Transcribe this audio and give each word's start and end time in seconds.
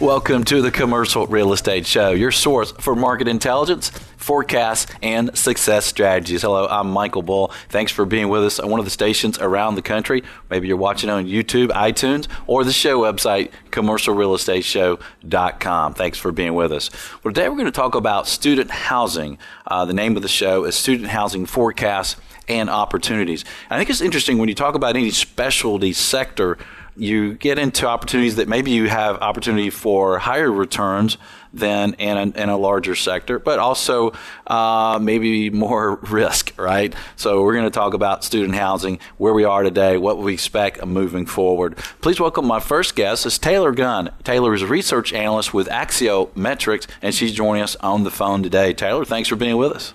Welcome 0.00 0.44
to 0.44 0.62
the 0.62 0.70
Commercial 0.70 1.26
Real 1.26 1.52
Estate 1.52 1.84
Show, 1.84 2.12
your 2.12 2.32
source 2.32 2.72
for 2.72 2.96
market 2.96 3.28
intelligence, 3.28 3.90
forecasts, 4.16 4.90
and 5.02 5.36
success 5.36 5.84
strategies. 5.84 6.40
Hello, 6.40 6.66
I'm 6.66 6.90
Michael 6.90 7.20
Bull. 7.20 7.52
Thanks 7.68 7.92
for 7.92 8.06
being 8.06 8.30
with 8.30 8.42
us 8.42 8.58
on 8.58 8.70
one 8.70 8.78
of 8.78 8.86
the 8.86 8.90
stations 8.90 9.38
around 9.38 9.74
the 9.74 9.82
country. 9.82 10.22
Maybe 10.48 10.68
you're 10.68 10.78
watching 10.78 11.10
on 11.10 11.26
YouTube, 11.26 11.68
iTunes, 11.68 12.28
or 12.46 12.64
the 12.64 12.72
show 12.72 13.00
website, 13.00 13.50
commercialrealestateshow.com. 13.72 15.92
Thanks 15.92 16.16
for 16.16 16.32
being 16.32 16.54
with 16.54 16.72
us. 16.72 16.88
Well, 17.22 17.34
today 17.34 17.50
we're 17.50 17.56
going 17.56 17.66
to 17.66 17.70
talk 17.70 17.94
about 17.94 18.26
student 18.26 18.70
housing. 18.70 19.36
Uh, 19.66 19.84
the 19.84 19.92
name 19.92 20.16
of 20.16 20.22
the 20.22 20.28
show 20.28 20.64
is 20.64 20.76
Student 20.76 21.10
Housing 21.10 21.44
Forecasts 21.44 22.16
and 22.48 22.70
Opportunities. 22.70 23.44
I 23.68 23.76
think 23.76 23.90
it's 23.90 24.00
interesting 24.00 24.38
when 24.38 24.48
you 24.48 24.54
talk 24.54 24.74
about 24.74 24.96
any 24.96 25.10
specialty 25.10 25.92
sector 25.92 26.56
you 27.00 27.34
get 27.34 27.58
into 27.58 27.86
opportunities 27.86 28.36
that 28.36 28.48
maybe 28.48 28.70
you 28.70 28.88
have 28.88 29.16
opportunity 29.22 29.70
for 29.70 30.18
higher 30.18 30.52
returns 30.52 31.16
than 31.52 31.94
in 31.94 32.16
a, 32.16 32.42
in 32.42 32.48
a 32.48 32.56
larger 32.56 32.94
sector, 32.94 33.38
but 33.38 33.58
also 33.58 34.12
uh, 34.46 34.98
maybe 35.00 35.50
more 35.50 35.96
risk, 36.02 36.52
right? 36.56 36.94
So 37.16 37.42
we're 37.42 37.54
going 37.54 37.64
to 37.64 37.70
talk 37.70 37.94
about 37.94 38.22
student 38.24 38.54
housing, 38.54 38.98
where 39.16 39.32
we 39.32 39.44
are 39.44 39.62
today, 39.62 39.96
what 39.96 40.18
we 40.18 40.34
expect 40.34 40.84
moving 40.84 41.26
forward. 41.26 41.76
Please 42.00 42.20
welcome 42.20 42.46
my 42.46 42.60
first 42.60 42.94
guest 42.94 43.26
is 43.26 43.38
Taylor 43.38 43.72
Gunn. 43.72 44.10
Taylor 44.22 44.54
is 44.54 44.62
a 44.62 44.66
research 44.66 45.12
analyst 45.12 45.52
with 45.54 45.68
Axiometrics, 45.68 46.86
and 47.02 47.14
she's 47.14 47.32
joining 47.32 47.62
us 47.62 47.76
on 47.76 48.04
the 48.04 48.10
phone 48.10 48.42
today. 48.42 48.72
Taylor, 48.72 49.04
thanks 49.04 49.28
for 49.28 49.36
being 49.36 49.56
with 49.56 49.72
us. 49.72 49.94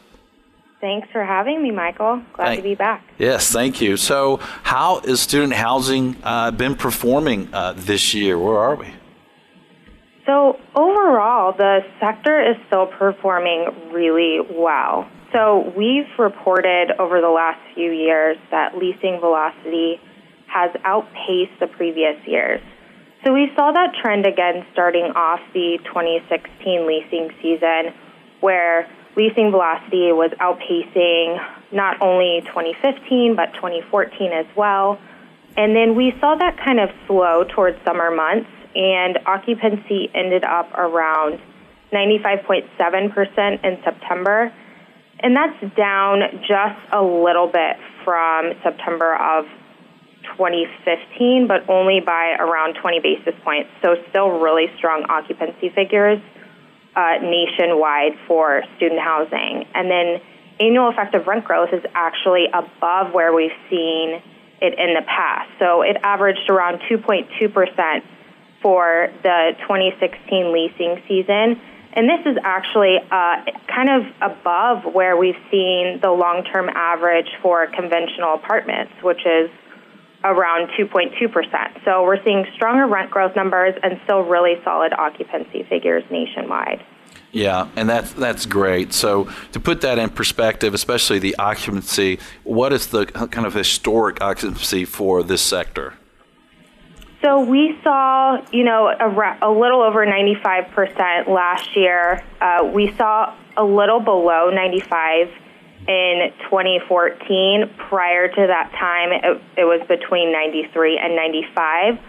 Thanks 0.85 1.07
for 1.11 1.25
having 1.25 1.63
me, 1.63 1.71
Michael. 1.71 2.21
Glad 2.33 2.45
thank, 2.45 2.59
to 2.59 2.61
be 2.61 2.75
back. 2.75 3.03
Yes, 3.17 3.51
thank 3.51 3.81
you. 3.81 3.97
So, 3.97 4.37
how 4.61 4.99
is 4.99 5.19
student 5.19 5.53
housing 5.53 6.15
uh, 6.21 6.51
been 6.51 6.75
performing 6.75 7.51
uh, 7.51 7.73
this 7.75 8.13
year? 8.13 8.37
Where 8.37 8.59
are 8.59 8.75
we? 8.75 8.93
So, 10.27 10.59
overall, 10.75 11.53
the 11.57 11.79
sector 11.99 12.39
is 12.39 12.55
still 12.67 12.85
performing 12.85 13.65
really 13.91 14.41
well. 14.47 15.09
So, 15.33 15.73
we've 15.75 16.05
reported 16.19 16.91
over 16.99 17.19
the 17.19 17.33
last 17.33 17.59
few 17.73 17.89
years 17.89 18.37
that 18.51 18.77
leasing 18.77 19.19
velocity 19.19 19.99
has 20.45 20.69
outpaced 20.83 21.59
the 21.59 21.65
previous 21.65 22.15
years. 22.27 22.61
So, 23.25 23.33
we 23.33 23.49
saw 23.55 23.71
that 23.71 23.95
trend 24.03 24.27
again 24.27 24.63
starting 24.71 25.05
off 25.15 25.39
the 25.51 25.79
2016 25.85 26.85
leasing 26.85 27.31
season, 27.41 27.91
where 28.41 28.87
leasing 29.15 29.51
velocity 29.51 30.11
was 30.11 30.31
outpacing 30.39 31.39
not 31.71 32.01
only 32.01 32.41
2015 32.47 33.35
but 33.35 33.53
2014 33.55 34.31
as 34.31 34.45
well. 34.55 34.99
And 35.57 35.75
then 35.75 35.95
we 35.95 36.13
saw 36.19 36.35
that 36.35 36.57
kind 36.57 36.79
of 36.79 36.89
slow 37.07 37.45
towards 37.45 37.77
summer 37.85 38.11
months, 38.11 38.49
and 38.75 39.19
occupancy 39.25 40.11
ended 40.13 40.43
up 40.43 40.69
around 40.73 41.39
95.7% 41.93 43.63
in 43.63 43.77
September. 43.83 44.51
And 45.19 45.33
that's 45.33 45.75
down 45.77 46.23
just 46.41 46.79
a 46.91 47.01
little 47.01 47.47
bit 47.47 47.77
from 48.03 48.51
September 48.63 49.15
of 49.15 49.45
2015, 50.35 51.47
but 51.47 51.69
only 51.69 52.01
by 52.01 52.35
around 52.37 52.75
20 52.81 52.99
basis 52.99 53.33
points. 53.43 53.69
So, 53.81 53.95
still 54.09 54.27
really 54.27 54.67
strong 54.77 55.05
occupancy 55.07 55.69
figures 55.69 56.19
uh, 56.95 57.17
nationwide 57.21 58.17
for 58.27 58.63
student 58.77 59.01
housing. 59.01 59.65
And 59.73 59.89
then 59.89 60.21
annual 60.59 60.89
effective 60.89 61.27
rent 61.27 61.45
growth 61.45 61.69
is 61.73 61.83
actually 61.93 62.45
above 62.53 63.13
where 63.13 63.33
we've 63.33 63.55
seen 63.69 64.21
it 64.61 64.79
in 64.79 64.93
the 64.93 65.03
past. 65.05 65.49
So 65.59 65.81
it 65.81 65.97
averaged 66.03 66.49
around 66.49 66.79
2.2% 66.89 68.03
for 68.61 69.09
the 69.21 69.51
2016 69.61 70.53
leasing 70.53 71.01
season. 71.07 71.61
And 71.93 72.09
this 72.09 72.25
is 72.25 72.37
actually 72.43 72.97
uh, 72.97 73.43
kind 73.67 73.89
of 73.89 74.31
above 74.31 74.93
where 74.93 75.15
we've 75.15 75.39
seen 75.49 75.99
the 76.01 76.11
long 76.11 76.43
term 76.43 76.69
average 76.73 77.29
for 77.41 77.67
conventional 77.67 78.33
apartments, 78.33 78.91
which 79.01 79.25
is 79.25 79.49
around 80.25 80.69
2.2%. 80.77 81.85
So 81.85 82.03
we're 82.03 82.21
seeing 82.23 82.45
stronger 82.55 82.87
rent 82.87 83.11
growth 83.11 83.35
numbers 83.35 83.75
and 83.83 83.99
still 84.03 84.21
really 84.21 84.55
solid 84.63 84.91
occupancy 84.93 85.63
figures 85.69 86.03
nationwide. 86.09 86.83
Yeah, 87.31 87.67
and 87.75 87.89
that's 87.89 88.13
that's 88.13 88.45
great. 88.45 88.93
So 88.93 89.29
to 89.51 89.59
put 89.59 89.81
that 89.81 89.99
in 89.99 90.09
perspective, 90.09 90.73
especially 90.73 91.19
the 91.19 91.35
occupancy, 91.37 92.19
what 92.43 92.71
is 92.71 92.87
the 92.87 93.05
kind 93.05 93.45
of 93.45 93.53
historic 93.53 94.21
occupancy 94.21 94.85
for 94.85 95.21
this 95.21 95.41
sector? 95.41 95.95
So 97.21 97.43
we 97.43 97.77
saw, 97.83 98.41
you 98.51 98.63
know, 98.63 98.87
a, 98.87 99.37
a 99.41 99.51
little 99.51 99.81
over 99.81 100.05
95% 100.05 101.27
last 101.27 101.75
year. 101.75 102.23
Uh, 102.39 102.69
we 102.71 102.95
saw 102.95 103.35
a 103.57 103.63
little 103.63 103.99
below 103.99 104.49
95 104.49 105.29
in 105.87 106.31
2014. 106.49 107.69
Prior 107.89 108.27
to 108.27 108.47
that 108.47 108.71
time, 108.71 109.11
it, 109.11 109.41
it 109.61 109.65
was 109.65 109.85
between 109.87 110.31
93 110.31 110.97
and 110.97 111.15
95. 111.15 111.99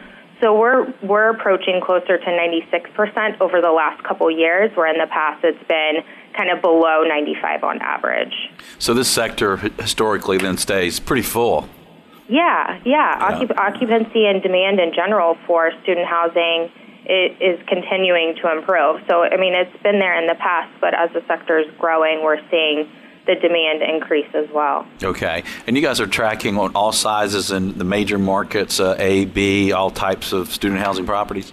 So 0.41 0.59
we're 0.59 0.92
we're 1.03 1.31
approaching 1.31 1.81
closer 1.81 2.19
to 2.19 2.25
96% 2.25 3.41
over 3.41 3.62
the 3.62 3.70
last 3.70 4.03
couple 4.04 4.31
years, 4.31 4.70
where 4.76 4.92
in 4.92 4.98
the 4.98 5.06
past 5.06 5.42
it's 5.44 5.66
been 5.66 6.04
kind 6.37 6.50
of 6.50 6.60
below 6.60 7.04
95 7.04 7.64
on 7.64 7.81
average. 7.81 8.34
So 8.78 8.92
this 8.92 9.09
sector 9.09 9.56
historically 9.56 10.37
then 10.37 10.58
stays 10.58 11.00
pretty 11.00 11.22
full. 11.22 11.69
Yeah, 12.28 12.81
yeah. 12.84 13.41
yeah. 13.41 13.53
occupancy 13.56 14.26
and 14.26 14.43
demand 14.43 14.78
in 14.78 14.93
general 14.93 15.38
for 15.47 15.70
student 15.82 16.06
housing 16.06 16.70
is 17.08 17.60
continuing 17.69 18.34
to 18.43 18.53
improve. 18.53 19.00
So 19.08 19.22
I 19.22 19.37
mean, 19.38 19.54
it's 19.54 19.82
been 19.82 20.00
there 20.00 20.20
in 20.20 20.26
the 20.26 20.34
past, 20.34 20.72
but 20.81 20.93
as 20.93 21.10
the 21.14 21.22
sector 21.26 21.58
is 21.58 21.66
growing, 21.78 22.22
we're 22.22 22.41
seeing 22.50 22.91
the 23.26 23.34
demand 23.34 23.82
increase 23.82 24.28
as 24.34 24.48
well. 24.53 24.87
Okay. 25.03 25.42
And 25.66 25.76
you 25.76 25.82
guys 25.82 26.00
are 26.00 26.06
tracking 26.06 26.56
on 26.59 26.75
all 26.75 26.92
sizes 26.92 27.50
in 27.50 27.76
the 27.76 27.84
major 27.84 28.19
markets, 28.19 28.81
uh, 28.81 28.97
A, 28.98 29.25
B, 29.25 29.72
all 29.72 29.91
types 29.91 30.32
of 30.32 30.53
student 30.53 30.81
housing 30.81 31.06
properties? 31.06 31.53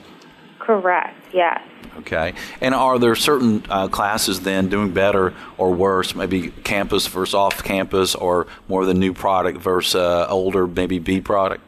Correct, 0.59 1.17
yes. 1.33 1.61
Okay. 1.97 2.33
And 2.61 2.73
are 2.73 2.97
there 2.97 3.15
certain 3.15 3.63
uh, 3.69 3.87
classes 3.87 4.41
then 4.41 4.69
doing 4.69 4.91
better 4.91 5.33
or 5.57 5.73
worse, 5.73 6.15
maybe 6.15 6.49
campus 6.49 7.07
versus 7.07 7.33
off 7.33 7.63
campus, 7.63 8.15
or 8.15 8.47
more 8.67 8.81
of 8.81 8.87
the 8.87 8.93
new 8.93 9.13
product 9.13 9.59
versus 9.59 9.95
uh, 9.95 10.27
older, 10.29 10.65
maybe 10.65 10.99
B 10.99 11.21
product? 11.21 11.63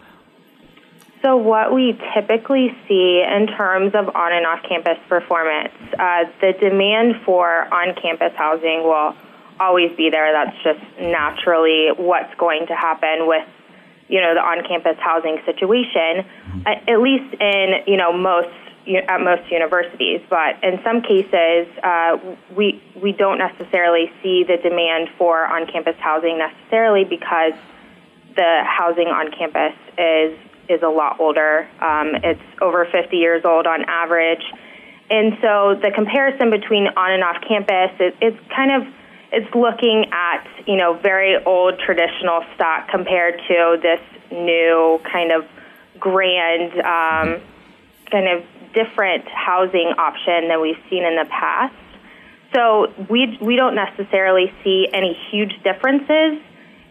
So, 1.22 1.38
what 1.38 1.74
we 1.74 2.00
typically 2.14 2.76
see 2.88 3.24
in 3.24 3.48
terms 3.48 3.96
of 3.96 4.16
on 4.16 4.32
and 4.32 4.46
off 4.46 4.60
campus 4.68 4.98
performance, 5.10 5.74
uh, 5.98 6.26
the 6.40 6.54
demand 6.60 7.16
for 7.26 7.74
on 7.74 7.96
campus 7.96 8.32
housing 8.36 8.84
will 8.84 9.16
always 9.60 9.96
be 9.96 10.10
there. 10.10 10.32
That's 10.32 10.58
just 10.64 10.80
naturally 11.00 11.90
what's 11.96 12.34
going 12.36 12.68
to 12.68 12.76
happen 12.76 13.28
with 13.28 13.48
you 14.08 14.22
know 14.22 14.34
the 14.36 14.42
on-campus 14.42 14.98
housing 15.00 15.40
situation, 15.46 16.24
mm-hmm. 16.24 16.62
at 16.68 17.00
least 17.02 17.34
in 17.42 17.84
you 17.88 17.98
know 17.98 18.14
most 18.14 18.50
at 19.08 19.20
most 19.22 19.52
universities. 19.52 20.22
But 20.30 20.64
in 20.64 20.80
some 20.84 21.02
cases, 21.02 21.68
uh, 21.84 22.18
we 22.56 22.82
we 23.02 23.12
don't 23.12 23.40
necessarily 23.40 24.12
see 24.22 24.44
the 24.44 24.58
demand 24.58 25.10
for 25.18 25.46
on-campus 25.46 25.96
housing 26.00 26.38
necessarily 26.38 27.04
because 27.04 27.54
the 28.36 28.64
housing 28.66 29.08
on 29.08 29.32
campus 29.32 29.74
is 29.98 30.38
is 30.70 30.82
a 30.84 30.90
lot 30.90 31.20
older. 31.20 31.68
Um, 31.80 32.16
it's 32.24 32.42
over 32.62 32.86
50 32.92 33.18
years 33.18 33.46
old 33.46 33.66
on 33.66 33.86
average, 33.86 34.44
and 35.10 35.38
so 35.42 35.80
the 35.82 35.92
comparison 35.94 36.50
between 36.50 36.88
on 36.88 37.12
and 37.12 37.24
off 37.24 37.38
campus 37.48 37.92
is 38.00 38.14
it's 38.22 38.40
kind 38.54 38.72
of 38.72 38.94
it's 39.36 39.54
looking 39.54 40.06
at 40.14 40.48
you 40.66 40.78
know 40.78 40.94
very 40.94 41.36
old 41.44 41.78
traditional 41.78 42.42
stock 42.56 42.88
compared 42.90 43.38
to 43.50 43.78
this 43.82 44.00
new 44.32 45.00
kind 45.04 45.32
of 45.32 45.46
grand 46.00 46.72
um, 46.80 47.42
kind 48.10 48.28
of 48.30 48.44
different 48.74 49.28
housing 49.28 49.94
option 49.98 50.48
than 50.48 50.62
we've 50.62 50.82
seen 50.90 51.04
in 51.04 51.16
the 51.16 51.28
past. 51.30 51.76
So 52.56 52.94
we 53.10 53.38
we 53.42 53.58
don't 53.58 53.76
necessarily 53.76 54.54
see 54.64 54.88
any 54.94 55.18
huge 55.30 55.62
differences 55.64 56.40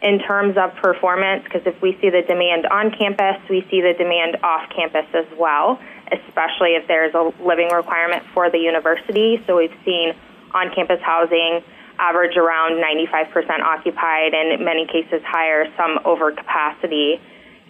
in 0.02 0.18
terms 0.18 0.58
of 0.58 0.74
performance 0.76 1.44
because 1.44 1.62
if 1.64 1.80
we 1.80 1.96
see 2.02 2.10
the 2.10 2.20
demand 2.28 2.66
on 2.66 2.90
campus, 2.90 3.40
we 3.48 3.62
see 3.70 3.80
the 3.80 3.94
demand 3.96 4.36
off 4.42 4.68
campus 4.68 5.06
as 5.14 5.24
well, 5.38 5.80
especially 6.12 6.76
if 6.76 6.86
there's 6.88 7.14
a 7.14 7.32
living 7.42 7.70
requirement 7.72 8.22
for 8.34 8.50
the 8.50 8.58
university. 8.58 9.42
So 9.46 9.56
we've 9.56 9.72
seen 9.82 10.12
on 10.52 10.74
campus 10.74 11.00
housing 11.00 11.64
average 11.98 12.36
around 12.36 12.82
95% 12.82 13.60
occupied 13.60 14.34
and 14.34 14.52
in 14.52 14.64
many 14.64 14.86
cases 14.86 15.22
higher, 15.26 15.66
some 15.76 15.98
over 16.04 16.32
capacity, 16.32 17.20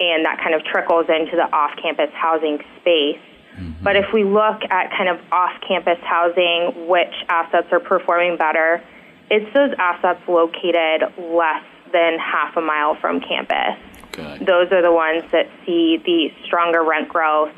and 0.01 0.25
that 0.25 0.41
kind 0.43 0.55
of 0.55 0.65
trickles 0.65 1.07
into 1.09 1.37
the 1.37 1.49
off 1.53 1.77
campus 1.81 2.11
housing 2.15 2.59
space. 2.81 3.21
Mm-hmm. 3.57 3.85
But 3.85 3.97
if 3.97 4.07
we 4.13 4.25
look 4.25 4.63
at 4.71 4.91
kind 4.91 5.09
of 5.09 5.21
off 5.31 5.53
campus 5.67 5.99
housing, 6.03 6.89
which 6.89 7.15
assets 7.29 7.69
are 7.71 7.81
performing 7.81 8.37
better, 8.37 8.83
it's 9.31 9.53
those 9.55 9.75
assets 9.79 10.21
located 10.29 11.03
less 11.19 11.65
than 11.93 12.19
half 12.19 12.57
a 12.57 12.61
mile 12.61 12.97
from 13.01 13.21
campus. 13.21 13.79
Okay. 14.09 14.45
Those 14.45 14.73
are 14.73 14.83
the 14.83 14.93
ones 14.93 15.25
that 15.33 15.49
see 15.65 15.99
the 16.05 16.31
stronger 16.45 16.83
rent 16.83 17.09
growth 17.09 17.53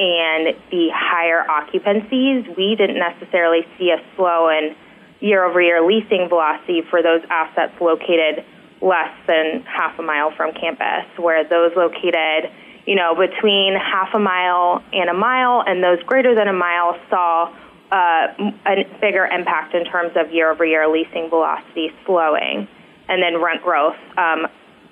and 0.00 0.56
the 0.70 0.88
higher 0.94 1.44
occupancies, 1.46 2.56
we 2.56 2.74
didn't 2.74 2.98
necessarily 2.98 3.66
see 3.76 3.90
a 3.90 4.00
slow 4.16 4.48
in 4.48 4.74
year 5.20 5.44
over 5.44 5.60
year 5.60 5.86
leasing 5.86 6.28
velocity 6.28 6.82
for 6.88 7.02
those 7.02 7.20
assets 7.30 7.72
located 7.80 8.44
less 8.80 9.12
than 9.26 9.62
half 9.62 9.98
a 9.98 10.02
mile 10.02 10.32
from 10.36 10.52
campus, 10.52 11.04
where 11.18 11.44
those 11.44 11.72
located, 11.76 12.50
you 12.86 12.96
know, 12.96 13.14
between 13.14 13.74
half 13.76 14.08
a 14.14 14.18
mile 14.18 14.82
and 14.92 15.10
a 15.10 15.14
mile 15.14 15.62
and 15.66 15.84
those 15.84 16.02
greater 16.04 16.34
than 16.34 16.48
a 16.48 16.52
mile 16.52 16.98
saw 17.10 17.54
uh, 17.92 18.28
a 18.66 18.84
bigger 19.00 19.26
impact 19.26 19.74
in 19.74 19.84
terms 19.84 20.12
of 20.16 20.32
year 20.32 20.50
over 20.50 20.64
year 20.64 20.88
leasing 20.88 21.28
velocity 21.28 21.90
slowing. 22.06 22.68
And 23.08 23.22
then 23.22 23.42
rent 23.42 23.62
growth 23.62 23.96
um, 24.16 24.46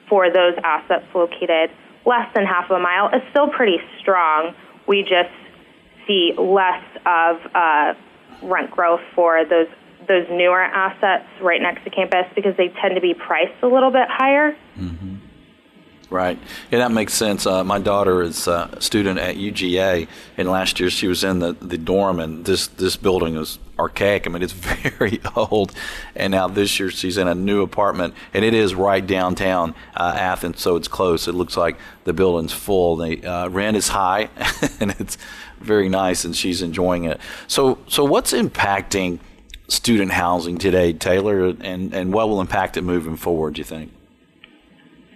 for 0.09 0.31
those 0.31 0.55
assets 0.65 1.05
located 1.15 1.71
less 2.05 2.29
than 2.35 2.45
half 2.45 2.71
a 2.71 2.79
mile 2.79 3.09
is 3.09 3.23
still 3.31 3.49
pretty 3.49 3.79
strong. 4.01 4.55
We 4.87 5.03
just 5.03 5.31
see 6.07 6.33
less 6.37 6.83
of 7.07 7.37
uh, 7.55 7.95
rent 8.43 8.71
growth 8.71 9.01
for 9.15 9.45
those 9.45 9.69
those 10.09 10.27
newer 10.31 10.63
assets 10.63 11.27
right 11.41 11.61
next 11.61 11.85
to 11.85 11.91
campus 11.91 12.27
because 12.35 12.57
they 12.57 12.69
tend 12.81 12.95
to 12.95 13.01
be 13.01 13.15
priced 13.15 13.63
a 13.63 13.69
little 13.69 13.91
bit 13.91 14.09
higher. 14.09 14.57
Mm-hmm. 14.79 15.17
Right. 16.11 16.39
Yeah, 16.71 16.79
that 16.79 16.91
makes 16.91 17.13
sense. 17.13 17.47
Uh, 17.47 17.63
my 17.65 17.79
daughter 17.79 18.23
is 18.23 18.49
a 18.49 18.79
student 18.81 19.19
at 19.19 19.37
UGA, 19.37 20.09
and 20.39 20.49
last 20.49 20.81
year 20.81 20.89
she 20.89 21.07
was 21.07 21.23
in 21.23 21.41
the, 21.41 21.53
the 21.53 21.77
dorm, 21.77 22.19
and 22.19 22.47
this, 22.47 22.67
this 22.67 22.97
building 22.97 23.37
is 23.37 23.59
archaic. 23.79 24.27
I 24.27 24.31
mean, 24.31 24.43
it's 24.43 24.53
very 24.99 25.21
old. 25.37 25.75
And 26.17 26.31
now 26.31 26.49
this 26.49 26.81
year 26.81 26.91
she's 26.91 27.19
in 27.19 27.29
a 27.29 27.35
new 27.35 27.61
apartment, 27.61 28.15
and 28.33 28.43
it 28.43 28.55
is 28.55 28.75
right 28.75 29.07
downtown 29.07 29.75
uh, 29.95 30.15
Athens, 30.17 30.63
so 30.63 30.77
it's 30.77 30.89
close. 30.89 31.29
It 31.29 31.35
looks 31.35 31.59
like 31.59 31.79
the 32.05 32.15
building's 32.15 32.55
full. 32.55 32.97
The 32.97 33.25
uh, 33.25 33.49
rent 33.49 33.77
is 33.77 33.89
high, 33.89 34.31
and 34.81 34.93
it's 34.99 35.19
very 35.59 35.91
nice, 35.91 36.25
and 36.25 36.35
she's 36.35 36.63
enjoying 36.63 37.05
it. 37.05 37.21
So, 37.49 37.79
so 37.87 38.03
what's 38.05 38.33
impacting 38.33 39.19
student 39.69 40.13
housing 40.13 40.59
today, 40.59 40.93
Taylor, 40.93 41.47
and, 41.61 41.95
and 41.95 42.13
what 42.13 42.29
will 42.29 42.41
impact 42.41 42.77
it 42.77 42.83
moving 42.83 43.17
forward, 43.17 43.55
do 43.55 43.61
you 43.61 43.65
think? 43.65 43.93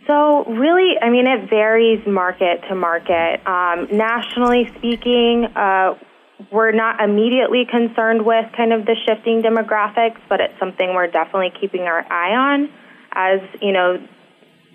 So, 0.06 0.44
really, 0.44 0.94
I 1.00 1.10
mean, 1.10 1.26
it 1.26 1.48
varies 1.48 2.06
market 2.06 2.62
to 2.68 2.74
market. 2.74 3.40
Um, 3.46 3.88
nationally 3.96 4.70
speaking, 4.76 5.46
uh, 5.56 5.94
we're 6.50 6.72
not 6.72 7.00
immediately 7.00 7.64
concerned 7.70 8.26
with 8.26 8.46
kind 8.56 8.72
of 8.72 8.84
the 8.84 8.96
shifting 9.06 9.42
demographics, 9.42 10.20
but 10.28 10.40
it's 10.40 10.58
something 10.58 10.94
we're 10.94 11.06
definitely 11.06 11.52
keeping 11.60 11.82
our 11.82 12.04
eye 12.12 12.34
on 12.34 12.70
as, 13.12 13.40
you 13.60 13.72
know, 13.72 14.06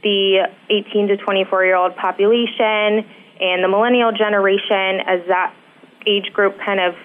the 0.01 0.47
18 0.69 1.07
to 1.09 1.17
24 1.17 1.65
year 1.65 1.75
old 1.75 1.95
population 1.97 3.05
and 3.39 3.63
the 3.63 3.67
millennial 3.67 4.11
generation, 4.11 5.01
as 5.05 5.27
that 5.27 5.53
age 6.07 6.31
group 6.33 6.57
kind 6.59 6.79
of 6.79 6.95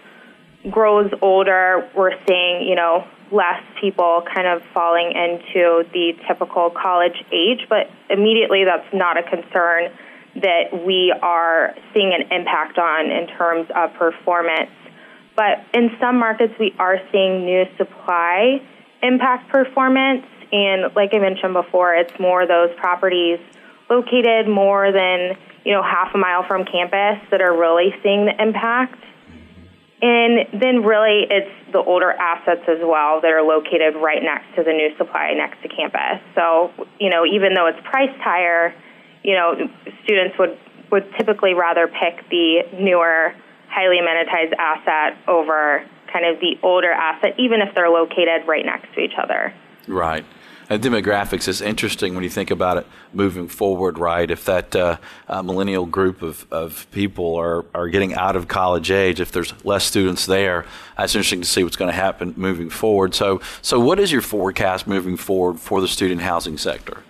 grows 0.70 1.10
older, 1.20 1.88
we're 1.94 2.12
seeing, 2.26 2.66
you 2.68 2.74
know, 2.74 3.06
less 3.30 3.62
people 3.80 4.22
kind 4.32 4.46
of 4.46 4.62
falling 4.74 5.12
into 5.12 5.84
the 5.92 6.12
typical 6.28 6.70
college 6.70 7.24
age, 7.32 7.66
but 7.68 7.90
immediately 8.10 8.64
that's 8.64 8.92
not 8.92 9.18
a 9.18 9.22
concern 9.22 9.90
that 10.36 10.84
we 10.86 11.14
are 11.22 11.74
seeing 11.92 12.12
an 12.14 12.30
impact 12.30 12.78
on 12.78 13.10
in 13.10 13.26
terms 13.26 13.68
of 13.74 13.92
performance. 13.94 14.70
But 15.34 15.64
in 15.74 15.90
some 15.98 16.18
markets, 16.18 16.54
we 16.58 16.74
are 16.78 17.00
seeing 17.10 17.44
new 17.44 17.64
supply 17.76 18.60
impact 19.02 19.50
performance. 19.50 20.26
And 20.52 20.94
like 20.94 21.14
I 21.14 21.18
mentioned 21.18 21.54
before, 21.54 21.94
it's 21.94 22.18
more 22.20 22.46
those 22.46 22.70
properties 22.76 23.40
located 23.90 24.48
more 24.48 24.92
than 24.92 25.36
you 25.64 25.72
know 25.72 25.82
half 25.82 26.14
a 26.14 26.18
mile 26.18 26.44
from 26.46 26.64
campus 26.64 27.18
that 27.30 27.40
are 27.40 27.56
really 27.56 27.94
seeing 28.02 28.26
the 28.26 28.34
impact. 28.40 29.02
And 30.02 30.60
then 30.60 30.82
really 30.82 31.26
it's 31.30 31.72
the 31.72 31.78
older 31.78 32.10
assets 32.10 32.62
as 32.66 32.78
well 32.82 33.20
that 33.20 33.30
are 33.30 33.42
located 33.42 33.94
right 33.94 34.20
next 34.20 34.54
to 34.56 34.64
the 34.64 34.72
new 34.72 34.90
supply 34.98 35.32
next 35.34 35.62
to 35.62 35.68
campus. 35.68 36.20
So, 36.34 36.72
you 36.98 37.08
know, 37.08 37.24
even 37.24 37.54
though 37.54 37.68
it's 37.68 37.78
priced 37.84 38.18
higher, 38.20 38.74
you 39.22 39.36
know, 39.36 39.54
students 40.02 40.36
would, 40.40 40.58
would 40.90 41.06
typically 41.16 41.54
rather 41.54 41.86
pick 41.86 42.28
the 42.30 42.64
newer, 42.74 43.32
highly 43.68 43.98
amenitized 44.02 44.52
asset 44.58 45.16
over 45.28 45.86
kind 46.12 46.26
of 46.26 46.40
the 46.40 46.58
older 46.64 46.90
asset, 46.90 47.38
even 47.38 47.62
if 47.62 47.72
they're 47.74 47.88
located 47.88 48.46
right 48.46 48.66
next 48.66 48.92
to 48.94 49.00
each 49.00 49.14
other. 49.16 49.54
Right. 49.86 50.24
And 50.72 50.82
demographics 50.82 51.48
is 51.48 51.60
interesting 51.60 52.14
when 52.14 52.24
you 52.24 52.30
think 52.30 52.50
about 52.50 52.78
it 52.78 52.86
moving 53.12 53.46
forward, 53.46 53.98
right? 53.98 54.30
If 54.30 54.46
that 54.46 54.74
uh, 54.74 54.96
uh, 55.28 55.42
millennial 55.42 55.84
group 55.84 56.22
of, 56.22 56.46
of 56.50 56.90
people 56.90 57.36
are, 57.36 57.66
are 57.74 57.90
getting 57.90 58.14
out 58.14 58.36
of 58.36 58.48
college 58.48 58.90
age, 58.90 59.20
if 59.20 59.32
there's 59.32 59.52
less 59.66 59.84
students 59.84 60.24
there, 60.24 60.64
that's 60.96 61.14
interesting 61.14 61.42
to 61.42 61.46
see 61.46 61.62
what's 61.62 61.76
going 61.76 61.90
to 61.90 61.94
happen 61.94 62.32
moving 62.38 62.70
forward. 62.70 63.14
So, 63.14 63.42
so 63.60 63.78
what 63.80 64.00
is 64.00 64.10
your 64.10 64.22
forecast 64.22 64.86
moving 64.86 65.18
forward 65.18 65.60
for 65.60 65.82
the 65.82 65.88
student 65.88 66.22
housing 66.22 66.56
sector? 66.56 67.02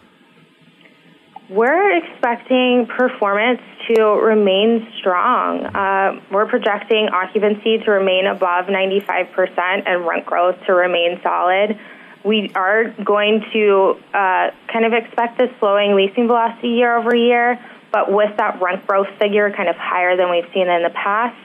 We're 1.49 1.99
expecting 1.99 2.89
performance 2.89 3.61
to 3.95 4.03
remain 4.03 4.89
strong. 4.99 5.67
Uh, 5.67 6.21
we're 6.33 6.49
projecting 6.49 7.11
occupancy 7.13 7.79
to 7.79 7.93
remain 7.93 8.27
above 8.27 8.67
95% 8.67 9.83
and 9.87 10.05
rent 10.05 10.27
growth 10.27 10.57
to 10.67 10.75
remain 10.75 11.21
solid 11.23 11.79
we 12.25 12.51
are 12.55 12.91
going 13.05 13.45
to 13.53 13.97
uh, 14.15 14.51
kind 14.73 14.85
of 14.85 14.93
expect 14.93 15.41
a 15.41 15.49
slowing 15.59 15.95
leasing 15.95 16.27
velocity 16.27 16.69
year 16.69 16.97
over 16.97 17.15
year, 17.15 17.59
but 17.93 18.13
with 18.13 18.37
that 18.37 18.61
rent 18.61 18.87
growth 18.87 19.09
figure 19.19 19.51
kind 19.51 19.69
of 19.69 19.77
higher 19.77 20.17
than 20.17 20.31
we've 20.31 20.51
seen 20.55 20.69
in 20.69 20.83
the 20.83 20.91
past, 20.91 21.37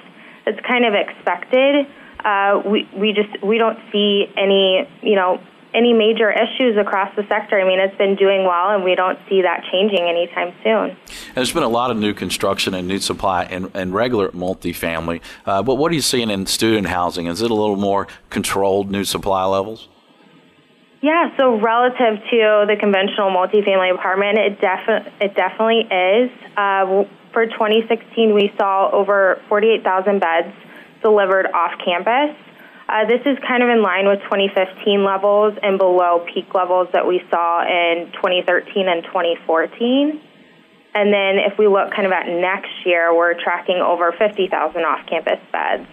it's 0.46 0.60
kind 0.66 0.86
of 0.86 0.94
expected. 0.94 1.88
Uh, 2.24 2.62
we 2.66 2.88
we 2.96 3.14
just 3.14 3.44
we 3.44 3.58
don't 3.58 3.80
see 3.92 4.28
any 4.36 4.88
you 5.02 5.16
know 5.16 5.40
any 5.74 5.94
major 5.94 6.32
issues 6.32 6.78
across 6.78 7.14
the 7.16 7.28
sector. 7.28 7.60
I 7.60 7.64
mean, 7.64 7.80
it's 7.80 7.98
been 7.98 8.16
doing 8.16 8.46
well, 8.46 8.70
and 8.70 8.84
we 8.84 8.96
don't 8.96 9.20
see 9.30 9.42
that 9.42 9.64
changing 9.72 10.08
anytime 10.08 10.54
soon. 10.64 10.98
There's 11.36 11.52
been 11.52 11.64
a 11.64 11.70
lot 11.70 11.92
of 11.92 11.98
new 11.98 12.14
construction 12.14 12.74
and 12.74 12.88
new 12.88 13.00
supply 13.00 13.44
and, 13.44 13.70
and 13.74 13.94
regular 13.94 14.30
multifamily. 14.30 15.22
Uh, 15.46 15.62
but 15.62 15.76
what 15.76 15.92
are 15.92 15.96
you 15.96 16.02
seeing 16.02 16.30
in 16.30 16.46
student 16.46 16.88
housing? 16.88 17.28
Is 17.28 17.42
it 17.42 17.52
a 17.52 17.54
little 17.54 17.76
more 17.76 18.08
controlled 18.30 18.90
new 18.90 19.04
supply 19.04 19.46
levels? 19.46 19.88
Yeah, 21.02 21.36
so 21.38 21.60
relative 21.60 22.24
to 22.32 22.66
the 22.68 22.76
conventional 22.80 23.30
multifamily 23.30 23.94
apartment, 23.94 24.40
it, 24.40 24.60
defi- 24.60 25.10
it 25.22 25.36
definitely 25.36 25.82
is. 25.82 26.32
Uh, 26.58 27.06
for 27.34 27.46
2016, 27.46 28.34
we 28.34 28.52
saw 28.58 28.90
over 28.92 29.40
48,000 29.48 30.20
beds 30.20 30.56
delivered 31.04 31.46
off 31.54 31.74
campus. 31.86 32.36
Uh, 32.90 33.06
this 33.06 33.22
is 33.26 33.38
kind 33.48 33.62
of 33.62 33.70
in 33.70 33.84
line 33.84 34.08
with 34.08 34.22
2015 34.24 35.04
levels 35.04 35.54
and 35.62 35.78
below 35.78 36.26
peak 36.34 36.56
levels 36.56 36.88
that 36.94 37.06
we 37.06 37.22
saw 37.30 37.62
in 37.62 38.12
2013 38.14 38.88
and 38.88 39.04
2014. 39.04 40.20
And 40.96 41.14
then 41.14 41.38
if 41.38 41.60
we 41.60 41.68
look 41.68 41.92
kind 41.92 42.08
of 42.08 42.12
at 42.12 42.28
next 42.28 42.72
year, 42.86 43.16
we're 43.16 43.36
tracking 43.36 43.78
over 43.78 44.14
50,000 44.14 44.82
off 44.82 45.06
campus 45.06 45.40
beds 45.52 45.86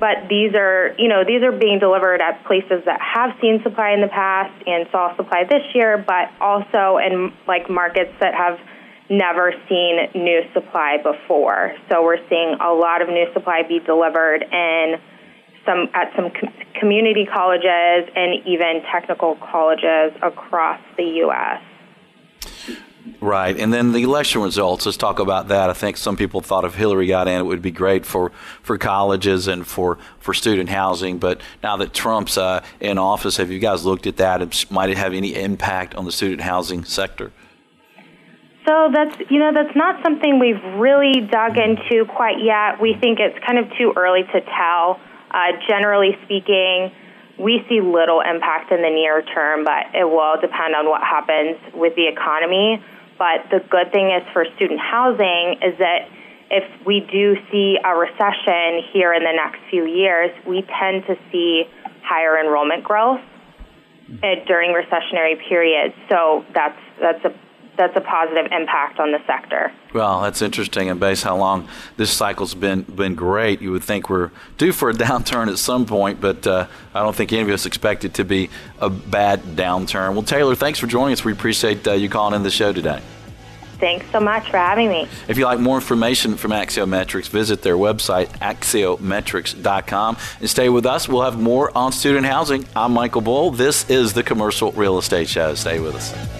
but 0.00 0.28
these 0.30 0.54
are, 0.54 0.94
you 0.98 1.08
know, 1.08 1.22
these 1.24 1.42
are 1.42 1.52
being 1.52 1.78
delivered 1.78 2.22
at 2.22 2.42
places 2.46 2.82
that 2.86 2.98
have 3.00 3.36
seen 3.40 3.62
supply 3.62 3.92
in 3.92 4.00
the 4.00 4.08
past 4.08 4.50
and 4.66 4.88
saw 4.90 5.14
supply 5.14 5.44
this 5.44 5.62
year, 5.74 5.98
but 5.98 6.32
also 6.40 6.96
in 6.96 7.32
like 7.46 7.68
markets 7.68 8.12
that 8.18 8.34
have 8.34 8.58
never 9.10 9.52
seen 9.68 10.08
new 10.14 10.40
supply 10.54 10.96
before. 11.02 11.74
So 11.90 12.02
we're 12.02 12.26
seeing 12.28 12.56
a 12.60 12.72
lot 12.72 13.02
of 13.02 13.08
new 13.08 13.26
supply 13.34 13.62
be 13.68 13.78
delivered 13.80 14.42
in 14.42 14.98
some 15.66 15.90
at 15.92 16.16
some 16.16 16.30
com- 16.30 16.54
community 16.80 17.26
colleges 17.26 18.08
and 18.16 18.46
even 18.46 18.82
technical 18.90 19.36
colleges 19.36 20.16
across 20.22 20.80
the 20.96 21.04
U.S. 21.28 21.60
Right, 23.20 23.58
and 23.58 23.72
then 23.72 23.92
the 23.92 24.02
election 24.02 24.42
results. 24.42 24.86
Let's 24.86 24.96
talk 24.96 25.18
about 25.18 25.48
that. 25.48 25.68
I 25.70 25.72
think 25.74 25.96
some 25.96 26.16
people 26.16 26.40
thought 26.40 26.64
if 26.64 26.74
Hillary 26.74 27.06
got 27.06 27.28
in, 27.28 27.40
it 27.40 27.44
would 27.44 27.62
be 27.62 27.70
great 27.70 28.06
for, 28.06 28.32
for 28.62 28.78
colleges 28.78 29.46
and 29.46 29.66
for, 29.66 29.98
for 30.18 30.32
student 30.32 30.70
housing. 30.70 31.18
But 31.18 31.40
now 31.62 31.76
that 31.78 31.92
Trump's 31.92 32.38
uh, 32.38 32.62
in 32.80 32.98
office, 32.98 33.36
have 33.36 33.50
you 33.50 33.58
guys 33.58 33.84
looked 33.84 34.06
at 34.06 34.16
that? 34.18 34.70
Might 34.70 34.90
it 34.90 34.96
have 34.96 35.12
any 35.12 35.34
impact 35.34 35.94
on 35.94 36.04
the 36.04 36.12
student 36.12 36.40
housing 36.40 36.84
sector? 36.84 37.32
So 38.66 38.90
that's 38.94 39.16
you 39.30 39.38
know 39.38 39.52
that's 39.52 39.74
not 39.74 40.02
something 40.04 40.38
we've 40.38 40.62
really 40.78 41.26
dug 41.30 41.56
into 41.56 42.04
quite 42.04 42.36
yet. 42.42 42.80
We 42.80 42.94
think 43.00 43.18
it's 43.18 43.38
kind 43.44 43.58
of 43.58 43.66
too 43.78 43.92
early 43.96 44.22
to 44.22 44.40
tell. 44.42 45.00
Uh, 45.30 45.52
generally 45.68 46.16
speaking, 46.24 46.92
we 47.40 47.64
see 47.68 47.80
little 47.80 48.20
impact 48.20 48.70
in 48.70 48.82
the 48.82 48.90
near 48.90 49.22
term, 49.22 49.64
but 49.64 49.94
it 49.94 50.04
will 50.04 50.36
depend 50.40 50.76
on 50.76 50.88
what 50.88 51.00
happens 51.00 51.56
with 51.74 51.96
the 51.96 52.06
economy. 52.06 52.82
But 53.18 53.48
the 53.50 53.60
good 53.60 53.92
thing 53.92 54.12
is 54.12 54.22
for 54.32 54.44
student 54.56 54.80
housing 54.80 55.60
is 55.62 55.78
that 55.78 56.08
if 56.50 56.64
we 56.84 57.00
do 57.00 57.36
see 57.50 57.78
a 57.82 57.96
recession 57.96 58.82
here 58.92 59.14
in 59.14 59.22
the 59.22 59.32
next 59.32 59.60
few 59.70 59.86
years, 59.86 60.30
we 60.46 60.62
tend 60.80 61.06
to 61.06 61.16
see 61.30 61.64
higher 62.02 62.38
enrollment 62.38 62.84
growth 62.84 63.20
uh, 64.22 64.26
during 64.46 64.74
recessionary 64.74 65.38
periods. 65.48 65.94
So 66.10 66.44
that's 66.52 66.78
that's 67.00 67.24
a 67.24 67.32
that's 67.80 67.96
a 67.96 68.00
positive 68.00 68.52
impact 68.52 69.00
on 69.00 69.10
the 69.10 69.18
sector. 69.26 69.72
Well, 69.94 70.20
that's 70.20 70.42
interesting, 70.42 70.90
and 70.90 71.00
based 71.00 71.24
how 71.24 71.36
long 71.36 71.66
this 71.96 72.10
cycle's 72.10 72.54
been 72.54 72.82
been 72.82 73.14
great, 73.14 73.62
you 73.62 73.72
would 73.72 73.82
think 73.82 74.10
we're 74.10 74.30
due 74.58 74.72
for 74.72 74.90
a 74.90 74.92
downturn 75.08 75.48
at 75.50 75.58
some 75.58 75.86
point, 75.86 76.20
but 76.20 76.46
uh, 76.46 76.66
I 76.94 77.02
don't 77.02 77.16
think 77.16 77.32
any 77.32 77.42
of 77.42 77.48
us 77.48 77.64
expect 77.64 78.04
it 78.04 78.14
to 78.14 78.24
be 78.24 78.50
a 78.80 78.90
bad 78.90 79.40
downturn. 79.56 80.12
Well, 80.12 80.22
Taylor, 80.22 80.54
thanks 80.54 80.78
for 80.78 80.86
joining 80.86 81.14
us. 81.14 81.24
We 81.24 81.32
appreciate 81.32 81.88
uh, 81.88 81.92
you 81.92 82.10
calling 82.10 82.34
in 82.34 82.42
the 82.42 82.50
show 82.50 82.72
today. 82.72 83.00
Thanks 83.78 84.04
so 84.12 84.20
much 84.20 84.50
for 84.50 84.58
having 84.58 84.90
me. 84.90 85.08
If 85.26 85.38
you'd 85.38 85.46
like 85.46 85.58
more 85.58 85.76
information 85.76 86.36
from 86.36 86.50
Axiometrics, 86.50 87.30
visit 87.30 87.62
their 87.62 87.76
website, 87.76 88.26
axiometrics.com, 88.40 90.18
and 90.38 90.50
stay 90.50 90.68
with 90.68 90.84
us. 90.84 91.08
We'll 91.08 91.22
have 91.22 91.40
more 91.40 91.74
on 91.74 91.92
student 91.92 92.26
housing. 92.26 92.66
I'm 92.76 92.92
Michael 92.92 93.22
Bull. 93.22 93.50
This 93.52 93.88
is 93.88 94.12
the 94.12 94.22
Commercial 94.22 94.70
Real 94.72 94.98
Estate 94.98 95.30
Show. 95.30 95.54
Stay 95.54 95.80
with 95.80 95.94
us. 95.94 96.39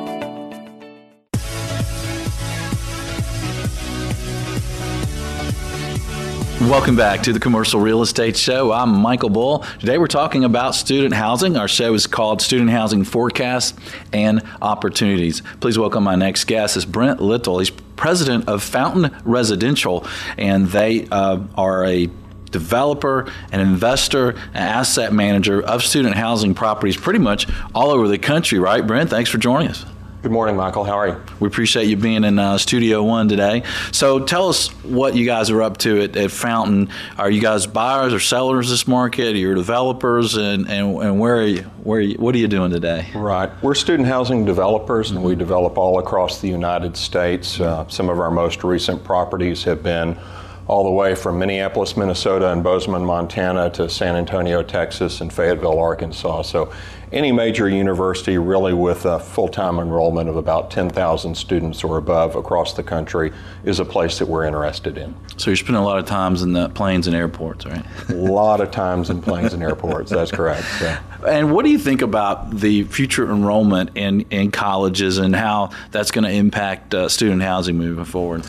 Welcome 6.69 6.95
back 6.95 7.23
to 7.23 7.33
the 7.33 7.39
Commercial 7.39 7.79
Real 7.79 8.03
Estate 8.03 8.37
Show. 8.37 8.71
I'm 8.71 8.89
Michael 8.89 9.29
Bull. 9.29 9.65
Today 9.79 9.97
we're 9.97 10.05
talking 10.05 10.43
about 10.43 10.75
student 10.75 11.11
housing. 11.11 11.57
Our 11.57 11.67
show 11.67 11.95
is 11.95 12.05
called 12.05 12.39
Student 12.39 12.69
Housing 12.69 13.03
Forecasts 13.03 13.73
and 14.13 14.43
Opportunities. 14.61 15.41
Please 15.59 15.79
welcome 15.79 16.03
my 16.03 16.13
next 16.13 16.43
guest 16.43 16.77
is 16.77 16.85
Brent 16.85 17.19
Little. 17.19 17.57
He's 17.57 17.71
president 17.71 18.47
of 18.47 18.61
Fountain 18.61 19.09
Residential, 19.25 20.05
and 20.37 20.67
they 20.67 21.07
uh, 21.07 21.39
are 21.55 21.83
a 21.83 22.07
developer, 22.51 23.31
an 23.51 23.59
investor, 23.59 24.29
an 24.29 24.37
asset 24.53 25.13
manager 25.13 25.63
of 25.63 25.83
student 25.83 26.13
housing 26.13 26.53
properties 26.53 26.95
pretty 26.95 27.19
much 27.19 27.47
all 27.73 27.89
over 27.89 28.07
the 28.07 28.19
country, 28.19 28.59
right, 28.59 28.85
Brent? 28.85 29.09
Thanks 29.09 29.31
for 29.31 29.39
joining 29.39 29.69
us. 29.69 29.83
Good 30.21 30.31
morning, 30.31 30.55
Michael. 30.55 30.83
How 30.83 30.99
are 30.99 31.07
you? 31.07 31.21
We 31.39 31.47
appreciate 31.47 31.85
you 31.85 31.97
being 31.97 32.23
in 32.23 32.37
uh, 32.37 32.59
Studio 32.59 33.01
One 33.01 33.27
today. 33.27 33.63
So 33.91 34.19
tell 34.19 34.49
us 34.49 34.67
what 34.83 35.15
you 35.15 35.25
guys 35.25 35.49
are 35.49 35.63
up 35.63 35.79
to 35.79 35.99
at, 36.03 36.15
at, 36.15 36.29
Fountain. 36.29 36.89
Are 37.17 37.31
you 37.31 37.41
guys 37.41 37.65
buyers 37.65 38.13
or 38.13 38.19
sellers 38.19 38.69
this 38.69 38.87
market? 38.87 39.33
Are 39.33 39.37
you 39.37 39.55
developers, 39.55 40.35
and, 40.35 40.69
and, 40.69 40.95
and 41.01 41.19
where 41.19 41.37
are 41.37 41.47
you? 41.47 41.63
Where 41.81 41.97
are 41.97 42.03
you, 42.03 42.17
what 42.19 42.35
are 42.35 42.37
you 42.37 42.47
doing 42.47 42.69
today? 42.69 43.07
Right, 43.15 43.49
we're 43.63 43.73
student 43.73 44.07
housing 44.07 44.45
developers, 44.45 45.09
and 45.09 45.23
we 45.23 45.33
develop 45.33 45.79
all 45.79 45.97
across 45.97 46.39
the 46.39 46.49
United 46.49 46.95
States. 46.95 47.59
Uh, 47.59 47.87
some 47.87 48.07
of 48.07 48.19
our 48.19 48.29
most 48.29 48.63
recent 48.63 49.03
properties 49.03 49.63
have 49.63 49.81
been 49.81 50.19
all 50.67 50.83
the 50.83 50.91
way 50.91 51.15
from 51.15 51.39
Minneapolis, 51.39 51.97
Minnesota, 51.97 52.51
and 52.51 52.63
Bozeman, 52.63 53.03
Montana, 53.03 53.71
to 53.71 53.89
San 53.89 54.15
Antonio, 54.15 54.61
Texas, 54.61 55.19
and 55.19 55.33
Fayetteville, 55.33 55.79
Arkansas. 55.79 56.43
So 56.43 56.71
any 57.11 57.31
major 57.31 57.67
university 57.67 58.37
really 58.37 58.73
with 58.73 59.05
a 59.05 59.19
full-time 59.19 59.79
enrollment 59.79 60.29
of 60.29 60.37
about 60.37 60.71
10,000 60.71 61.35
students 61.35 61.83
or 61.83 61.97
above 61.97 62.35
across 62.35 62.73
the 62.73 62.83
country 62.83 63.33
is 63.63 63.79
a 63.79 63.85
place 63.85 64.19
that 64.19 64.27
we're 64.27 64.45
interested 64.45 64.97
in. 64.97 65.13
So 65.37 65.49
you're 65.49 65.57
spending 65.57 65.81
a 65.81 65.85
lot 65.85 65.99
of 65.99 66.05
times 66.05 66.41
in 66.41 66.53
the 66.53 66.69
planes 66.69 67.07
and 67.07 67.15
airports, 67.15 67.65
right? 67.65 67.85
a 68.09 68.13
lot 68.15 68.61
of 68.61 68.71
times 68.71 69.09
in 69.09 69.21
planes 69.21 69.53
and 69.53 69.61
airports, 69.61 70.09
that's 70.09 70.31
correct. 70.31 70.65
And 71.21 71.53
what 71.53 71.65
do 71.65 71.71
you 71.71 71.77
think 71.77 72.01
about 72.01 72.49
the 72.49 72.83
future 72.85 73.29
enrollment 73.31 73.91
in, 73.93 74.21
in 74.31 74.49
colleges 74.49 75.19
and 75.19 75.35
how 75.35 75.69
that's 75.91 76.09
going 76.09 76.23
to 76.23 76.31
impact 76.31 76.95
uh, 76.95 77.09
student 77.09 77.43
housing 77.43 77.77
moving 77.77 78.05
forward? 78.05 78.43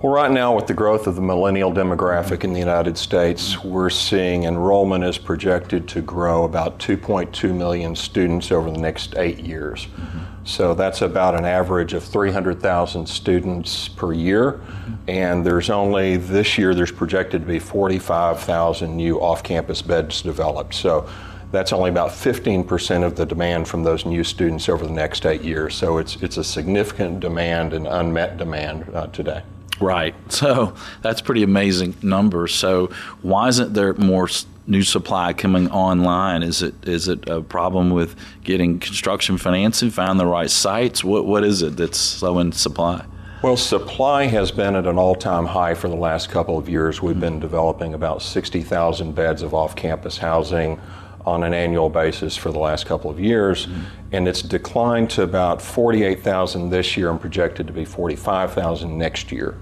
Well, 0.00 0.12
right 0.12 0.30
now, 0.30 0.54
with 0.54 0.68
the 0.68 0.74
growth 0.74 1.08
of 1.08 1.16
the 1.16 1.22
millennial 1.22 1.72
demographic 1.72 2.44
in 2.44 2.52
the 2.52 2.60
United 2.60 2.96
States, 2.96 3.64
we're 3.64 3.90
seeing 3.90 4.44
enrollment 4.44 5.02
is 5.02 5.18
projected 5.18 5.88
to 5.88 6.02
grow 6.02 6.44
about 6.44 6.78
2.2 6.78 7.52
million 7.52 7.96
students 7.96 8.52
over 8.52 8.70
the 8.70 8.78
next 8.78 9.16
eight 9.16 9.40
years. 9.40 9.86
Mm-hmm. 9.86 10.44
So 10.44 10.72
that's 10.74 11.02
about 11.02 11.34
an 11.34 11.44
average 11.44 11.94
of 11.94 12.04
300,000 12.04 13.08
students 13.08 13.88
per 13.88 14.12
year. 14.12 14.52
Mm-hmm. 14.52 14.94
And 15.08 15.44
there's 15.44 15.68
only 15.68 16.16
this 16.16 16.56
year, 16.56 16.76
there's 16.76 16.92
projected 16.92 17.40
to 17.40 17.48
be 17.48 17.58
45,000 17.58 18.96
new 18.96 19.20
off 19.20 19.42
campus 19.42 19.82
beds 19.82 20.22
developed. 20.22 20.74
So 20.74 21.10
that's 21.50 21.72
only 21.72 21.90
about 21.90 22.10
15% 22.10 23.02
of 23.02 23.16
the 23.16 23.26
demand 23.26 23.66
from 23.66 23.82
those 23.82 24.06
new 24.06 24.22
students 24.22 24.68
over 24.68 24.86
the 24.86 24.92
next 24.92 25.26
eight 25.26 25.42
years. 25.42 25.74
So 25.74 25.98
it's, 25.98 26.14
it's 26.22 26.36
a 26.36 26.44
significant 26.44 27.18
demand 27.18 27.72
and 27.72 27.88
unmet 27.88 28.36
demand 28.36 28.88
uh, 28.94 29.08
today. 29.08 29.42
Right. 29.80 30.14
So 30.30 30.74
that's 31.02 31.20
pretty 31.20 31.42
amazing 31.42 31.96
number. 32.00 32.46
So 32.46 32.90
why 33.22 33.48
isn't 33.48 33.74
there 33.74 33.92
more 33.94 34.28
new 34.68 34.82
supply 34.82 35.32
coming 35.32 35.68
online? 35.70 36.44
Is 36.44 36.62
it 36.62 36.74
is 36.86 37.08
it 37.08 37.28
a 37.28 37.40
problem 37.40 37.90
with 37.90 38.14
getting 38.44 38.78
construction 38.78 39.36
financing, 39.36 39.90
find 39.90 40.20
the 40.20 40.26
right 40.26 40.50
sites? 40.50 41.02
What 41.02 41.26
what 41.26 41.42
is 41.42 41.62
it 41.62 41.76
that's 41.76 41.98
slowing 41.98 42.52
supply? 42.52 43.04
Well, 43.42 43.56
supply 43.56 44.24
has 44.24 44.50
been 44.50 44.74
at 44.74 44.86
an 44.86 44.98
all-time 44.98 45.46
high 45.46 45.74
for 45.74 45.88
the 45.88 45.96
last 45.96 46.28
couple 46.28 46.58
of 46.58 46.68
years. 46.68 47.00
We've 47.00 47.14
hmm. 47.14 47.20
been 47.20 47.40
developing 47.40 47.94
about 47.94 48.20
60,000 48.20 49.14
beds 49.14 49.42
of 49.42 49.54
off-campus 49.54 50.18
housing 50.18 50.80
on 51.28 51.44
an 51.44 51.52
annual 51.52 51.90
basis 51.90 52.36
for 52.36 52.50
the 52.50 52.58
last 52.58 52.86
couple 52.86 53.10
of 53.10 53.20
years, 53.20 53.66
mm-hmm. 53.66 53.82
and 54.12 54.26
it's 54.26 54.42
declined 54.42 55.10
to 55.10 55.22
about 55.22 55.60
48,000 55.60 56.70
this 56.70 56.96
year 56.96 57.10
and 57.10 57.20
projected 57.20 57.66
to 57.66 57.72
be 57.72 57.84
45,000 57.84 58.96
next 58.96 59.30
year. 59.30 59.54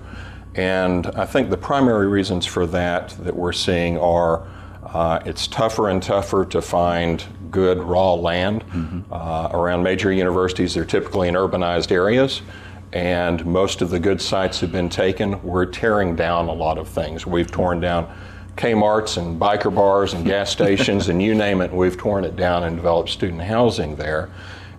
And 0.54 1.08
I 1.08 1.26
think 1.26 1.50
the 1.50 1.56
primary 1.56 2.06
reasons 2.06 2.46
for 2.46 2.66
that 2.68 3.10
that 3.24 3.36
we're 3.36 3.52
seeing 3.52 3.98
are 3.98 4.46
uh, 4.84 5.20
it's 5.26 5.48
tougher 5.48 5.90
and 5.90 6.02
tougher 6.02 6.44
to 6.46 6.62
find 6.62 7.24
good 7.50 7.78
raw 7.78 8.14
land 8.14 8.64
mm-hmm. 8.68 9.12
uh, 9.12 9.48
around 9.52 9.82
major 9.82 10.12
universities. 10.12 10.74
They're 10.74 10.84
typically 10.84 11.28
in 11.28 11.34
urbanized 11.34 11.90
areas, 11.90 12.42
and 12.92 13.44
most 13.44 13.82
of 13.82 13.90
the 13.90 13.98
good 13.98 14.22
sites 14.22 14.60
have 14.60 14.70
been 14.70 14.88
taken. 14.88 15.42
We're 15.42 15.66
tearing 15.66 16.14
down 16.14 16.48
a 16.48 16.52
lot 16.52 16.78
of 16.78 16.88
things. 16.88 17.26
We've 17.26 17.50
torn 17.50 17.80
down 17.80 18.08
Kmart's 18.56 19.18
and 19.18 19.38
biker 19.38 19.74
bars 19.74 20.14
and 20.14 20.24
gas 20.24 20.50
stations 20.50 21.08
and 21.08 21.22
you 21.22 21.34
name 21.34 21.60
it. 21.60 21.72
We've 21.72 21.96
torn 21.96 22.24
it 22.24 22.36
down 22.36 22.64
and 22.64 22.76
developed 22.76 23.10
student 23.10 23.42
housing 23.42 23.96
there. 23.96 24.30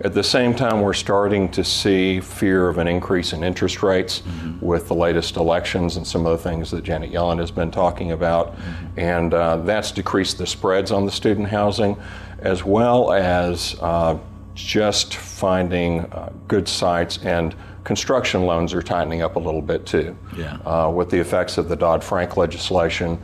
At 0.01 0.13
the 0.13 0.23
same 0.23 0.53
time, 0.53 0.81
we're 0.81 0.93
starting 0.93 1.49
to 1.49 1.63
see 1.63 2.19
fear 2.19 2.69
of 2.69 2.77
an 2.77 2.87
increase 2.87 3.33
in 3.33 3.43
interest 3.43 3.81
rates 3.81 4.21
mm-hmm. 4.21 4.63
with 4.63 4.87
the 4.87 4.93
latest 4.93 5.37
elections 5.37 5.97
and 5.97 6.05
some 6.05 6.25
of 6.27 6.37
the 6.37 6.49
things 6.49 6.69
that 6.69 6.83
Janet 6.83 7.11
Yellen 7.11 7.39
has 7.39 7.49
been 7.49 7.71
talking 7.71 8.11
about. 8.11 8.55
Mm-hmm. 8.55 8.99
And 8.99 9.33
uh, 9.33 9.57
that's 9.57 9.91
decreased 9.91 10.37
the 10.37 10.45
spreads 10.45 10.91
on 10.91 11.05
the 11.05 11.11
student 11.11 11.47
housing, 11.47 11.97
as 12.39 12.63
well 12.63 13.11
as 13.11 13.75
uh, 13.81 14.19
just 14.53 15.15
finding 15.15 16.01
uh, 16.01 16.31
good 16.47 16.67
sites 16.67 17.17
and 17.23 17.55
construction 17.83 18.43
loans 18.43 18.73
are 18.73 18.81
tightening 18.81 19.21
up 19.21 19.37
a 19.37 19.39
little 19.39 19.61
bit 19.61 19.85
too. 19.85 20.15
Yeah. 20.35 20.57
Uh, 20.65 20.91
with 20.91 21.09
the 21.09 21.17
effects 21.17 21.57
of 21.57 21.69
the 21.69 21.75
Dodd 21.75 22.03
Frank 22.03 22.35
legislation, 22.35 23.17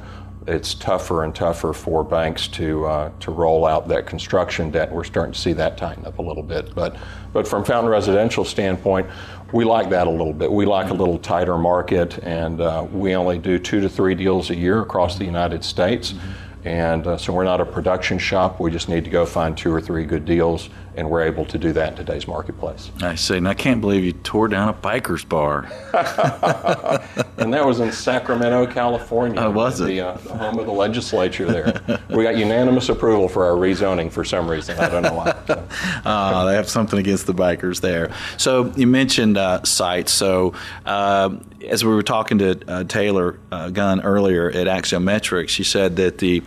it's 0.47 0.73
tougher 0.73 1.23
and 1.23 1.33
tougher 1.33 1.73
for 1.73 2.03
banks 2.03 2.47
to 2.49 2.85
uh, 2.85 3.11
to 3.19 3.31
roll 3.31 3.65
out 3.65 3.87
that 3.87 4.05
construction 4.05 4.71
debt. 4.71 4.91
We're 4.91 5.03
starting 5.03 5.33
to 5.33 5.39
see 5.39 5.53
that 5.53 5.77
tighten 5.77 6.05
up 6.05 6.19
a 6.19 6.21
little 6.21 6.43
bit, 6.43 6.73
but 6.75 6.97
but 7.31 7.47
from 7.47 7.63
Fountain 7.63 7.89
Residential 7.89 8.45
standpoint, 8.45 9.07
we 9.51 9.65
like 9.65 9.89
that 9.89 10.07
a 10.07 10.09
little 10.09 10.33
bit. 10.33 10.51
We 10.51 10.65
like 10.65 10.89
a 10.89 10.93
little 10.93 11.17
tighter 11.17 11.57
market, 11.57 12.19
and 12.23 12.61
uh, 12.61 12.85
we 12.91 13.15
only 13.15 13.37
do 13.37 13.59
two 13.59 13.81
to 13.81 13.89
three 13.89 14.15
deals 14.15 14.49
a 14.49 14.55
year 14.55 14.81
across 14.81 15.17
the 15.17 15.25
United 15.25 15.63
States. 15.63 16.13
Mm-hmm. 16.13 16.67
And 16.67 17.07
uh, 17.07 17.17
so 17.17 17.33
we're 17.33 17.43
not 17.43 17.59
a 17.59 17.65
production 17.65 18.17
shop. 18.17 18.59
We 18.59 18.71
just 18.71 18.87
need 18.87 19.03
to 19.03 19.09
go 19.09 19.25
find 19.25 19.57
two 19.57 19.71
or 19.71 19.81
three 19.81 20.05
good 20.05 20.25
deals, 20.25 20.69
and 20.95 21.09
we're 21.09 21.23
able 21.23 21.45
to 21.45 21.57
do 21.57 21.73
that 21.73 21.89
in 21.89 21.95
today's 21.95 22.27
marketplace. 22.27 22.91
I 23.01 23.15
see. 23.15 23.37
And 23.37 23.47
I 23.47 23.53
can't 23.53 23.81
believe 23.81 24.03
you 24.03 24.11
tore 24.11 24.47
down 24.47 24.69
a 24.69 24.73
biker's 24.73 25.23
bar. 25.23 25.63
and 27.37 27.53
that 27.53 27.65
was 27.65 27.79
in 27.79 27.91
Sacramento, 27.91 28.67
California. 28.67 29.39
Oh, 29.39 29.51
was 29.51 29.81
it? 29.81 29.85
The, 29.85 30.01
uh, 30.01 30.13
the, 30.17 30.33
home 30.35 30.59
of 30.59 30.65
the 30.65 30.71
legislature 30.71 31.45
there. 31.45 31.99
we 32.09 32.23
got 32.23 32.37
unanimous 32.37 32.89
approval 32.89 33.27
for 33.27 33.45
our 33.45 33.55
rezoning 33.55 34.11
for 34.11 34.23
some 34.23 34.49
reason. 34.49 34.77
I 34.79 34.89
don't 34.89 35.03
know 35.03 35.13
why. 35.13 35.35
So. 35.47 35.67
uh, 36.05 36.45
they 36.45 36.55
have 36.55 36.69
something 36.69 36.99
against 36.99 37.25
the 37.25 37.33
bikers 37.33 37.81
there. 37.81 38.11
So 38.37 38.71
you 38.75 38.87
mentioned 38.87 39.37
uh, 39.37 39.63
sites. 39.63 40.11
So 40.11 40.53
uh, 40.85 41.35
as 41.67 41.83
we 41.83 41.93
were 41.93 42.03
talking 42.03 42.37
to 42.39 42.59
uh, 42.67 42.83
Taylor 42.83 43.39
uh, 43.51 43.69
Gunn 43.69 44.01
earlier 44.01 44.49
at 44.49 44.67
Axiometrics, 44.67 45.49
she 45.49 45.63
said 45.63 45.95
that 45.95 46.19
the 46.19 46.43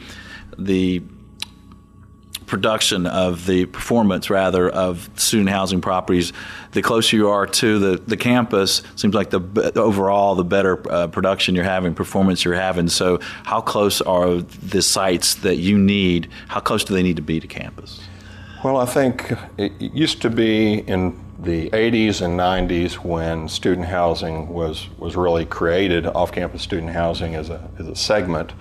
the 0.58 1.02
production 2.46 3.06
of 3.06 3.46
the 3.46 3.66
performance 3.66 4.30
rather 4.30 4.68
of 4.68 5.10
student 5.16 5.50
housing 5.50 5.80
properties 5.80 6.32
the 6.76 6.82
closer 6.82 7.16
you 7.16 7.28
are 7.30 7.46
to 7.46 7.78
the, 7.78 8.02
the 8.06 8.16
campus 8.16 8.82
seems 8.96 9.14
like 9.14 9.30
the 9.30 9.72
overall 9.76 10.34
the 10.34 10.44
better 10.44 10.92
uh, 10.92 11.06
production 11.06 11.54
you're 11.54 11.64
having 11.64 11.94
performance 11.94 12.44
you're 12.44 12.54
having. 12.54 12.88
So 12.88 13.18
how 13.44 13.62
close 13.62 14.02
are 14.02 14.36
the 14.36 14.82
sites 14.82 15.36
that 15.36 15.56
you 15.56 15.78
need? 15.78 16.28
How 16.48 16.60
close 16.60 16.84
do 16.84 16.94
they 16.94 17.02
need 17.02 17.16
to 17.16 17.22
be 17.22 17.40
to 17.40 17.46
campus? 17.46 18.00
Well, 18.62 18.76
I 18.76 18.84
think 18.84 19.32
it 19.56 19.72
used 19.80 20.20
to 20.22 20.30
be 20.30 20.80
in 20.80 21.18
the 21.38 21.70
80s 21.70 22.20
and 22.20 22.38
90s 22.38 22.94
when 22.94 23.48
student 23.48 23.86
housing 23.86 24.48
was, 24.48 24.88
was 24.98 25.16
really 25.16 25.46
created, 25.46 26.06
off 26.06 26.32
campus 26.32 26.62
student 26.62 26.92
housing 26.92 27.34
as 27.34 27.48
a, 27.48 27.70
as 27.78 27.86
a 27.86 27.96
segment. 27.96 28.52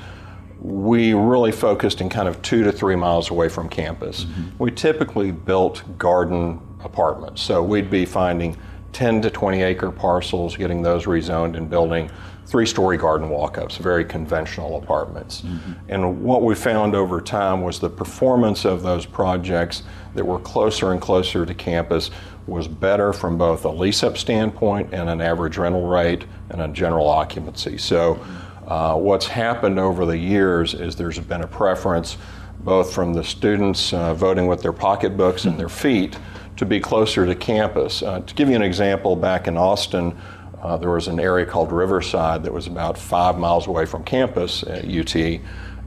We 0.65 1.13
really 1.13 1.51
focused 1.51 2.01
in 2.01 2.10
kind 2.10 2.27
of 2.27 2.41
two 2.41 2.63
to 2.63 2.72
three 2.72 2.95
miles 2.95 3.29
away 3.29 3.50
from 3.50 3.69
campus. 3.69 4.25
Mm-hmm. 4.25 4.63
We 4.63 4.72
typically 4.72 5.31
built 5.31 5.84
garden 5.98 6.60
apartments, 6.84 7.41
so 7.41 7.63
we'd 7.63 7.89
be 7.89 8.05
finding 8.05 8.57
10 8.93 9.22
to 9.24 9.29
20 9.29 9.62
acre 9.62 9.91
parcels, 9.91 10.55
getting 10.55 10.81
those 10.81 11.05
rezoned 11.05 11.57
and 11.57 11.69
building 11.69 12.10
three 12.45 12.65
story 12.65 12.98
garden 12.98 13.29
walk 13.29 13.57
ups, 13.57 13.77
very 13.77 14.05
conventional 14.05 14.77
apartments. 14.77 15.41
Mm-hmm. 15.41 15.72
And 15.89 16.24
what 16.24 16.43
we 16.43 16.55
found 16.55 16.95
over 16.95 17.19
time 17.19 17.62
was 17.62 17.79
the 17.79 17.89
performance 17.89 18.65
of 18.65 18.84
those 18.84 19.05
projects 19.05 19.84
that 20.13 20.25
were 20.25 20.39
closer 20.39 20.91
and 20.91 21.01
closer 21.01 21.45
to 21.45 21.53
campus 21.53 22.12
was 22.48 22.67
better 22.67 23.12
from 23.12 23.38
both 23.38 23.65
a 23.65 23.69
lease 23.69 24.03
up 24.03 24.17
standpoint 24.17 24.93
and 24.93 25.10
an 25.10 25.19
average 25.19 25.57
rental 25.57 25.88
rate 25.88 26.25
and 26.50 26.62
a 26.62 26.67
general 26.67 27.07
occupancy. 27.07 27.77
So, 27.77 28.24
uh, 28.67 28.95
what's 28.95 29.27
happened 29.27 29.79
over 29.79 30.05
the 30.05 30.17
years 30.17 30.74
is 30.74 30.95
there's 30.95 31.19
been 31.19 31.41
a 31.41 31.48
preference 31.48 32.17
both 32.60 32.93
from 32.93 33.13
the 33.13 33.24
students 33.24 33.93
uh, 33.93 34.13
voting 34.13 34.48
with 34.48 34.62
their 34.62 34.74
pocketbooks 34.74 35.45
and 35.45 35.60
their 35.60 35.69
feet 35.69 36.17
to 36.57 36.65
be 36.65 36.79
closer 36.79 37.25
to 37.25 37.36
campus. 37.36 38.01
Uh, 38.01 38.22
to 38.22 38.34
give 38.34 38.50
you 38.50 38.55
an 38.55 38.63
example, 38.63 39.15
back 39.15 39.48
in 39.48 39.55
Austin, 39.55 40.17
uh, 40.62 40.75
there 40.77 40.89
was 40.89 41.07
an 41.07 41.19
area 41.19 41.45
called 41.45 41.72
Riverside 41.72 42.43
that 42.43 42.51
was 42.51 42.65
about 42.65 42.98
five 42.98 43.38
miles 43.38 43.67
away 43.67 43.86
from 43.86 44.03
campus 44.03 44.63
at 44.63 44.86
UT, 44.86 45.15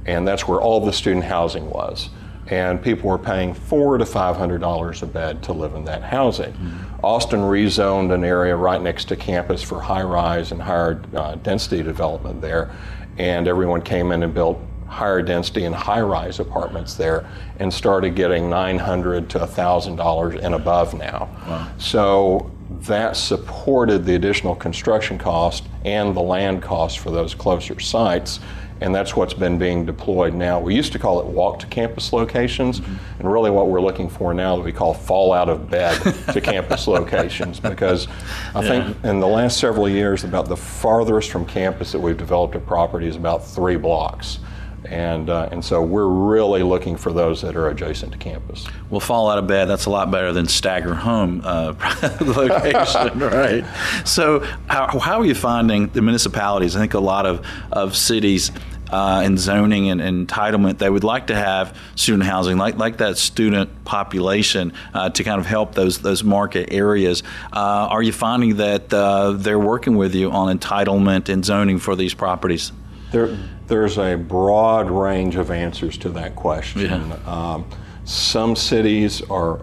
and 0.06 0.28
that's 0.28 0.46
where 0.46 0.60
all 0.60 0.84
the 0.84 0.92
student 0.92 1.24
housing 1.24 1.68
was. 1.70 2.10
And 2.48 2.82
people 2.82 3.10
were 3.10 3.18
paying 3.18 3.52
four 3.52 3.98
to 3.98 4.06
five 4.06 4.36
hundred 4.36 4.60
dollars 4.60 5.02
a 5.02 5.06
bed 5.06 5.42
to 5.44 5.52
live 5.52 5.74
in 5.74 5.84
that 5.84 6.02
housing. 6.02 6.52
Mm-hmm. 6.52 7.04
Austin 7.04 7.40
rezoned 7.40 8.12
an 8.12 8.24
area 8.24 8.56
right 8.56 8.80
next 8.80 9.04
to 9.06 9.16
campus 9.16 9.62
for 9.62 9.80
high-rise 9.80 10.50
and 10.50 10.60
higher 10.60 11.02
uh, 11.14 11.34
density 11.36 11.82
development 11.82 12.40
there, 12.40 12.70
and 13.18 13.46
everyone 13.46 13.82
came 13.82 14.12
in 14.12 14.22
and 14.22 14.32
built 14.32 14.58
higher 14.88 15.20
density 15.20 15.64
and 15.64 15.74
high-rise 15.74 16.40
apartments 16.40 16.94
there 16.94 17.28
and 17.58 17.72
started 17.72 18.14
getting 18.14 18.48
900 18.48 19.28
to 19.28 19.38
$1000 19.38 20.42
and 20.42 20.54
above 20.54 20.94
now 20.94 21.28
wow. 21.46 21.70
so 21.76 22.50
that 22.70 23.16
supported 23.16 24.04
the 24.04 24.14
additional 24.14 24.54
construction 24.54 25.18
cost 25.18 25.64
and 25.84 26.16
the 26.16 26.20
land 26.20 26.62
cost 26.62 27.00
for 27.00 27.10
those 27.10 27.34
closer 27.34 27.78
sites 27.78 28.40
and 28.80 28.94
that's 28.94 29.16
what's 29.16 29.34
been 29.34 29.58
being 29.58 29.84
deployed 29.84 30.34
now. 30.34 30.60
We 30.60 30.74
used 30.74 30.92
to 30.92 30.98
call 30.98 31.20
it 31.20 31.26
walk 31.26 31.58
to 31.60 31.66
campus 31.66 32.12
locations, 32.12 32.80
mm-hmm. 32.80 33.20
and 33.20 33.32
really 33.32 33.50
what 33.50 33.68
we're 33.68 33.80
looking 33.80 34.08
for 34.08 34.32
now 34.34 34.56
that 34.56 34.62
we 34.62 34.72
call 34.72 34.94
fall 34.94 35.32
out 35.32 35.48
of 35.48 35.70
bed 35.70 35.98
to 36.32 36.40
campus 36.40 36.86
locations 36.86 37.60
because 37.60 38.08
I 38.54 38.62
yeah. 38.62 38.68
think 38.68 39.04
in 39.04 39.20
the 39.20 39.26
last 39.26 39.58
several 39.58 39.88
years, 39.88 40.24
about 40.24 40.48
the 40.48 40.56
farthest 40.56 41.30
from 41.30 41.44
campus 41.46 41.92
that 41.92 42.00
we've 42.00 42.16
developed 42.16 42.54
a 42.54 42.60
property 42.60 43.06
is 43.06 43.16
about 43.16 43.46
three 43.46 43.76
blocks 43.76 44.38
and 44.84 45.28
uh, 45.28 45.48
and 45.50 45.64
so 45.64 45.82
we're 45.82 46.08
really 46.08 46.62
looking 46.62 46.96
for 46.96 47.12
those 47.12 47.42
that 47.42 47.56
are 47.56 47.68
adjacent 47.68 48.12
to 48.12 48.18
campus. 48.18 48.66
Well, 48.90 49.00
fall 49.00 49.30
out 49.30 49.38
of 49.38 49.46
bed. 49.46 49.66
That's 49.66 49.86
a 49.86 49.90
lot 49.90 50.10
better 50.10 50.32
than 50.32 50.46
stagger 50.46 50.94
home 50.94 51.42
uh, 51.44 51.74
location, 52.20 53.18
right? 53.18 53.64
So, 54.04 54.40
how, 54.68 54.98
how 54.98 55.20
are 55.20 55.26
you 55.26 55.34
finding 55.34 55.88
the 55.88 56.02
municipalities? 56.02 56.76
I 56.76 56.80
think 56.80 56.94
a 56.94 57.00
lot 57.00 57.26
of 57.26 57.44
of 57.72 57.96
cities. 57.96 58.50
Uh, 58.90 59.20
and 59.22 59.38
zoning 59.38 59.90
and, 59.90 60.00
and, 60.00 60.26
entitlement, 60.26 60.78
they 60.78 60.88
would 60.88 61.04
like 61.04 61.26
to 61.26 61.34
have 61.34 61.76
student 61.94 62.24
housing, 62.24 62.56
like 62.56 62.78
like 62.78 62.96
that 62.96 63.18
student 63.18 63.84
population, 63.84 64.72
uh, 64.94 65.10
to 65.10 65.22
kind 65.22 65.38
of 65.38 65.44
help 65.44 65.74
those 65.74 65.98
those 65.98 66.24
market 66.24 66.72
areas. 66.72 67.22
Uh, 67.52 67.86
are 67.90 68.02
you 68.02 68.12
finding 68.12 68.56
that 68.56 68.90
uh, 68.94 69.32
they're 69.32 69.58
working 69.58 69.98
with 69.98 70.14
you 70.14 70.30
on 70.30 70.58
entitlement 70.58 71.28
and 71.28 71.44
zoning 71.44 71.78
for 71.78 71.96
these 71.96 72.14
properties? 72.14 72.72
There, 73.12 73.36
there's 73.68 73.98
a 73.98 74.16
broad 74.16 74.90
range 74.90 75.36
of 75.36 75.50
answers 75.50 75.96
to 75.98 76.08
that 76.10 76.34
question. 76.34 76.80
Yeah. 76.82 77.18
Um, 77.26 77.66
some 78.04 78.56
cities 78.56 79.22
are 79.30 79.60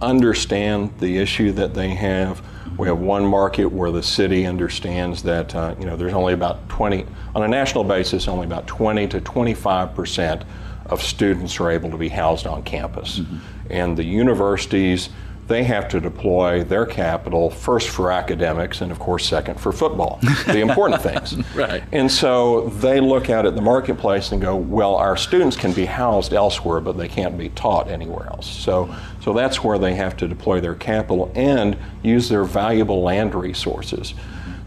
understand 0.00 0.96
the 0.98 1.18
issue 1.18 1.52
that 1.52 1.74
they 1.74 1.90
have. 1.90 2.42
We 2.78 2.88
have 2.88 3.00
one 3.00 3.26
market 3.26 3.66
where 3.66 3.90
the 3.90 4.02
city 4.02 4.46
understands 4.46 5.22
that 5.24 5.54
uh, 5.54 5.74
you 5.78 5.84
know 5.84 5.96
there's 5.96 6.14
only 6.14 6.32
about 6.32 6.66
20 6.68 7.04
on 7.34 7.42
a 7.42 7.48
national 7.48 7.84
basis, 7.84 8.28
only 8.28 8.46
about 8.46 8.66
20 8.66 9.08
to 9.08 9.20
25 9.20 9.94
percent 9.94 10.44
of 10.86 11.02
students 11.02 11.60
are 11.60 11.70
able 11.70 11.90
to 11.90 11.98
be 11.98 12.08
housed 12.08 12.46
on 12.46 12.62
campus, 12.62 13.18
mm-hmm. 13.18 13.36
and 13.70 13.96
the 13.96 14.04
universities 14.04 15.10
they 15.50 15.64
have 15.64 15.88
to 15.88 16.00
deploy 16.00 16.62
their 16.62 16.86
capital 16.86 17.50
first 17.50 17.88
for 17.88 18.12
academics 18.12 18.82
and, 18.82 18.92
of 18.92 19.00
course, 19.00 19.26
second 19.26 19.60
for 19.60 19.72
football, 19.72 20.20
the 20.46 20.60
important 20.68 21.02
things. 21.02 21.44
Right. 21.56 21.82
And 21.90 22.08
so 22.08 22.68
they 22.68 23.00
look 23.00 23.30
out 23.30 23.44
at 23.46 23.56
the 23.56 23.60
marketplace 23.60 24.30
and 24.30 24.40
go, 24.40 24.54
well, 24.54 24.94
our 24.94 25.16
students 25.16 25.56
can 25.56 25.72
be 25.72 25.86
housed 25.86 26.32
elsewhere, 26.32 26.80
but 26.80 26.96
they 26.96 27.08
can't 27.08 27.36
be 27.36 27.48
taught 27.48 27.90
anywhere 27.90 28.28
else. 28.28 28.48
So, 28.48 28.94
so 29.20 29.32
that's 29.32 29.64
where 29.64 29.76
they 29.76 29.96
have 29.96 30.16
to 30.18 30.28
deploy 30.28 30.60
their 30.60 30.76
capital 30.76 31.32
and 31.34 31.76
use 32.04 32.28
their 32.28 32.44
valuable 32.44 33.02
land 33.02 33.34
resources. 33.34 34.14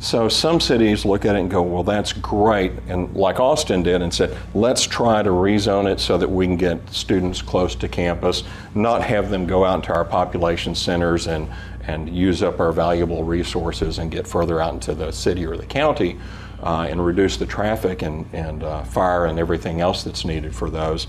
So 0.03 0.27
some 0.27 0.59
cities 0.59 1.05
look 1.05 1.23
at 1.23 1.37
it 1.37 1.39
and 1.39 1.49
go, 1.49 1.61
well, 1.61 1.81
that's 1.81 2.11
great, 2.11 2.73
and 2.89 3.15
like 3.15 3.39
Austin 3.39 3.83
did, 3.83 4.01
and 4.01 4.13
said, 4.13 4.37
let's 4.53 4.83
try 4.83 5.23
to 5.23 5.29
rezone 5.29 5.89
it 5.89 6.01
so 6.01 6.17
that 6.17 6.29
we 6.29 6.45
can 6.45 6.57
get 6.57 6.89
students 6.89 7.41
close 7.41 7.73
to 7.75 7.87
campus, 7.87 8.43
not 8.75 9.01
have 9.01 9.29
them 9.29 9.47
go 9.47 9.63
out 9.63 9.75
into 9.75 9.93
our 9.93 10.03
population 10.03 10.75
centers 10.75 11.27
and, 11.27 11.47
and 11.87 12.13
use 12.13 12.43
up 12.43 12.59
our 12.59 12.73
valuable 12.73 13.23
resources 13.23 13.97
and 13.97 14.11
get 14.11 14.27
further 14.27 14.59
out 14.59 14.73
into 14.73 14.93
the 14.93 15.09
city 15.09 15.45
or 15.45 15.55
the 15.55 15.65
county. 15.65 16.19
Uh, 16.61 16.87
and 16.89 17.05
reduce 17.05 17.35
the 17.35 17.45
traffic 17.45 18.03
and, 18.03 18.25
and 18.31 18.63
uh, 18.63 18.81
fire 18.85 19.25
and 19.25 19.37
everything 19.37 19.81
else 19.81 20.01
that's 20.01 20.23
needed 20.23 20.55
for 20.55 20.69
those. 20.69 21.07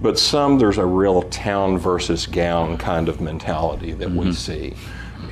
But 0.00 0.16
some, 0.16 0.58
there's 0.58 0.78
a 0.78 0.86
real 0.86 1.22
town 1.22 1.76
versus 1.76 2.24
gown 2.24 2.78
kind 2.78 3.08
of 3.08 3.20
mentality 3.20 3.94
that 3.94 4.10
mm-hmm. 4.10 4.18
we 4.28 4.32
see 4.32 4.74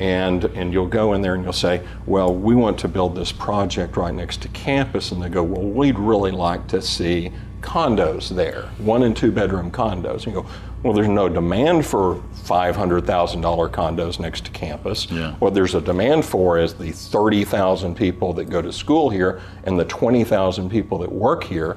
and 0.01 0.45
and 0.45 0.73
you'll 0.73 0.87
go 0.87 1.13
in 1.13 1.23
there 1.23 1.35
and 1.35 1.45
you'll 1.45 1.53
say, 1.53 1.87
well, 2.07 2.35
we 2.35 2.55
want 2.55 2.79
to 2.81 2.89
build 2.89 3.15
this 3.15 3.31
project 3.31 3.97
right 3.97 4.15
next 4.15 4.43
to 4.43 4.49
campus, 4.49 5.13
and 5.13 5.23
they 5.23 5.29
go, 5.29 5.43
well, 5.43 5.63
we'd 5.63 5.99
really 5.99 6.33
like 6.33 6.67
to 6.69 6.83
see 6.83 7.31
condos 7.61 8.35
there, 8.35 8.63
one 8.79 9.03
and 9.03 9.17
two 9.17 9.31
bedroom 9.31 9.71
condos. 9.71 10.25
And 10.25 10.27
you 10.29 10.43
go, 10.43 10.47
well, 10.83 10.95
there's 10.95 11.09
no 11.09 11.29
demand 11.29 11.85
for 11.85 12.15
$500,000 12.45 13.71
condos 13.71 14.19
next 14.19 14.47
to 14.47 14.51
campus. 14.51 15.11
Yeah. 15.11 15.35
What 15.35 15.53
there's 15.53 15.75
a 15.75 15.81
demand 15.81 16.25
for 16.25 16.59
is 16.59 16.73
the 16.73 16.91
30,000 16.91 17.95
people 17.95 18.33
that 18.35 18.49
go 18.49 18.63
to 18.63 18.73
school 18.73 19.11
here 19.11 19.43
and 19.65 19.79
the 19.79 19.85
20,000 19.85 20.71
people 20.71 20.99
that 20.99 21.13
work 21.13 21.45
here 21.45 21.77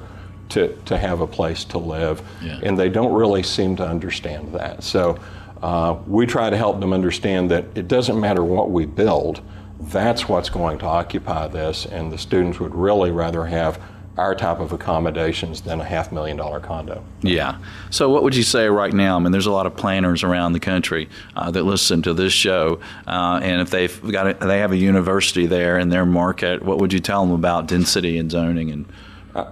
to, 0.50 0.74
to 0.86 0.96
have 0.96 1.20
a 1.20 1.26
place 1.26 1.64
to 1.64 1.78
live. 1.78 2.22
Yeah. 2.42 2.60
And 2.62 2.78
they 2.78 2.88
don't 2.88 3.12
really 3.12 3.42
seem 3.42 3.76
to 3.76 3.86
understand 3.86 4.54
that. 4.54 4.82
So 4.82 5.18
uh, 5.64 5.98
we 6.06 6.26
try 6.26 6.50
to 6.50 6.58
help 6.58 6.78
them 6.78 6.92
understand 6.92 7.50
that 7.50 7.64
it 7.74 7.88
doesn't 7.88 8.20
matter 8.20 8.44
what 8.44 8.70
we 8.70 8.84
build, 8.84 9.40
that's 9.80 10.28
what's 10.28 10.50
going 10.50 10.76
to 10.76 10.84
occupy 10.84 11.48
this, 11.48 11.86
and 11.86 12.12
the 12.12 12.18
students 12.18 12.60
would 12.60 12.74
really 12.74 13.10
rather 13.10 13.46
have 13.46 13.80
our 14.18 14.34
type 14.34 14.60
of 14.60 14.72
accommodations 14.72 15.62
than 15.62 15.80
a 15.80 15.84
half 15.84 16.12
million 16.12 16.36
dollar 16.36 16.60
condo. 16.60 17.02
Yeah. 17.22 17.56
So, 17.88 18.10
what 18.10 18.22
would 18.22 18.36
you 18.36 18.42
say 18.42 18.68
right 18.68 18.92
now? 18.92 19.16
I 19.16 19.20
mean, 19.20 19.32
there's 19.32 19.46
a 19.46 19.52
lot 19.52 19.64
of 19.64 19.74
planners 19.74 20.22
around 20.22 20.52
the 20.52 20.60
country 20.60 21.08
uh, 21.34 21.50
that 21.52 21.62
listen 21.62 22.02
to 22.02 22.12
this 22.12 22.34
show, 22.34 22.78
uh, 23.06 23.40
and 23.42 23.62
if 23.62 23.70
they've 23.70 24.12
got 24.12 24.42
a, 24.42 24.46
they 24.46 24.58
have 24.58 24.72
a 24.72 24.76
university 24.76 25.46
there 25.46 25.78
in 25.78 25.88
their 25.88 26.04
market, 26.04 26.62
what 26.62 26.76
would 26.76 26.92
you 26.92 27.00
tell 27.00 27.24
them 27.24 27.34
about 27.34 27.68
density 27.68 28.18
and 28.18 28.30
zoning? 28.30 28.70
And 28.70 28.92
uh, 29.34 29.50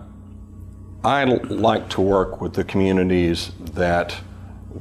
I 1.03 1.25
like 1.25 1.88
to 1.90 2.03
work 2.03 2.42
with 2.42 2.53
the 2.53 2.64
communities 2.64 3.53
that 3.72 4.20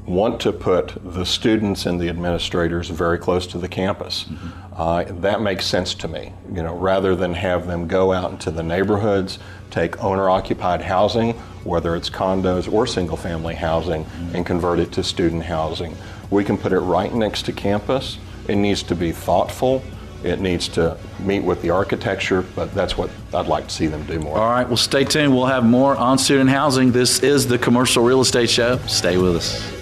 want 0.06 0.40
to 0.42 0.52
put 0.52 0.94
the 1.14 1.26
students 1.26 1.86
and 1.86 2.00
the 2.00 2.10
administrators 2.10 2.90
very 2.90 3.18
close 3.18 3.46
to 3.48 3.58
the 3.58 3.68
campus. 3.68 4.26
Mm-hmm. 4.26 4.74
Uh, 4.74 5.04
that 5.22 5.42
makes 5.42 5.66
sense 5.66 5.94
to 5.96 6.08
me. 6.08 6.34
You 6.54 6.64
know, 6.64 6.76
rather 6.76 7.16
than 7.16 7.34
have 7.34 7.68
them 7.68 7.88
go 7.88 8.14
out 8.14 8.32
into 8.32 8.52
the 8.52 8.64
neighborhoods, 8.64 9.40
take 9.70 10.04
owner-occupied 10.04 10.82
housing, 10.82 11.34
whether 11.64 11.96
it's 11.96 12.10
condos 12.10 12.72
or 12.72 12.88
single-family 12.88 13.56
housing, 13.56 14.06
mm-hmm. 14.06 14.36
and 14.36 14.46
convert 14.46 14.80
it 14.80 14.92
to 14.94 15.04
student 15.04 15.44
housing. 15.44 15.96
We 16.30 16.44
can 16.44 16.58
put 16.58 16.72
it 16.72 16.80
right 16.80 17.14
next 17.14 17.44
to 17.44 17.54
campus. 17.54 18.18
It 18.48 18.56
needs 18.56 18.84
to 18.84 18.96
be 18.96 19.12
thoughtful. 19.12 19.84
It 20.24 20.40
needs 20.40 20.68
to 20.70 20.98
meet 21.20 21.44
with 21.44 21.62
the 21.62 21.72
architecture, 21.72 22.44
but 22.56 22.74
that's 22.74 22.98
what 22.98 23.10
I'd 23.34 23.48
like 23.48 23.68
to 23.68 23.74
see 23.74 23.88
them 23.88 24.04
do 24.06 24.20
more. 24.20 24.38
All 24.38 24.50
right, 24.52 24.68
well, 24.68 24.78
stay 24.78 25.04
tuned. 25.04 25.34
We'll 25.34 25.48
have 25.48 25.66
more 25.66 25.96
on 25.96 26.18
student 26.18 26.50
housing. 26.50 26.92
This 26.92 27.20
is 27.22 27.48
the 27.48 27.58
Commercial 27.58 28.04
Real 28.04 28.22
Estate 28.22 28.50
Show. 28.50 28.78
Stay 28.88 29.18
with 29.18 29.36
us. 29.36 29.81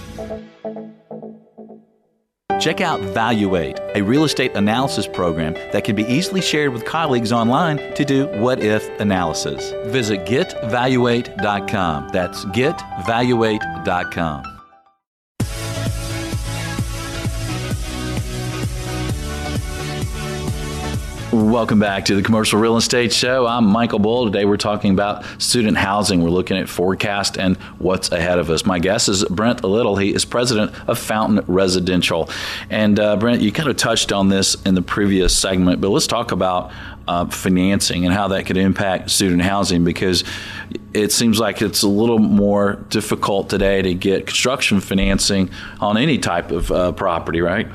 Check 2.59 2.81
out 2.81 2.99
Valuate, 2.99 3.79
a 3.95 4.01
real 4.01 4.25
estate 4.25 4.53
analysis 4.55 5.07
program 5.07 5.53
that 5.71 5.85
can 5.85 5.95
be 5.95 6.03
easily 6.03 6.41
shared 6.41 6.73
with 6.73 6.85
colleagues 6.85 7.31
online 7.31 7.77
to 7.95 8.03
do 8.03 8.27
what 8.39 8.59
if 8.59 8.87
analysis. 8.99 9.71
Visit 9.91 10.25
getvaluate.com. 10.25 12.09
That's 12.09 12.43
getvaluate.com. 12.45 14.58
Welcome 21.31 21.77
back 21.77 22.05
to 22.05 22.15
the 22.15 22.23
Commercial 22.23 22.59
Real 22.59 22.75
Estate 22.75 23.13
Show. 23.13 23.45
I'm 23.45 23.65
Michael 23.65 23.99
Bull. 23.99 24.25
Today 24.25 24.45
we're 24.45 24.57
talking 24.57 24.91
about 24.91 25.23
student 25.39 25.77
housing. 25.77 26.23
We're 26.23 26.31
looking 26.31 26.57
at 26.57 26.67
forecast 26.67 27.37
and 27.37 27.55
what's 27.77 28.11
ahead 28.11 28.39
of 28.39 28.49
us. 28.49 28.65
My 28.65 28.79
guest 28.79 29.09
is 29.09 29.23
Brent 29.25 29.63
Little. 29.63 29.95
He 29.95 30.11
is 30.11 30.25
president 30.25 30.73
of 30.89 30.97
Fountain 30.97 31.45
Residential. 31.45 32.31
And 32.71 32.99
uh, 32.99 33.15
Brent, 33.17 33.43
you 33.43 33.51
kind 33.51 33.69
of 33.69 33.77
touched 33.77 34.11
on 34.11 34.29
this 34.29 34.55
in 34.63 34.73
the 34.73 34.81
previous 34.81 35.37
segment, 35.37 35.81
but 35.81 35.89
let's 35.89 36.07
talk 36.07 36.31
about 36.31 36.71
uh, 37.09 37.25
financing 37.25 38.05
and 38.05 38.13
how 38.13 38.27
that 38.27 38.45
could 38.45 38.55
impact 38.55 39.09
student 39.09 39.41
housing 39.41 39.83
because 39.83 40.23
it 40.93 41.11
seems 41.11 41.39
like 41.39 41.59
it's 41.59 41.81
a 41.81 41.87
little 41.87 42.19
more 42.19 42.73
difficult 42.89 43.49
today 43.49 43.81
to 43.81 43.95
get 43.95 44.27
construction 44.27 44.79
financing 44.79 45.49
on 45.81 45.97
any 45.97 46.19
type 46.19 46.51
of 46.51 46.71
uh, 46.71 46.91
property, 46.91 47.41
right? 47.41 47.67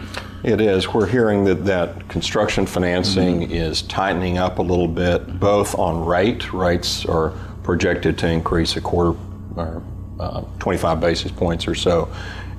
It 0.44 0.60
is. 0.60 0.86
We're 0.86 1.08
hearing 1.08 1.42
that, 1.44 1.64
that 1.64 2.08
construction 2.08 2.64
financing 2.64 3.40
mm-hmm. 3.40 3.52
is 3.52 3.82
tightening 3.82 4.38
up 4.38 4.60
a 4.60 4.62
little 4.62 4.86
bit, 4.86 5.40
both 5.40 5.76
on 5.76 6.04
rate. 6.04 6.52
Rates 6.52 7.04
are 7.04 7.30
projected 7.64 8.16
to 8.18 8.28
increase 8.28 8.76
a 8.76 8.80
quarter 8.80 9.18
or 9.56 9.82
uh, 10.20 10.42
25 10.60 11.00
basis 11.00 11.32
points 11.32 11.66
or 11.66 11.74
so 11.74 12.08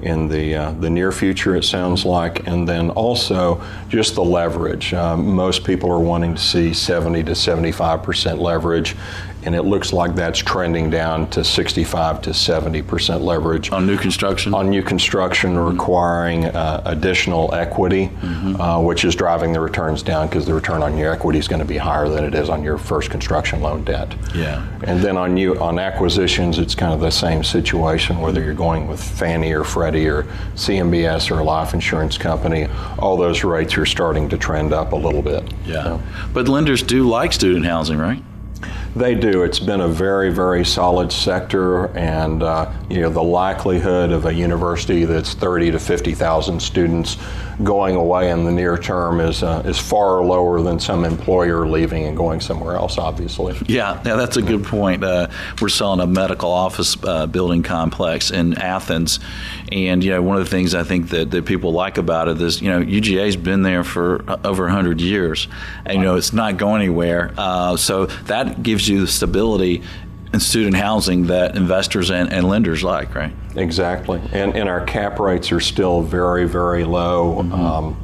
in 0.01 0.27
the 0.27 0.55
uh, 0.55 0.71
the 0.71 0.89
near 0.89 1.11
future. 1.11 1.55
It 1.55 1.63
sounds 1.63 2.05
like, 2.05 2.47
and 2.47 2.67
then 2.67 2.89
also 2.91 3.63
just 3.87 4.15
the 4.15 4.23
leverage. 4.23 4.93
Um, 4.93 5.35
most 5.35 5.63
people 5.63 5.91
are 5.91 5.99
wanting 5.99 6.35
to 6.35 6.41
see 6.41 6.73
70 6.73 7.23
to 7.23 7.35
75 7.35 8.03
percent 8.03 8.39
leverage, 8.39 8.95
and 9.45 9.53
it 9.53 9.63
looks 9.63 9.93
like 9.93 10.15
that's 10.15 10.39
trending 10.39 10.89
down 10.89 11.29
to 11.29 11.43
65 11.43 12.21
to 12.23 12.33
70 12.33 12.81
percent 12.81 13.21
leverage 13.21 13.71
on 13.71 13.85
new 13.85 13.97
construction. 13.97 14.53
On 14.53 14.69
new 14.69 14.81
construction, 14.81 15.55
mm-hmm. 15.55 15.77
requiring 15.77 16.45
uh, 16.45 16.81
additional 16.85 17.53
equity, 17.53 18.07
mm-hmm. 18.07 18.59
uh, 18.59 18.81
which 18.81 19.05
is 19.05 19.15
driving 19.15 19.53
the 19.53 19.59
returns 19.59 20.01
down 20.01 20.27
because 20.27 20.45
the 20.45 20.53
return 20.53 20.81
on 20.81 20.97
your 20.97 21.11
equity 21.11 21.39
is 21.39 21.47
going 21.47 21.59
to 21.59 21.65
be 21.65 21.77
higher 21.77 22.09
than 22.09 22.23
it 22.23 22.33
is 22.33 22.49
on 22.49 22.63
your 22.63 22.77
first 22.77 23.09
construction 23.09 23.61
loan 23.61 23.83
debt. 23.83 24.15
Yeah. 24.33 24.67
And 24.83 25.01
then 25.01 25.15
on 25.15 25.33
new 25.35 25.57
on 25.59 25.79
acquisitions, 25.79 26.57
it's 26.57 26.75
kind 26.75 26.93
of 26.93 26.99
the 26.99 27.11
same 27.11 27.43
situation. 27.43 28.19
Whether 28.19 28.43
you're 28.43 28.53
going 28.53 28.87
with 28.87 29.01
Fannie 29.01 29.53
or 29.53 29.63
Freddie 29.63 30.07
or 30.07 30.23
CMBS 30.55 31.29
or 31.29 31.39
a 31.39 31.43
life 31.43 31.73
insurance 31.73 32.17
company, 32.17 32.67
all 32.97 33.15
those 33.15 33.43
rates 33.43 33.77
are 33.77 33.85
starting 33.85 34.27
to 34.29 34.37
trend 34.37 34.73
up 34.73 34.91
a 34.91 34.95
little 34.95 35.21
bit. 35.21 35.43
Yeah. 35.65 35.83
So. 35.83 36.01
But 36.33 36.47
lenders 36.47 36.81
do 36.81 37.07
like 37.07 37.31
student 37.31 37.65
housing, 37.65 37.97
right? 37.97 38.23
They 38.95 39.13
do. 39.13 39.43
It's 39.43 39.59
been 39.59 39.81
a 39.81 39.89
very, 39.89 40.31
very 40.31 40.63
solid 40.63 41.11
sector, 41.11 41.87
and 41.97 42.41
uh, 42.41 42.71
you 42.89 43.01
know 43.01 43.09
the 43.09 43.21
likelihood 43.21 44.11
of 44.11 44.25
a 44.25 44.33
university 44.33 45.03
that's 45.03 45.33
30 45.33 45.71
to 45.71 45.79
50,000 45.79 46.61
students 46.61 47.17
going 47.63 47.95
away 47.95 48.31
in 48.31 48.43
the 48.43 48.51
near 48.51 48.77
term 48.77 49.19
is 49.19 49.43
uh, 49.43 49.61
is 49.65 49.79
far 49.79 50.23
lower 50.23 50.61
than 50.61 50.79
some 50.79 51.05
employer 51.05 51.67
leaving 51.67 52.05
and 52.05 52.17
going 52.17 52.39
somewhere 52.41 52.75
else. 52.75 52.97
Obviously. 52.97 53.55
Yeah, 53.67 54.01
yeah, 54.05 54.15
that's 54.15 54.37
a 54.37 54.41
good 54.41 54.63
point. 54.63 55.03
Uh, 55.03 55.27
we're 55.61 55.69
selling 55.69 55.99
a 55.99 56.07
medical 56.07 56.51
office 56.51 56.95
uh, 57.03 57.27
building 57.27 57.63
complex 57.63 58.31
in 58.31 58.57
Athens, 58.57 59.19
and 59.71 60.03
you 60.03 60.11
know 60.11 60.21
one 60.21 60.37
of 60.37 60.43
the 60.43 60.49
things 60.49 60.75
I 60.75 60.83
think 60.83 61.09
that, 61.09 61.31
that 61.31 61.45
people 61.45 61.71
like 61.71 61.97
about 61.97 62.27
it 62.27 62.41
is 62.41 62.61
you 62.61 62.69
know 62.69 62.81
UGA's 62.81 63.35
been 63.35 63.61
there 63.61 63.83
for 63.83 64.23
uh, 64.29 64.37
over 64.43 64.63
100 64.63 65.01
years, 65.01 65.47
and 65.85 65.99
you 65.99 66.03
know 66.03 66.15
it's 66.15 66.33
not 66.33 66.57
going 66.57 66.81
anywhere. 66.81 67.33
Uh, 67.37 67.77
so 67.77 68.05
that 68.05 68.63
gives 68.63 68.87
you 68.87 69.01
the 69.01 69.07
stability 69.07 69.83
in 70.33 70.39
student 70.39 70.75
housing 70.75 71.27
that 71.27 71.55
investors 71.55 72.11
and, 72.11 72.31
and 72.31 72.47
lenders 72.47 72.83
like, 72.83 73.15
right? 73.15 73.33
Exactly. 73.55 74.21
And, 74.33 74.55
and 74.55 74.67
our 74.67 74.83
cap 74.85 75.19
rates 75.19 75.51
are 75.51 75.59
still 75.59 76.01
very, 76.01 76.47
very 76.47 76.83
low. 76.83 77.41
Mm-hmm. 77.41 77.53
Um, 77.53 77.97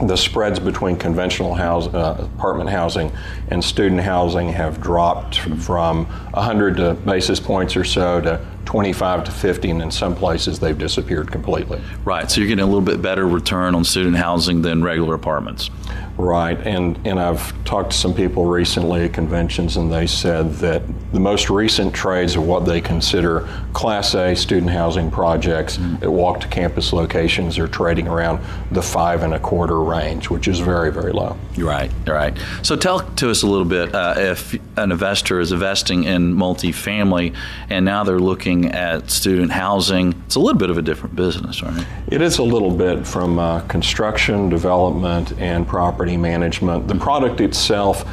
the 0.00 0.16
spreads 0.16 0.58
between 0.58 0.96
conventional 0.96 1.54
house, 1.54 1.86
uh, 1.86 2.28
apartment 2.36 2.68
housing 2.68 3.12
and 3.48 3.62
student 3.62 4.00
housing 4.00 4.48
have 4.48 4.80
dropped 4.80 5.38
from 5.38 6.06
100 6.06 7.04
basis 7.04 7.38
points 7.38 7.76
or 7.76 7.84
so 7.84 8.20
to 8.20 8.44
25 8.64 9.24
to 9.24 9.30
50, 9.30 9.70
and 9.70 9.82
in 9.82 9.90
some 9.90 10.14
places 10.14 10.58
they've 10.58 10.78
disappeared 10.78 11.30
completely. 11.30 11.80
Right, 12.04 12.30
so 12.30 12.40
you're 12.40 12.48
getting 12.48 12.64
a 12.64 12.66
little 12.66 12.80
bit 12.80 13.02
better 13.02 13.28
return 13.28 13.74
on 13.74 13.84
student 13.84 14.16
housing 14.16 14.62
than 14.62 14.82
regular 14.82 15.14
apartments. 15.14 15.70
Right, 16.16 16.56
and, 16.64 16.98
and 17.04 17.18
I've 17.18 17.64
talked 17.64 17.90
to 17.90 17.96
some 17.96 18.14
people 18.14 18.46
recently 18.46 19.04
at 19.04 19.12
conventions, 19.12 19.76
and 19.76 19.92
they 19.92 20.06
said 20.06 20.52
that 20.54 20.82
the 21.12 21.18
most 21.18 21.50
recent 21.50 21.92
trades 21.92 22.36
of 22.36 22.46
what 22.46 22.64
they 22.64 22.80
consider 22.80 23.48
Class 23.72 24.14
A 24.14 24.36
student 24.36 24.70
housing 24.70 25.10
projects 25.10 25.76
mm-hmm. 25.76 26.04
at 26.04 26.12
walk 26.12 26.40
to 26.40 26.48
campus 26.48 26.92
locations 26.92 27.58
are 27.58 27.66
trading 27.66 28.06
around 28.06 28.40
the 28.70 28.82
five 28.82 29.24
and 29.24 29.34
a 29.34 29.40
quarter 29.40 29.80
range, 29.80 30.30
which 30.30 30.46
is 30.46 30.60
very, 30.60 30.92
very 30.92 31.10
low. 31.10 31.36
Right, 31.58 31.90
right. 32.06 32.38
So 32.62 32.76
tell 32.76 33.00
to 33.00 33.30
us 33.30 33.42
a 33.42 33.48
little 33.48 33.64
bit 33.64 33.92
uh, 33.92 34.14
if 34.16 34.54
an 34.76 34.92
investor 34.92 35.40
is 35.40 35.50
investing 35.50 36.04
in 36.04 36.34
multifamily 36.34 37.34
and 37.70 37.84
now 37.84 38.04
they're 38.04 38.20
looking 38.20 38.70
at 38.70 39.10
student 39.10 39.50
housing, 39.50 40.14
it's 40.26 40.36
a 40.36 40.40
little 40.40 40.58
bit 40.58 40.70
of 40.70 40.78
a 40.78 40.82
different 40.82 41.16
business, 41.16 41.60
right? 41.62 41.86
It 42.06 42.22
is 42.22 42.38
a 42.38 42.44
little 42.44 42.70
bit 42.70 43.04
from 43.04 43.40
uh, 43.40 43.60
construction, 43.62 44.48
development, 44.48 45.32
and 45.40 45.66
property 45.66 46.03
property 46.04 46.16
management. 46.18 46.86
The 46.86 46.96
product 46.96 47.40
itself 47.40 48.06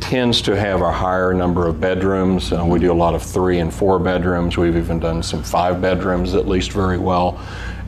tends 0.00 0.42
to 0.42 0.56
have 0.56 0.80
a 0.80 0.90
higher 0.90 1.32
number 1.32 1.68
of 1.68 1.80
bedrooms. 1.80 2.52
Uh, 2.52 2.64
we 2.64 2.80
do 2.80 2.90
a 2.90 2.92
lot 2.92 3.14
of 3.14 3.22
three 3.22 3.60
and 3.60 3.72
four 3.72 4.00
bedrooms. 4.00 4.56
We've 4.56 4.76
even 4.76 4.98
done 4.98 5.22
some 5.22 5.44
five 5.44 5.80
bedrooms 5.80 6.34
at 6.34 6.48
least 6.48 6.72
very 6.72 6.98
well, 6.98 7.40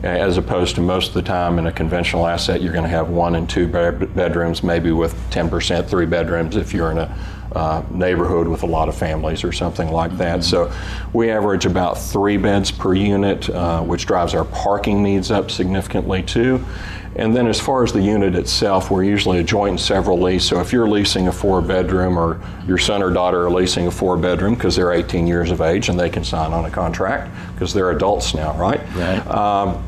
as 0.03 0.37
opposed 0.37 0.75
to 0.75 0.81
most 0.81 1.09
of 1.09 1.13
the 1.15 1.21
time 1.21 1.59
in 1.59 1.67
a 1.67 1.71
conventional 1.71 2.27
asset, 2.27 2.61
you're 2.61 2.71
going 2.71 2.85
to 2.85 2.89
have 2.89 3.09
one 3.09 3.35
and 3.35 3.49
two 3.49 3.67
bedrooms, 3.67 4.63
maybe 4.63 4.93
with 4.93 5.13
10% 5.31 5.85
three 5.85 6.05
bedrooms 6.05 6.55
if 6.55 6.73
you're 6.73 6.91
in 6.91 6.99
a 6.99 7.17
uh, 7.53 7.83
neighborhood 7.91 8.47
with 8.47 8.63
a 8.63 8.65
lot 8.65 8.87
of 8.87 8.95
families 8.95 9.43
or 9.43 9.51
something 9.51 9.89
like 9.89 10.17
that. 10.17 10.39
Mm-hmm. 10.39 10.71
So 10.71 10.71
we 11.11 11.29
average 11.29 11.65
about 11.65 11.97
three 11.97 12.37
beds 12.37 12.71
per 12.71 12.93
unit, 12.93 13.49
uh, 13.49 13.81
which 13.81 14.05
drives 14.05 14.33
our 14.33 14.45
parking 14.45 15.03
needs 15.03 15.29
up 15.29 15.51
significantly 15.51 16.23
too. 16.23 16.63
And 17.15 17.35
then 17.35 17.47
as 17.47 17.59
far 17.59 17.83
as 17.83 17.91
the 17.91 18.01
unit 18.01 18.35
itself, 18.35 18.89
we're 18.89 19.03
usually 19.03 19.39
a 19.39 19.43
joint 19.43 19.71
and 19.71 19.79
several 19.79 20.19
lease. 20.19 20.45
So 20.45 20.61
if 20.61 20.71
you're 20.71 20.87
leasing 20.87 21.27
a 21.27 21.31
four 21.31 21.61
bedroom 21.61 22.17
or 22.17 22.39
your 22.65 22.77
son 22.77 23.03
or 23.03 23.11
daughter 23.11 23.45
are 23.45 23.51
leasing 23.51 23.87
a 23.87 23.91
four 23.91 24.15
bedroom 24.15 24.55
because 24.55 24.77
they're 24.77 24.93
18 24.93 25.27
years 25.27 25.51
of 25.51 25.59
age 25.59 25.89
and 25.89 25.99
they 25.99 26.09
can 26.09 26.23
sign 26.23 26.53
on 26.53 26.65
a 26.65 26.71
contract 26.71 27.31
because 27.53 27.73
they're 27.73 27.91
adults 27.91 28.33
now, 28.33 28.57
right? 28.57 28.81
Right. 28.95 29.27
Um, 29.27 29.83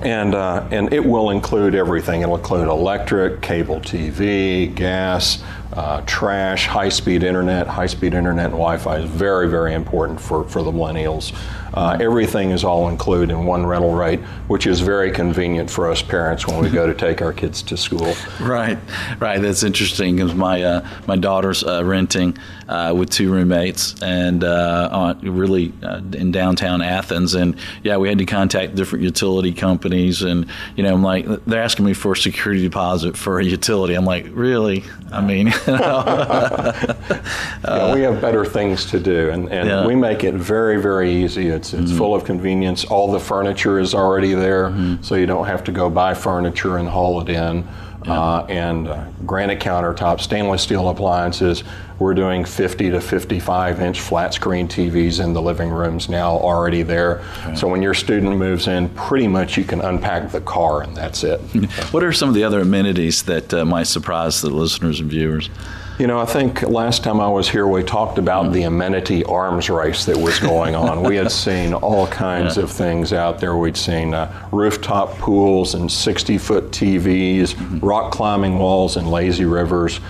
and 0.00 0.34
uh, 0.34 0.68
and 0.70 0.92
it 0.92 1.04
will 1.04 1.30
include 1.30 1.74
everything. 1.74 2.20
It'll 2.20 2.36
include 2.36 2.68
electric, 2.68 3.40
cable 3.40 3.80
TV, 3.80 4.72
gas, 4.74 5.42
uh, 5.76 6.00
trash, 6.06 6.66
high-speed 6.66 7.22
internet. 7.22 7.66
High-speed 7.66 8.14
internet 8.14 8.46
and 8.46 8.54
Wi-Fi 8.54 8.98
is 8.98 9.10
very 9.10 9.48
very 9.48 9.74
important 9.74 10.20
for 10.20 10.44
for 10.44 10.62
the 10.62 10.72
millennials. 10.72 11.32
Uh, 11.76 11.96
everything 12.00 12.52
is 12.52 12.64
all 12.64 12.88
included 12.88 13.30
in 13.30 13.44
one 13.44 13.66
rental 13.66 13.94
rate, 13.94 14.20
which 14.48 14.66
is 14.66 14.80
very 14.80 15.10
convenient 15.10 15.70
for 15.70 15.90
us 15.90 16.00
parents 16.00 16.46
when 16.46 16.58
we 16.58 16.70
go 16.70 16.86
to 16.86 16.94
take 16.94 17.20
our 17.20 17.32
kids 17.32 17.62
to 17.62 17.76
school. 17.76 18.14
Right, 18.40 18.78
right. 19.18 19.40
That's 19.40 19.62
interesting 19.62 20.16
because 20.16 20.34
my 20.34 20.62
uh, 20.62 20.88
my 21.06 21.16
daughter's 21.16 21.64
uh, 21.64 21.84
renting 21.84 22.36
uh, 22.68 22.94
with 22.96 23.10
two 23.10 23.32
roommates 23.32 24.00
and 24.02 24.44
on, 24.44 25.18
really 25.20 25.72
uh, 25.82 26.00
in 26.12 26.30
downtown 26.30 26.80
Athens, 26.80 27.34
and 27.34 27.56
yeah, 27.82 27.96
we 27.96 28.08
had 28.08 28.18
to 28.18 28.26
contact 28.26 28.74
different 28.74 29.04
utility 29.04 29.52
companies, 29.52 30.22
and 30.22 30.46
you 30.76 30.82
know, 30.82 30.92
I'm 30.92 31.02
like, 31.02 31.26
they're 31.46 31.62
asking 31.62 31.86
me 31.86 31.92
for 31.92 32.12
a 32.12 32.16
security 32.16 32.62
deposit 32.62 33.16
for 33.16 33.40
a 33.40 33.44
utility. 33.44 33.94
I'm 33.94 34.04
like, 34.04 34.26
really? 34.30 34.84
I 35.10 35.20
mean, 35.20 35.52
yeah, 37.64 37.94
we 37.94 38.00
have 38.02 38.20
better 38.20 38.44
things 38.44 38.86
to 38.86 39.00
do, 39.00 39.30
and, 39.30 39.50
and 39.50 39.68
yeah. 39.68 39.86
we 39.86 39.94
make 39.94 40.24
it 40.24 40.34
very 40.34 40.80
very 40.80 41.10
easy. 41.10 41.48
It's 41.48 41.72
it's 41.72 41.88
mm-hmm. 41.88 41.98
full 41.98 42.14
of 42.14 42.24
convenience. 42.24 42.84
All 42.84 43.10
the 43.10 43.20
furniture 43.20 43.78
is 43.78 43.94
already 43.94 44.34
there, 44.34 44.68
mm-hmm. 44.68 45.02
so 45.02 45.14
you 45.14 45.26
don't 45.26 45.46
have 45.46 45.64
to 45.64 45.72
go 45.72 45.90
buy 45.90 46.14
furniture 46.14 46.78
and 46.78 46.88
haul 46.88 47.20
it 47.20 47.28
in. 47.28 47.66
Uh, 48.06 48.46
and 48.48 48.88
uh, 48.88 49.04
granite 49.24 49.60
countertops, 49.60 50.20
stainless 50.20 50.62
steel 50.62 50.88
appliances. 50.88 51.64
We're 51.98 52.14
doing 52.14 52.44
50 52.44 52.90
to 52.90 53.00
55 53.00 53.80
inch 53.80 54.00
flat 54.00 54.34
screen 54.34 54.68
TVs 54.68 55.22
in 55.22 55.32
the 55.32 55.42
living 55.42 55.70
rooms 55.70 56.08
now 56.08 56.32
already 56.36 56.82
there. 56.82 57.20
Okay. 57.40 57.56
So 57.56 57.68
when 57.68 57.82
your 57.82 57.94
student 57.94 58.36
moves 58.36 58.68
in, 58.68 58.90
pretty 58.90 59.26
much 59.26 59.56
you 59.56 59.64
can 59.64 59.80
unpack 59.80 60.30
the 60.30 60.42
car 60.42 60.82
and 60.82 60.96
that's 60.96 61.24
it. 61.24 61.40
what 61.90 62.04
are 62.04 62.12
some 62.12 62.28
of 62.28 62.34
the 62.34 62.44
other 62.44 62.60
amenities 62.60 63.22
that 63.24 63.52
uh, 63.52 63.64
might 63.64 63.86
surprise 63.86 64.40
the 64.40 64.50
listeners 64.50 65.00
and 65.00 65.10
viewers? 65.10 65.48
You 65.98 66.06
know, 66.06 66.18
I 66.18 66.26
think 66.26 66.60
last 66.60 67.02
time 67.04 67.20
I 67.20 67.28
was 67.28 67.48
here, 67.48 67.66
we 67.66 67.82
talked 67.82 68.18
about 68.18 68.52
the 68.52 68.64
amenity 68.64 69.24
arms 69.24 69.70
race 69.70 70.04
that 70.04 70.16
was 70.16 70.38
going 70.38 70.74
on. 70.74 71.02
we 71.02 71.16
had 71.16 71.32
seen 71.32 71.72
all 71.72 72.06
kinds 72.08 72.58
yeah. 72.58 72.64
of 72.64 72.70
things 72.70 73.14
out 73.14 73.40
there. 73.40 73.56
We'd 73.56 73.78
seen 73.78 74.12
uh, 74.12 74.48
rooftop 74.52 75.16
pools 75.16 75.74
and 75.74 75.90
60 75.90 76.36
foot 76.36 76.64
TVs, 76.64 77.54
mm-hmm. 77.54 77.78
rock 77.78 78.12
climbing 78.12 78.58
walls, 78.58 78.98
and 78.98 79.10
lazy 79.10 79.46
rivers. 79.46 80.00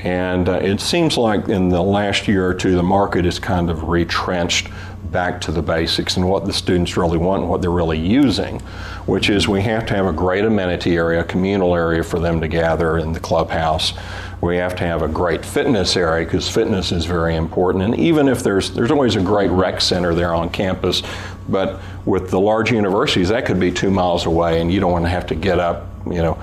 And 0.00 0.46
uh, 0.46 0.58
it 0.58 0.78
seems 0.78 1.16
like 1.16 1.48
in 1.48 1.70
the 1.70 1.82
last 1.82 2.28
year 2.28 2.46
or 2.46 2.52
two, 2.52 2.76
the 2.76 2.82
market 2.82 3.24
is 3.24 3.38
kind 3.38 3.70
of 3.70 3.88
retrenched 3.88 4.68
back 5.10 5.40
to 5.40 5.52
the 5.52 5.62
basics 5.62 6.16
and 6.16 6.28
what 6.28 6.44
the 6.44 6.52
students 6.52 6.96
really 6.96 7.18
want 7.18 7.42
and 7.42 7.50
what 7.50 7.62
they're 7.62 7.70
really 7.70 7.98
using, 7.98 8.60
which 9.06 9.28
is 9.30 9.48
we 9.48 9.62
have 9.62 9.86
to 9.86 9.94
have 9.94 10.06
a 10.06 10.12
great 10.12 10.44
amenity 10.44 10.96
area, 10.96 11.24
communal 11.24 11.74
area 11.74 12.02
for 12.02 12.18
them 12.18 12.40
to 12.40 12.48
gather 12.48 12.98
in 12.98 13.12
the 13.12 13.20
clubhouse. 13.20 13.94
We 14.40 14.56
have 14.56 14.74
to 14.76 14.84
have 14.84 15.02
a 15.02 15.08
great 15.08 15.44
fitness 15.44 15.96
area 15.96 16.24
because 16.24 16.48
fitness 16.48 16.92
is 16.92 17.04
very 17.04 17.36
important. 17.36 17.84
And 17.84 17.98
even 17.98 18.28
if 18.28 18.42
there's 18.42 18.70
there's 18.70 18.90
always 18.90 19.16
a 19.16 19.20
great 19.20 19.50
rec 19.50 19.80
center 19.80 20.14
there 20.14 20.34
on 20.34 20.48
campus, 20.50 21.02
but 21.48 21.80
with 22.06 22.30
the 22.30 22.40
large 22.40 22.70
universities, 22.70 23.28
that 23.28 23.44
could 23.44 23.60
be 23.60 23.70
two 23.70 23.90
miles 23.90 24.26
away, 24.26 24.60
and 24.60 24.72
you 24.72 24.80
don't 24.80 24.92
want 24.92 25.04
to 25.04 25.10
have 25.10 25.26
to 25.26 25.34
get 25.34 25.58
up, 25.58 25.86
you 26.06 26.22
know 26.22 26.40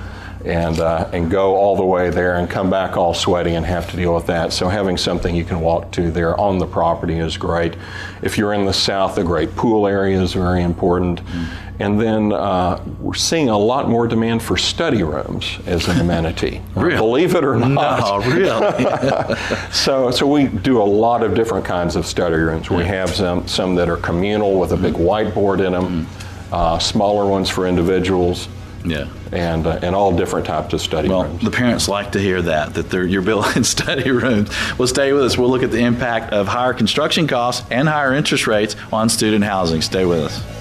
and, 0.48 0.80
uh, 0.80 1.10
and 1.12 1.30
go 1.30 1.56
all 1.56 1.76
the 1.76 1.86
way 1.86 2.10
there 2.10 2.38
and 2.38 2.50
come 2.50 2.70
back 2.70 2.96
all 2.96 3.14
sweaty 3.14 3.56
and 3.56 3.66
have 3.66 3.90
to 3.92 3.98
deal 3.98 4.16
with 4.16 4.28
that. 4.28 4.54
So 4.54 4.70
having 4.70 4.98
something 4.98 5.36
you 5.36 5.44
can 5.44 5.60
walk 5.60 5.92
to 5.94 6.10
there 6.12 6.40
on 6.40 6.58
the 6.58 6.66
property 6.66 7.18
is 7.18 7.38
great. 7.38 7.76
If 8.22 8.38
you're 8.38 8.54
in 8.54 8.66
the 8.66 8.74
south, 8.74 9.18
a 9.18 9.24
great 9.24 9.56
pool 9.56 9.88
area 9.88 10.22
is 10.22 10.34
very 10.34 10.64
important. 10.64 11.24
Mm-hmm. 11.24 11.67
And 11.80 12.00
then 12.02 12.34
uh, 12.34 12.84
we're 13.00 13.14
seeing 13.14 13.50
a 13.50 13.58
lot 13.58 13.88
more 13.88 14.08
demand 14.08 14.42
for 14.42 14.58
study 14.58 15.04
rooms 15.04 15.60
as 15.68 15.88
an 15.88 16.00
amenity. 16.00 16.62
really? 16.76 16.98
Believe 16.98 17.36
it 17.36 17.44
or 17.44 17.56
not. 17.56 18.26
No, 18.26 18.32
really. 18.36 19.36
so, 19.72 20.10
so 20.10 20.26
we 20.26 20.48
do 20.48 20.82
a 20.82 20.84
lot 20.84 21.22
of 21.22 21.36
different 21.36 21.66
kinds 21.66 21.96
of 21.96 22.06
study 22.06 22.36
rooms. 22.36 22.70
We 22.70 22.84
have 22.86 23.14
some, 23.14 23.48
some 23.48 23.76
that 23.76 23.90
are 23.90 23.98
communal 23.98 24.60
with 24.60 24.72
a 24.72 24.78
big 24.78 24.96
whiteboard 24.96 25.66
in 25.66 25.74
them, 25.74 26.06
mm-hmm. 26.06 26.54
uh, 26.54 26.80
smaller 26.80 27.30
ones 27.30 27.50
for 27.50 27.68
individuals. 27.68 28.48
Yeah. 28.84 29.10
And, 29.32 29.68
uh, 29.68 29.80
and 29.82 29.94
all 29.94 30.16
different 30.16 30.46
types 30.48 30.74
of 30.74 30.82
study 30.82 31.10
well, 31.10 31.26
rooms. 31.26 31.44
the 31.44 31.52
parents 31.52 31.90
like 31.90 32.14
to 32.14 32.20
hear 32.20 32.42
that, 32.44 32.76
that 32.76 32.90
they're, 32.90 33.06
you're 33.06 33.22
building 33.22 33.64
study 33.64 34.10
rooms. 34.10 34.50
Well, 34.80 34.88
stay 34.88 35.14
with 35.14 35.24
us. 35.24 35.38
We'll 35.38 35.50
look 35.50 35.64
at 35.64 35.72
the 35.72 35.82
impact 35.82 36.32
of 36.32 36.48
higher 36.48 36.74
construction 36.74 37.28
costs 37.28 37.70
and 37.70 37.88
higher 37.88 38.14
interest 38.14 38.48
rates 38.48 38.76
on 38.92 39.10
student 39.10 39.44
housing. 39.44 39.82
Stay 39.82 40.06
with 40.06 40.20
us. 40.20 40.57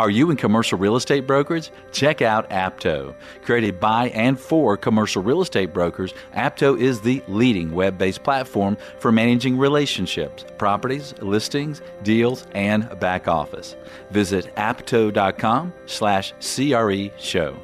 Are 0.00 0.08
you 0.08 0.30
in 0.30 0.38
commercial 0.38 0.78
real 0.78 0.96
estate 0.96 1.26
brokerage? 1.26 1.70
Check 1.92 2.22
out 2.22 2.48
Apto. 2.48 3.14
Created 3.42 3.78
by 3.78 4.08
and 4.08 4.40
for 4.40 4.74
commercial 4.78 5.22
real 5.22 5.42
estate 5.42 5.74
brokers, 5.74 6.14
Apto 6.34 6.80
is 6.80 7.02
the 7.02 7.22
leading 7.28 7.72
web 7.72 7.98
based 7.98 8.22
platform 8.22 8.78
for 8.98 9.12
managing 9.12 9.58
relationships, 9.58 10.46
properties, 10.56 11.12
listings, 11.20 11.82
deals, 12.02 12.46
and 12.54 12.98
back 12.98 13.28
office. 13.28 13.76
Visit 14.10 14.56
apto.com 14.56 15.70
slash 15.84 16.32
CRE 16.40 17.10
show. 17.18 17.54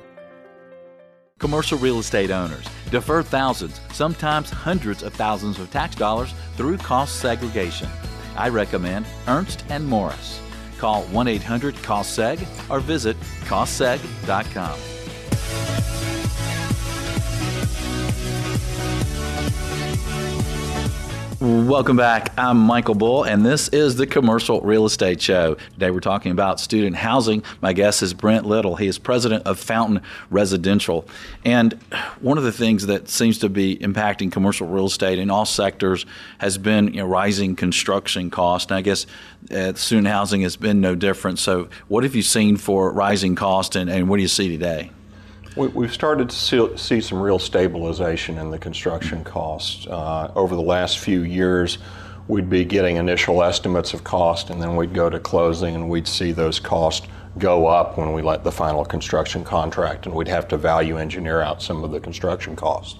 Commercial 1.38 1.79
real 1.79 2.01
estate 2.01 2.31
owners 2.31 2.66
defer 2.90 3.22
thousands, 3.22 3.81
sometimes 3.94 4.51
hundreds 4.51 5.03
of 5.03 5.14
thousands 5.14 5.59
of 5.59 5.70
tax 5.70 5.96
dollars 5.96 6.35
through 6.57 6.77
cost 6.77 7.16
segregation. 7.16 7.88
I 8.37 8.51
recommend 8.51 9.07
Ernst 9.27 9.64
and 9.70 9.87
Morris. 9.87 10.42
Call 10.79 11.03
1 11.05 11.29
800 11.29 11.75
COSSEG 11.77 12.71
or 12.71 12.81
visit 12.81 13.17
COSSEG.com. 13.45 14.79
Welcome 21.38 21.99
back. 21.99 22.33
I'm 22.38 22.57
Michael 22.57 22.94
Bull, 22.94 23.25
and 23.25 23.44
this 23.44 23.68
is 23.68 23.96
the 23.96 24.07
Commercial 24.07 24.62
Real 24.62 24.87
Estate 24.87 25.20
Show. 25.20 25.57
Today 25.75 25.90
we're 25.90 26.01
talking 26.01 26.33
about 26.33 26.61
student 26.61 26.96
housing. 26.96 27.42
My 27.61 27.75
guest 27.75 28.03
is 28.03 28.14
Brent 28.14 28.46
Little. 28.46 28.77
He 28.77 28.87
is 28.87 28.96
president 28.96 29.46
of 29.46 29.59
Fountain 29.59 30.01
Residential. 30.31 31.07
And 31.44 31.75
one 32.22 32.38
of 32.38 32.44
the 32.44 32.53
things 32.53 32.87
that 32.87 33.11
seems 33.11 33.38
to 33.40 33.51
be 33.51 33.77
impacting 33.77 34.33
commercial 34.33 34.66
real 34.66 34.87
estate 34.87 35.18
in 35.18 35.29
all 35.29 35.44
sectors 35.44 36.07
has 36.38 36.57
been 36.57 36.94
you 36.94 37.01
know, 37.01 37.07
rising 37.07 37.55
construction 37.55 38.31
costs. 38.31 38.70
And 38.70 38.79
I 38.79 38.81
guess 38.81 39.07
uh, 39.51 39.75
student 39.75 40.09
housing 40.09 40.40
has 40.40 40.57
been 40.57 40.81
no 40.81 40.94
different. 40.94 41.38
So, 41.38 41.68
what 41.88 42.03
have 42.05 42.14
you 42.14 42.22
seen 42.22 42.57
for 42.57 42.90
rising 42.90 43.35
costs, 43.35 43.77
and, 43.77 43.90
and 43.90 44.09
what 44.09 44.16
do 44.16 44.22
you 44.22 44.29
see 44.29 44.49
today? 44.49 44.90
We've 45.57 45.92
started 45.92 46.29
to 46.29 46.77
see 46.77 47.01
some 47.01 47.19
real 47.19 47.38
stabilization 47.38 48.37
in 48.37 48.51
the 48.51 48.59
construction 48.59 49.25
costs. 49.25 49.87
Uh, 49.87 50.31
over 50.37 50.55
the 50.55 50.61
last 50.61 50.99
few 50.99 51.23
years, 51.23 51.79
we'd 52.29 52.51
be 52.51 52.62
getting 52.62 52.97
initial 52.97 53.42
estimates 53.42 53.95
of 53.95 54.05
cost, 54.05 54.51
and 54.51 54.61
then 54.61 54.77
we'd 54.77 54.92
go 54.92 55.09
to 55.09 55.19
closing, 55.19 55.75
and 55.75 55.88
we'd 55.88 56.07
see 56.07 56.33
those 56.33 56.61
costs 56.61 57.07
go 57.38 57.66
up 57.66 57.97
when 57.97 58.12
we 58.12 58.21
let 58.21 58.45
the 58.45 58.53
final 58.53 58.85
construction 58.85 59.45
contract, 59.45 60.05
and 60.05 60.14
we'd 60.14 60.29
have 60.29 60.47
to 60.49 60.59
value 60.59 60.99
engineer 60.99 61.40
out 61.40 61.62
some 61.62 61.83
of 61.85 61.90
the 61.90 62.01
construction 62.01 62.55
costs. 62.55 62.99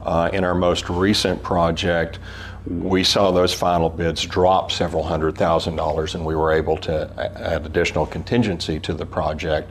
Uh, 0.00 0.30
in 0.32 0.44
our 0.44 0.54
most 0.54 0.88
recent 0.88 1.42
project, 1.42 2.20
we 2.66 3.04
saw 3.04 3.30
those 3.30 3.52
final 3.52 3.90
bids 3.90 4.24
drop 4.24 4.72
several 4.72 5.02
hundred 5.02 5.36
thousand 5.36 5.76
dollars, 5.76 6.14
and 6.14 6.24
we 6.24 6.34
were 6.34 6.52
able 6.52 6.78
to 6.78 7.12
add 7.36 7.66
additional 7.66 8.06
contingency 8.06 8.80
to 8.80 8.94
the 8.94 9.04
project. 9.04 9.70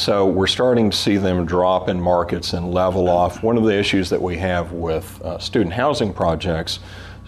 So 0.00 0.24
we're 0.24 0.46
starting 0.46 0.88
to 0.88 0.96
see 0.96 1.18
them 1.18 1.44
drop 1.44 1.90
in 1.90 2.00
markets 2.00 2.54
and 2.54 2.72
level 2.72 3.06
off. 3.06 3.42
One 3.42 3.58
of 3.58 3.64
the 3.64 3.78
issues 3.78 4.08
that 4.08 4.22
we 4.22 4.38
have 4.38 4.72
with 4.72 5.20
uh, 5.20 5.38
student 5.38 5.74
housing 5.74 6.14
projects, 6.14 6.78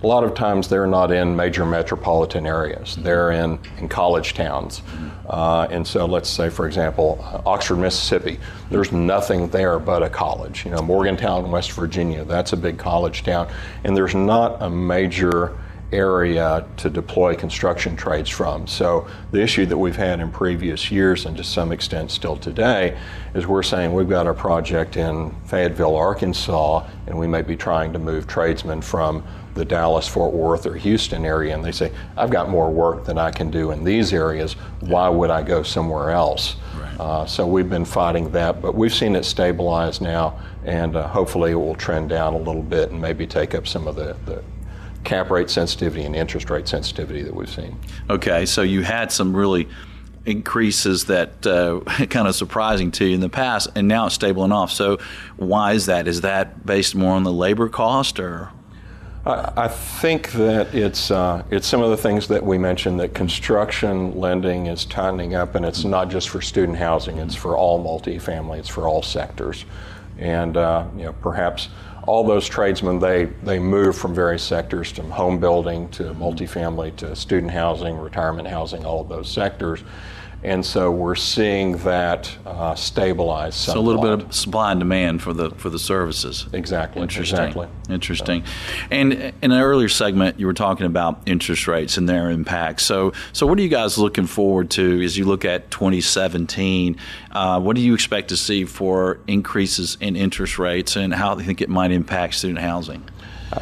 a 0.02 0.06
lot 0.06 0.24
of 0.24 0.32
times 0.32 0.68
they're 0.68 0.86
not 0.86 1.12
in 1.12 1.36
major 1.36 1.66
metropolitan 1.66 2.46
areas. 2.46 2.96
They're 2.96 3.32
in, 3.32 3.58
in 3.76 3.90
college 3.90 4.32
towns. 4.32 4.80
Uh, 5.28 5.68
and 5.70 5.86
so 5.86 6.06
let's 6.06 6.30
say, 6.30 6.48
for 6.48 6.66
example, 6.66 7.22
Oxford, 7.44 7.76
Mississippi, 7.76 8.40
there's 8.70 8.90
nothing 8.90 9.48
there 9.48 9.78
but 9.78 10.02
a 10.02 10.08
college. 10.08 10.64
You 10.64 10.70
know, 10.70 10.80
Morgantown, 10.80 11.50
West 11.50 11.72
Virginia, 11.72 12.24
that's 12.24 12.54
a 12.54 12.56
big 12.56 12.78
college 12.78 13.22
town. 13.22 13.52
And 13.84 13.94
there's 13.94 14.14
not 14.14 14.62
a 14.62 14.70
major 14.70 15.58
area 15.92 16.66
to 16.78 16.90
deploy 16.90 17.34
construction 17.34 17.96
trades 17.96 18.30
from. 18.30 18.66
So 18.66 19.06
the 19.30 19.40
issue 19.40 19.66
that 19.66 19.76
we've 19.76 19.96
had 19.96 20.20
in 20.20 20.30
previous 20.30 20.90
years 20.90 21.26
and 21.26 21.36
to 21.36 21.44
some 21.44 21.72
extent 21.72 22.10
still 22.10 22.36
today 22.36 22.98
is 23.34 23.46
we're 23.46 23.62
saying 23.62 23.92
we've 23.92 24.08
got 24.08 24.26
a 24.26 24.34
project 24.34 24.96
in 24.96 25.34
Fayetteville, 25.44 25.96
Arkansas, 25.96 26.86
and 27.06 27.18
we 27.18 27.26
may 27.26 27.42
be 27.42 27.56
trying 27.56 27.92
to 27.92 27.98
move 27.98 28.26
tradesmen 28.26 28.82
from 28.82 29.24
the 29.54 29.64
Dallas, 29.64 30.08
Fort 30.08 30.32
Worth, 30.32 30.66
or 30.66 30.74
Houston 30.74 31.24
area, 31.24 31.54
and 31.54 31.64
they 31.64 31.72
say, 31.72 31.92
I've 32.16 32.30
got 32.30 32.48
more 32.48 32.70
work 32.70 33.04
than 33.04 33.18
I 33.18 33.30
can 33.30 33.50
do 33.50 33.70
in 33.70 33.84
these 33.84 34.14
areas. 34.14 34.54
Why 34.80 35.08
would 35.08 35.30
I 35.30 35.42
go 35.42 35.62
somewhere 35.62 36.10
else? 36.10 36.56
Right. 36.74 37.00
Uh, 37.00 37.26
so 37.26 37.46
we've 37.46 37.68
been 37.68 37.84
fighting 37.84 38.30
that, 38.32 38.62
but 38.62 38.74
we've 38.74 38.94
seen 38.94 39.14
it 39.14 39.24
stabilize 39.24 40.00
now, 40.00 40.40
and 40.64 40.96
uh, 40.96 41.06
hopefully 41.06 41.52
it 41.52 41.56
will 41.56 41.74
trend 41.74 42.08
down 42.08 42.32
a 42.32 42.38
little 42.38 42.62
bit 42.62 42.90
and 42.92 43.00
maybe 43.00 43.26
take 43.26 43.54
up 43.54 43.68
some 43.68 43.86
of 43.86 43.94
the, 43.94 44.16
the 44.24 44.42
cap 45.04 45.30
rate 45.30 45.50
sensitivity 45.50 46.04
and 46.04 46.14
interest 46.14 46.50
rate 46.50 46.68
sensitivity 46.68 47.22
that 47.22 47.34
we've 47.34 47.50
seen. 47.50 47.78
Okay, 48.08 48.46
so 48.46 48.62
you 48.62 48.82
had 48.82 49.12
some 49.12 49.36
really 49.36 49.68
increases 50.24 51.06
that 51.06 51.46
uh, 51.46 51.80
kind 52.06 52.28
of 52.28 52.34
surprising 52.34 52.90
to 52.92 53.04
you 53.04 53.14
in 53.14 53.20
the 53.20 53.28
past, 53.28 53.68
and 53.74 53.88
now 53.88 54.06
it's 54.06 54.14
stabling 54.14 54.52
off. 54.52 54.70
So, 54.70 54.98
why 55.36 55.72
is 55.72 55.86
that? 55.86 56.06
Is 56.06 56.20
that 56.22 56.64
based 56.64 56.94
more 56.94 57.14
on 57.14 57.24
the 57.24 57.32
labor 57.32 57.68
cost, 57.68 58.20
or? 58.20 58.50
I, 59.24 59.68
think 59.68 60.32
that 60.32 60.74
it's 60.74 61.12
uh, 61.12 61.44
it's 61.48 61.68
some 61.68 61.80
of 61.80 61.90
the 61.90 61.96
things 61.96 62.26
that 62.26 62.44
we 62.44 62.58
mentioned 62.58 62.98
that 62.98 63.14
construction 63.14 64.18
lending 64.18 64.66
is 64.66 64.84
tightening 64.84 65.36
up, 65.36 65.54
and 65.54 65.64
it's 65.64 65.84
not 65.84 66.10
just 66.10 66.28
for 66.28 66.40
student 66.40 66.76
housing; 66.76 67.18
it's 67.18 67.36
for 67.36 67.56
all 67.56 67.82
multifamily, 67.84 68.58
it's 68.58 68.68
for 68.68 68.88
all 68.88 69.00
sectors, 69.00 69.64
and 70.18 70.56
uh, 70.56 70.86
you 70.96 71.04
know 71.04 71.12
perhaps 71.12 71.68
all 72.04 72.24
those 72.24 72.46
tradesmen, 72.48 72.98
they, 72.98 73.26
they 73.44 73.58
move 73.58 73.96
from 73.96 74.14
various 74.14 74.42
sectors 74.42 74.90
from 74.90 75.10
home 75.10 75.38
building 75.38 75.88
to 75.90 76.14
multifamily 76.14 76.94
to 76.96 77.14
student 77.14 77.52
housing, 77.52 77.96
retirement 77.96 78.48
housing, 78.48 78.84
all 78.84 79.00
of 79.00 79.08
those 79.08 79.30
sectors 79.30 79.82
and 80.44 80.66
so 80.66 80.90
we're 80.90 81.14
seeing 81.14 81.76
that 81.78 82.36
uh, 82.44 82.74
stabilize. 82.74 83.54
Somewhat. 83.54 83.74
So 83.74 83.80
a 83.80 83.86
little 83.86 84.02
bit 84.02 84.26
of 84.26 84.34
supply 84.34 84.72
and 84.72 84.80
demand 84.80 85.22
for 85.22 85.32
the 85.32 85.50
for 85.50 85.70
the 85.70 85.78
services. 85.78 86.46
Exactly. 86.52 87.02
Interesting. 87.02 87.38
Exactly. 87.38 87.68
Interesting. 87.88 88.44
And 88.90 89.12
in 89.12 89.52
an 89.52 89.60
earlier 89.60 89.88
segment, 89.88 90.40
you 90.40 90.46
were 90.46 90.52
talking 90.52 90.86
about 90.86 91.20
interest 91.26 91.68
rates 91.68 91.96
and 91.96 92.08
their 92.08 92.30
impact. 92.30 92.80
So 92.80 93.12
so 93.32 93.46
what 93.46 93.58
are 93.58 93.62
you 93.62 93.68
guys 93.68 93.98
looking 93.98 94.26
forward 94.26 94.70
to 94.72 95.02
as 95.02 95.16
you 95.16 95.24
look 95.24 95.44
at 95.44 95.70
2017? 95.70 96.96
Uh, 97.30 97.60
what 97.60 97.76
do 97.76 97.82
you 97.82 97.94
expect 97.94 98.28
to 98.28 98.36
see 98.36 98.64
for 98.64 99.20
increases 99.26 99.96
in 100.00 100.16
interest 100.16 100.58
rates, 100.58 100.96
and 100.96 101.14
how 101.14 101.34
do 101.34 101.40
you 101.40 101.46
think 101.46 101.60
it 101.60 101.68
might 101.68 101.92
impact 101.92 102.34
student 102.34 102.58
housing? 102.58 103.04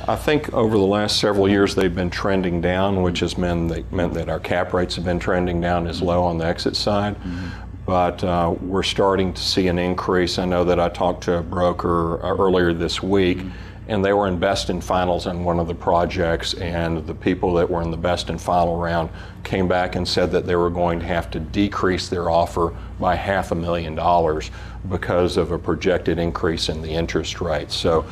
I 0.06 0.16
think 0.16 0.52
over 0.52 0.76
the 0.76 0.84
last 0.84 1.18
several 1.18 1.48
years 1.48 1.74
they've 1.74 1.94
been 1.94 2.10
trending 2.10 2.60
down, 2.60 3.02
which 3.02 3.20
has 3.20 3.36
meant, 3.36 3.92
meant 3.92 4.14
that 4.14 4.28
our 4.28 4.40
cap 4.40 4.72
rates 4.72 4.94
have 4.96 5.04
been 5.04 5.18
trending 5.18 5.60
down 5.60 5.86
as 5.86 6.00
low 6.00 6.22
on 6.22 6.38
the 6.38 6.46
exit 6.46 6.76
side. 6.76 7.16
Mm-hmm. 7.16 7.48
But 7.86 8.22
uh, 8.22 8.54
we're 8.60 8.84
starting 8.84 9.32
to 9.32 9.42
see 9.42 9.66
an 9.66 9.78
increase. 9.78 10.38
I 10.38 10.44
know 10.44 10.62
that 10.64 10.78
I 10.78 10.90
talked 10.90 11.24
to 11.24 11.38
a 11.38 11.42
broker 11.42 12.24
uh, 12.24 12.36
earlier 12.36 12.72
this 12.72 13.02
week, 13.02 13.38
mm-hmm. 13.38 13.50
and 13.88 14.04
they 14.04 14.12
were 14.12 14.28
in 14.28 14.38
best 14.38 14.70
and 14.70 14.84
finals 14.84 15.26
on 15.26 15.42
one 15.42 15.58
of 15.58 15.66
the 15.66 15.74
projects, 15.74 16.54
and 16.54 17.04
the 17.06 17.14
people 17.14 17.52
that 17.54 17.68
were 17.68 17.82
in 17.82 17.90
the 17.90 17.96
best 17.96 18.30
and 18.30 18.40
final 18.40 18.76
round 18.76 19.10
came 19.42 19.66
back 19.66 19.96
and 19.96 20.06
said 20.06 20.30
that 20.30 20.46
they 20.46 20.54
were 20.54 20.70
going 20.70 21.00
to 21.00 21.06
have 21.06 21.32
to 21.32 21.40
decrease 21.40 22.08
their 22.08 22.30
offer 22.30 22.76
by 23.00 23.16
half 23.16 23.50
a 23.50 23.56
million 23.56 23.96
dollars 23.96 24.52
because 24.88 25.36
of 25.36 25.50
a 25.50 25.58
projected 25.58 26.18
increase 26.18 26.68
in 26.68 26.80
the 26.82 26.90
interest 26.90 27.40
rate. 27.40 27.72
So 27.72 28.04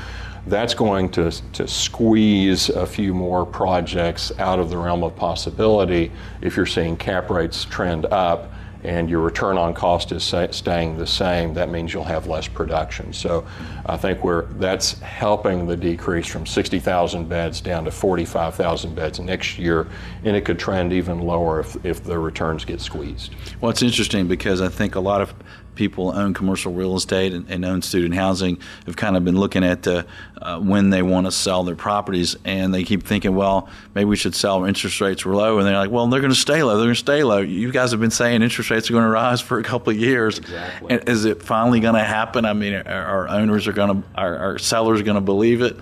that's 0.48 0.74
going 0.74 1.10
to, 1.10 1.30
to 1.52 1.68
squeeze 1.68 2.68
a 2.70 2.86
few 2.86 3.14
more 3.14 3.44
projects 3.44 4.32
out 4.38 4.58
of 4.58 4.70
the 4.70 4.76
realm 4.76 5.02
of 5.02 5.14
possibility 5.16 6.10
if 6.40 6.56
you're 6.56 6.66
seeing 6.66 6.96
cap 6.96 7.30
rates 7.30 7.64
trend 7.64 8.06
up 8.06 8.52
and 8.84 9.10
your 9.10 9.20
return 9.20 9.58
on 9.58 9.74
cost 9.74 10.12
is 10.12 10.22
staying 10.22 10.96
the 10.96 11.06
same, 11.06 11.52
that 11.54 11.68
means 11.68 11.92
you'll 11.92 12.04
have 12.04 12.26
less 12.26 12.46
production. 12.46 13.12
So 13.12 13.44
I 13.86 13.96
think 13.96 14.22
we're, 14.22 14.44
that's 14.52 14.98
helping 15.00 15.66
the 15.66 15.76
decrease 15.76 16.26
from 16.26 16.46
60,000 16.46 17.28
beds 17.28 17.60
down 17.60 17.84
to 17.86 17.90
45,000 17.90 18.94
beds 18.94 19.18
next 19.18 19.58
year, 19.58 19.88
and 20.24 20.36
it 20.36 20.44
could 20.44 20.58
trend 20.58 20.92
even 20.92 21.20
lower 21.20 21.60
if, 21.60 21.84
if 21.84 22.04
the 22.04 22.18
returns 22.18 22.64
get 22.64 22.80
squeezed. 22.80 23.34
Well, 23.60 23.70
it's 23.70 23.82
interesting 23.82 24.28
because 24.28 24.60
I 24.60 24.68
think 24.68 24.94
a 24.94 25.00
lot 25.00 25.22
of 25.22 25.34
people 25.78 26.10
own 26.14 26.34
commercial 26.34 26.72
real 26.72 26.96
estate 26.96 27.32
and, 27.32 27.48
and 27.48 27.64
own 27.64 27.80
student 27.80 28.14
housing 28.14 28.60
have 28.84 28.96
kind 28.96 29.16
of 29.16 29.24
been 29.24 29.38
looking 29.38 29.64
at 29.64 29.86
uh, 29.86 30.02
uh, 30.42 30.58
when 30.58 30.90
they 30.90 31.00
want 31.00 31.26
to 31.26 31.32
sell 31.32 31.62
their 31.62 31.76
properties, 31.76 32.36
and 32.44 32.74
they 32.74 32.84
keep 32.84 33.04
thinking, 33.04 33.34
well, 33.34 33.68
maybe 33.94 34.04
we 34.04 34.16
should 34.16 34.34
sell. 34.34 34.64
Interest 34.64 35.00
rates 35.00 35.24
were 35.24 35.34
low, 35.34 35.58
and 35.58 35.66
they're 35.66 35.76
like, 35.76 35.90
well, 35.90 36.06
they're 36.08 36.20
going 36.20 36.32
to 36.32 36.38
stay 36.38 36.62
low. 36.62 36.76
They're 36.76 36.86
going 36.86 36.94
to 36.94 37.00
stay 37.00 37.22
low. 37.22 37.38
You 37.38 37.70
guys 37.72 37.92
have 37.92 38.00
been 38.00 38.10
saying 38.10 38.42
interest 38.42 38.70
rates 38.70 38.90
are 38.90 38.92
going 38.92 39.04
to 39.04 39.10
rise 39.10 39.40
for 39.40 39.58
a 39.58 39.62
couple 39.62 39.92
of 39.92 39.98
years. 39.98 40.38
Exactly. 40.38 40.90
And 40.90 41.08
is 41.08 41.24
it 41.24 41.42
finally 41.42 41.80
going 41.80 41.94
to 41.94 42.04
happen? 42.04 42.44
I 42.44 42.52
mean, 42.52 42.74
our, 42.74 42.84
our 42.84 43.28
owners 43.28 43.66
are 43.68 43.72
going 43.72 44.02
to, 44.02 44.08
our, 44.16 44.36
our 44.36 44.58
sellers 44.58 45.00
are 45.00 45.04
going 45.04 45.14
to 45.14 45.20
believe 45.20 45.62
it. 45.62 45.76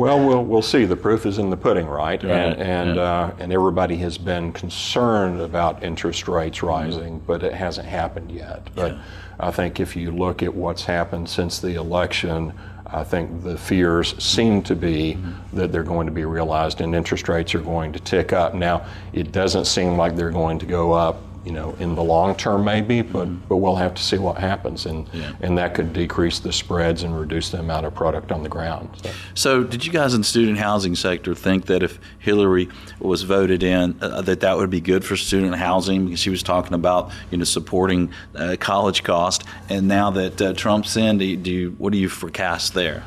Well, 0.00 0.26
we'll 0.26 0.44
we'll 0.44 0.62
see. 0.62 0.86
The 0.86 0.96
proof 0.96 1.26
is 1.26 1.38
in 1.38 1.50
the 1.50 1.58
pudding, 1.58 1.86
right? 1.86 2.22
Right, 2.22 2.30
And 2.30 2.62
and, 2.62 2.96
yeah. 2.96 3.02
uh, 3.02 3.34
and 3.38 3.52
everybody 3.52 3.96
has 3.98 4.16
been 4.16 4.50
concerned 4.50 5.42
about 5.42 5.82
interest 5.82 6.26
rates 6.26 6.62
rising, 6.62 7.18
but 7.26 7.42
it 7.42 7.52
hasn't 7.52 7.86
happened 7.86 8.30
yet. 8.30 8.74
But 8.74 8.96
I 9.38 9.50
think 9.50 9.78
if 9.78 9.94
you 9.94 10.10
look 10.10 10.42
at 10.42 10.54
what's 10.54 10.84
happened 10.86 11.28
since 11.28 11.58
the 11.58 11.74
election, 11.74 12.54
I 12.86 13.04
think 13.04 13.42
the 13.42 13.58
fears 13.58 14.14
seem 14.22 14.62
to 14.62 14.74
be 14.74 15.18
that 15.52 15.70
they're 15.70 15.82
going 15.82 16.06
to 16.06 16.12
be 16.12 16.24
realized, 16.24 16.80
and 16.80 16.94
interest 16.94 17.28
rates 17.28 17.54
are 17.54 17.60
going 17.60 17.92
to 17.92 18.00
tick 18.00 18.32
up. 18.32 18.54
Now, 18.54 18.86
it 19.12 19.32
doesn't 19.32 19.66
seem 19.66 19.98
like 19.98 20.16
they're 20.16 20.30
going 20.30 20.58
to 20.60 20.66
go 20.66 20.92
up. 20.92 21.20
You 21.44 21.52
know, 21.52 21.74
in 21.80 21.94
the 21.94 22.02
long 22.02 22.34
term, 22.34 22.64
maybe, 22.64 23.00
but 23.00 23.26
but 23.48 23.56
we'll 23.56 23.76
have 23.76 23.94
to 23.94 24.02
see 24.02 24.18
what 24.18 24.36
happens, 24.38 24.84
and 24.86 25.08
Yeah. 25.12 25.32
and 25.40 25.56
that 25.56 25.74
could 25.74 25.92
decrease 25.92 26.38
the 26.38 26.52
spreads 26.52 27.02
and 27.02 27.18
reduce 27.18 27.48
the 27.50 27.58
amount 27.60 27.86
of 27.86 27.94
product 27.94 28.30
on 28.30 28.42
the 28.42 28.48
ground. 28.48 28.90
So. 29.02 29.10
So, 29.34 29.64
did 29.64 29.84
you 29.86 29.90
guys 29.92 30.14
in 30.14 30.20
the 30.20 30.26
student 30.26 30.58
housing 30.58 30.94
sector 30.94 31.34
think 31.34 31.66
that 31.66 31.82
if 31.82 31.98
Hillary 32.18 32.68
was 32.98 33.22
voted 33.22 33.62
in, 33.62 33.96
uh, 34.02 34.20
that 34.22 34.40
that 34.40 34.56
would 34.58 34.70
be 34.70 34.80
good 34.80 35.04
for 35.04 35.16
student 35.16 35.54
housing 35.56 36.04
because 36.04 36.20
she 36.20 36.30
was 36.30 36.42
talking 36.42 36.74
about 36.74 37.10
you 37.30 37.38
know 37.38 37.44
supporting 37.44 38.12
uh, 38.36 38.56
college 38.60 39.02
cost, 39.02 39.42
and 39.68 39.88
now 39.88 40.10
that 40.10 40.40
uh, 40.42 40.52
Trump's 40.52 40.96
in, 40.96 41.18
do 41.18 41.24
you, 41.24 41.36
do 41.36 41.50
you, 41.50 41.74
what 41.78 41.92
do 41.92 41.98
you 41.98 42.08
forecast 42.08 42.74
there? 42.74 43.02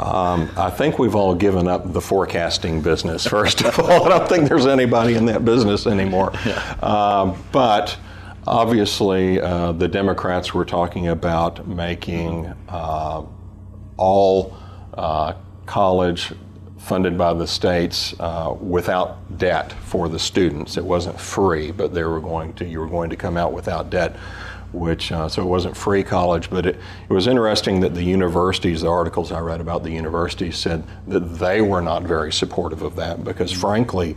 Um, 0.00 0.50
I 0.56 0.70
think 0.70 0.98
we've 0.98 1.14
all 1.14 1.34
given 1.34 1.68
up 1.68 1.92
the 1.92 2.00
forecasting 2.00 2.80
business, 2.80 3.26
first 3.26 3.60
of 3.62 3.78
all. 3.78 4.06
I 4.06 4.18
don't 4.18 4.28
think 4.28 4.48
there's 4.48 4.66
anybody 4.66 5.14
in 5.14 5.26
that 5.26 5.44
business 5.44 5.86
anymore. 5.86 6.32
Um, 6.82 7.36
but 7.52 7.98
obviously, 8.46 9.40
uh, 9.40 9.72
the 9.72 9.88
Democrats 9.88 10.54
were 10.54 10.64
talking 10.64 11.08
about 11.08 11.68
making 11.68 12.46
uh, 12.70 13.24
all 13.98 14.56
uh, 14.94 15.34
college 15.66 16.32
funded 16.78 17.18
by 17.18 17.34
the 17.34 17.46
states 17.46 18.14
uh, 18.20 18.56
without 18.58 19.36
debt 19.36 19.70
for 19.84 20.08
the 20.08 20.18
students. 20.18 20.78
It 20.78 20.84
wasn't 20.84 21.20
free, 21.20 21.72
but 21.72 21.92
they 21.92 22.04
were 22.04 22.20
going 22.20 22.54
to 22.54 22.64
you 22.64 22.80
were 22.80 22.88
going 22.88 23.10
to 23.10 23.16
come 23.16 23.36
out 23.36 23.52
without 23.52 23.90
debt. 23.90 24.16
Which 24.72 25.10
uh, 25.10 25.28
so 25.28 25.42
it 25.42 25.46
wasn't 25.46 25.76
free 25.76 26.04
college, 26.04 26.48
but 26.48 26.64
it, 26.64 26.76
it 27.08 27.12
was 27.12 27.26
interesting 27.26 27.80
that 27.80 27.94
the 27.94 28.04
universities, 28.04 28.82
the 28.82 28.88
articles 28.88 29.32
I 29.32 29.40
read 29.40 29.60
about 29.60 29.82
the 29.82 29.90
universities 29.90 30.56
said 30.56 30.84
that 31.08 31.20
they 31.20 31.60
were 31.60 31.80
not 31.80 32.04
very 32.04 32.32
supportive 32.32 32.82
of 32.82 32.94
that 32.96 33.24
because, 33.24 33.50
frankly, 33.50 34.16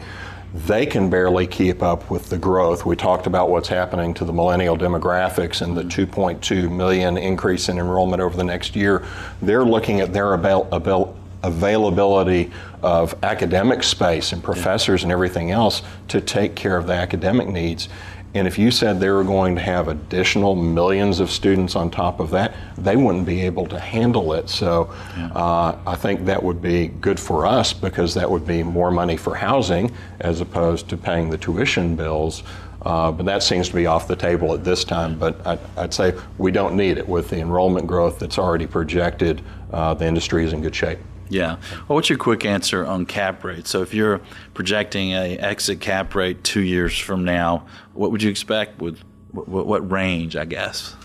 they 0.54 0.86
can 0.86 1.10
barely 1.10 1.48
keep 1.48 1.82
up 1.82 2.12
with 2.12 2.30
the 2.30 2.38
growth. 2.38 2.86
We 2.86 2.96
talked 2.96 3.26
about 3.26 3.50
what's 3.50 3.68
happening 3.68 4.13
to 4.16 4.26
the 4.26 4.34
millennial 4.34 4.78
demographics 4.78 5.63
and 5.63 5.76
the 5.76 5.84
2.2 5.84 6.72
million 6.72 7.18
increase 7.18 7.70
in 7.70 7.80
enrollment 7.80 8.22
over 8.22 8.38
the 8.38 8.44
next 8.44 8.76
year. 8.76 9.04
They're 9.42 9.66
looking 9.66 10.00
at 10.00 10.13
their 10.13 10.36
avail- 10.36 10.68
avail- 10.72 11.18
availability 11.42 12.52
of 12.84 13.16
academic 13.24 13.82
space 13.82 14.32
and 14.32 14.44
professors 14.44 15.02
and 15.02 15.12
everything 15.12 15.50
else 15.50 15.82
to 16.10 16.22
take 16.22 16.56
care 16.56 16.78
of 16.78 16.86
the 16.86 16.94
academic 16.94 17.48
needs. 17.48 17.89
And 18.36 18.48
if 18.48 18.58
you 18.58 18.72
said 18.72 19.00
they 19.00 19.10
were 19.10 19.24
going 19.24 19.56
to 19.56 19.62
have 19.62 19.88
additional 19.88 20.56
millions 20.56 21.19
of 21.19 21.30
students 21.30 21.76
on 21.76 21.91
top 21.91 22.19
of 22.19 22.32
that, 22.32 22.56
they 22.78 22.96
wouldn't 22.96 23.26
be 23.26 23.41
able 23.41 23.67
to 23.67 23.80
handle 23.80 24.34
it. 24.34 24.50
So 24.50 24.91
uh, 25.36 25.78
I 25.86 25.96
think 25.96 26.26
that 26.26 26.41
would 26.41 26.62
be 26.62 26.88
good 26.88 27.19
for 27.19 27.46
us 27.46 27.74
because 27.74 28.13
that 28.15 28.30
would 28.30 28.48
be 28.48 28.63
more 28.63 28.89
money 28.89 29.17
for 29.17 29.36
housing 29.36 29.91
as 30.19 30.41
opposed 30.41 30.89
to 30.89 30.98
paying 30.98 31.30
the 31.30 31.38
tuition 31.38 31.96
bills. 31.96 32.43
Uh, 32.82 33.12
but 33.12 33.26
that 33.26 33.43
seems 33.43 33.69
to 33.69 33.76
be 33.76 33.86
off 33.86 34.08
the 34.08 34.15
table 34.15 34.54
at 34.54 34.63
this 34.63 34.84
time. 34.84 35.17
But 35.17 35.46
I'd, 35.46 35.60
I'd 35.78 35.93
say 35.93 36.13
we 36.38 36.52
don't 36.52 36.76
need 36.76 36.98
it 36.98 37.08
with 37.08 37.30
the 37.30 37.39
enrollment 37.39 37.88
growth 37.88 38.19
that's 38.19 38.38
already 38.38 38.67
projected. 38.67 39.41
Uh, 39.72 39.93
the 39.93 40.06
industry 40.06 40.43
is 40.43 40.54
in 40.54 40.62
good 40.62 40.76
shape. 40.76 41.00
Yeah. 41.34 41.58
Well, 41.88 41.96
what's 41.96 42.10
your 42.10 42.19
quick 42.19 42.46
answer 42.46 42.86
on 42.86 43.06
cap 43.08 43.43
rate? 43.43 43.65
So, 43.65 43.82
if 43.82 43.93
you're 43.93 44.22
projecting 44.54 45.13
a 45.13 45.38
exit 45.38 45.80
cap 45.80 46.13
rate 46.13 46.43
two 46.43 46.62
years 46.62 46.98
from 46.98 47.26
now, 47.26 47.65
what 47.93 48.12
would 48.12 48.22
you 48.22 48.30
expect? 48.30 48.80
With 48.80 49.00
what, 49.32 49.65
what 49.65 49.91
range? 49.91 50.36
I 50.36 50.46
guess. 50.46 50.96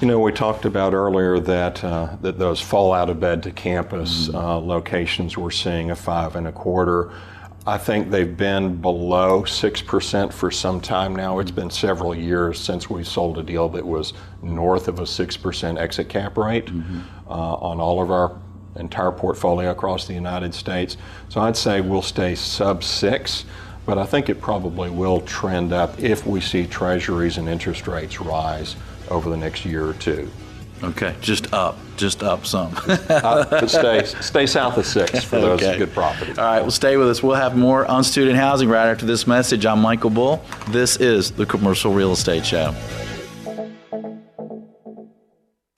You 0.00 0.08
know, 0.08 0.18
we 0.18 0.32
talked 0.32 0.64
about 0.64 0.94
earlier 0.94 1.38
that 1.38 1.84
uh, 1.84 2.16
that 2.22 2.38
those 2.40 2.60
fall 2.60 2.92
out 2.92 3.08
of 3.08 3.20
bed 3.20 3.44
to 3.44 3.52
campus 3.52 4.28
uh, 4.34 4.58
locations 4.58 5.38
we're 5.38 5.52
seeing 5.52 5.92
a 5.92 5.96
five 5.96 6.34
and 6.34 6.48
a 6.48 6.52
quarter. 6.52 7.12
I 7.64 7.78
think 7.78 8.10
they've 8.10 8.36
been 8.36 8.80
below 8.80 9.44
six 9.44 9.80
percent 9.80 10.34
for 10.34 10.50
some 10.50 10.80
time 10.80 11.14
now. 11.14 11.38
It's 11.38 11.52
been 11.52 11.70
several 11.70 12.16
years 12.16 12.58
since 12.58 12.90
we 12.90 13.04
sold 13.04 13.38
a 13.38 13.44
deal 13.44 13.68
that 13.68 13.86
was 13.86 14.12
north 14.42 14.88
of 14.88 14.98
a 14.98 15.06
six 15.06 15.36
percent 15.36 15.78
exit 15.78 16.08
cap 16.08 16.36
rate 16.36 16.68
uh, 17.28 17.30
on 17.30 17.78
all 17.78 18.02
of 18.02 18.10
our 18.10 18.36
entire 18.76 19.10
portfolio 19.12 19.70
across 19.70 20.06
the 20.06 20.14
United 20.14 20.54
States. 20.54 20.96
So 21.28 21.40
I'd 21.40 21.56
say 21.56 21.80
we'll 21.80 22.02
stay 22.02 22.34
sub 22.34 22.82
six, 22.84 23.44
but 23.86 23.98
I 23.98 24.06
think 24.06 24.28
it 24.28 24.40
probably 24.40 24.90
will 24.90 25.20
trend 25.22 25.72
up 25.72 25.98
if 26.00 26.26
we 26.26 26.40
see 26.40 26.66
treasuries 26.66 27.36
and 27.38 27.48
interest 27.48 27.86
rates 27.88 28.20
rise 28.20 28.76
over 29.10 29.28
the 29.30 29.36
next 29.36 29.64
year 29.64 29.86
or 29.86 29.94
two. 29.94 30.30
Okay, 30.82 31.14
just 31.20 31.52
up, 31.52 31.78
just 31.96 32.24
up 32.24 32.44
some. 32.44 32.72
Uh, 33.08 33.66
stay, 33.68 34.04
stay 34.04 34.46
south 34.46 34.76
of 34.78 34.84
six 34.86 35.22
for 35.22 35.40
those 35.40 35.62
Okay. 35.62 35.78
good 35.78 35.92
properties. 35.94 36.36
All 36.38 36.44
right, 36.44 36.60
well, 36.60 36.72
stay 36.72 36.96
with 36.96 37.08
us. 37.08 37.22
We'll 37.22 37.36
have 37.36 37.56
more 37.56 37.86
on 37.86 38.02
student 38.02 38.36
housing 38.36 38.68
right 38.68 38.88
after 38.90 39.06
this 39.06 39.24
message. 39.26 39.64
I'm 39.64 39.78
Michael 39.80 40.10
Bull. 40.10 40.44
This 40.70 40.96
is 40.96 41.30
the 41.30 41.46
Commercial 41.46 41.92
Real 41.92 42.10
Estate 42.10 42.44
Show. 42.44 42.74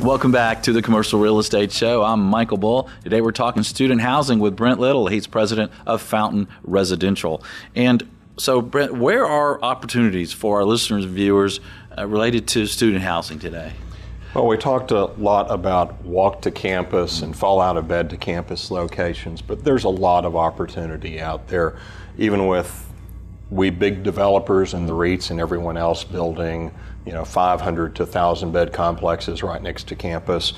Welcome 0.00 0.30
back 0.30 0.62
to 0.62 0.72
the 0.72 0.80
Commercial 0.80 1.18
Real 1.18 1.40
Estate 1.40 1.72
Show. 1.72 2.04
I'm 2.04 2.20
Michael 2.20 2.56
Bull. 2.56 2.88
Today 3.02 3.20
we're 3.20 3.32
talking 3.32 3.64
student 3.64 4.00
housing 4.00 4.38
with 4.38 4.54
Brent 4.54 4.78
Little. 4.78 5.08
He's 5.08 5.26
president 5.26 5.72
of 5.86 6.00
Fountain 6.00 6.46
Residential. 6.62 7.42
And 7.74 8.08
so, 8.36 8.62
Brent, 8.62 8.94
where 8.94 9.26
are 9.26 9.60
opportunities 9.60 10.32
for 10.32 10.58
our 10.58 10.64
listeners 10.64 11.04
and 11.04 11.12
viewers 11.12 11.58
uh, 11.98 12.06
related 12.06 12.46
to 12.48 12.66
student 12.66 13.02
housing 13.02 13.40
today? 13.40 13.72
Well, 14.34 14.46
we 14.46 14.56
talked 14.56 14.92
a 14.92 15.06
lot 15.06 15.50
about 15.50 16.00
walk 16.04 16.42
to 16.42 16.52
campus 16.52 17.22
and 17.22 17.36
fall 17.36 17.60
out 17.60 17.76
of 17.76 17.88
bed 17.88 18.08
to 18.10 18.16
campus 18.16 18.70
locations, 18.70 19.42
but 19.42 19.64
there's 19.64 19.82
a 19.82 19.88
lot 19.88 20.24
of 20.24 20.36
opportunity 20.36 21.20
out 21.20 21.48
there, 21.48 21.76
even 22.16 22.46
with 22.46 22.87
we 23.50 23.70
big 23.70 24.02
developers 24.02 24.74
and 24.74 24.88
the 24.88 24.92
REITs 24.92 25.30
and 25.30 25.40
everyone 25.40 25.76
else 25.76 26.04
building, 26.04 26.72
you 27.06 27.12
know, 27.12 27.24
500 27.24 27.96
to 27.96 28.02
1,000 28.04 28.52
bed 28.52 28.72
complexes 28.72 29.42
right 29.42 29.62
next 29.62 29.88
to 29.88 29.96
campus. 29.96 30.52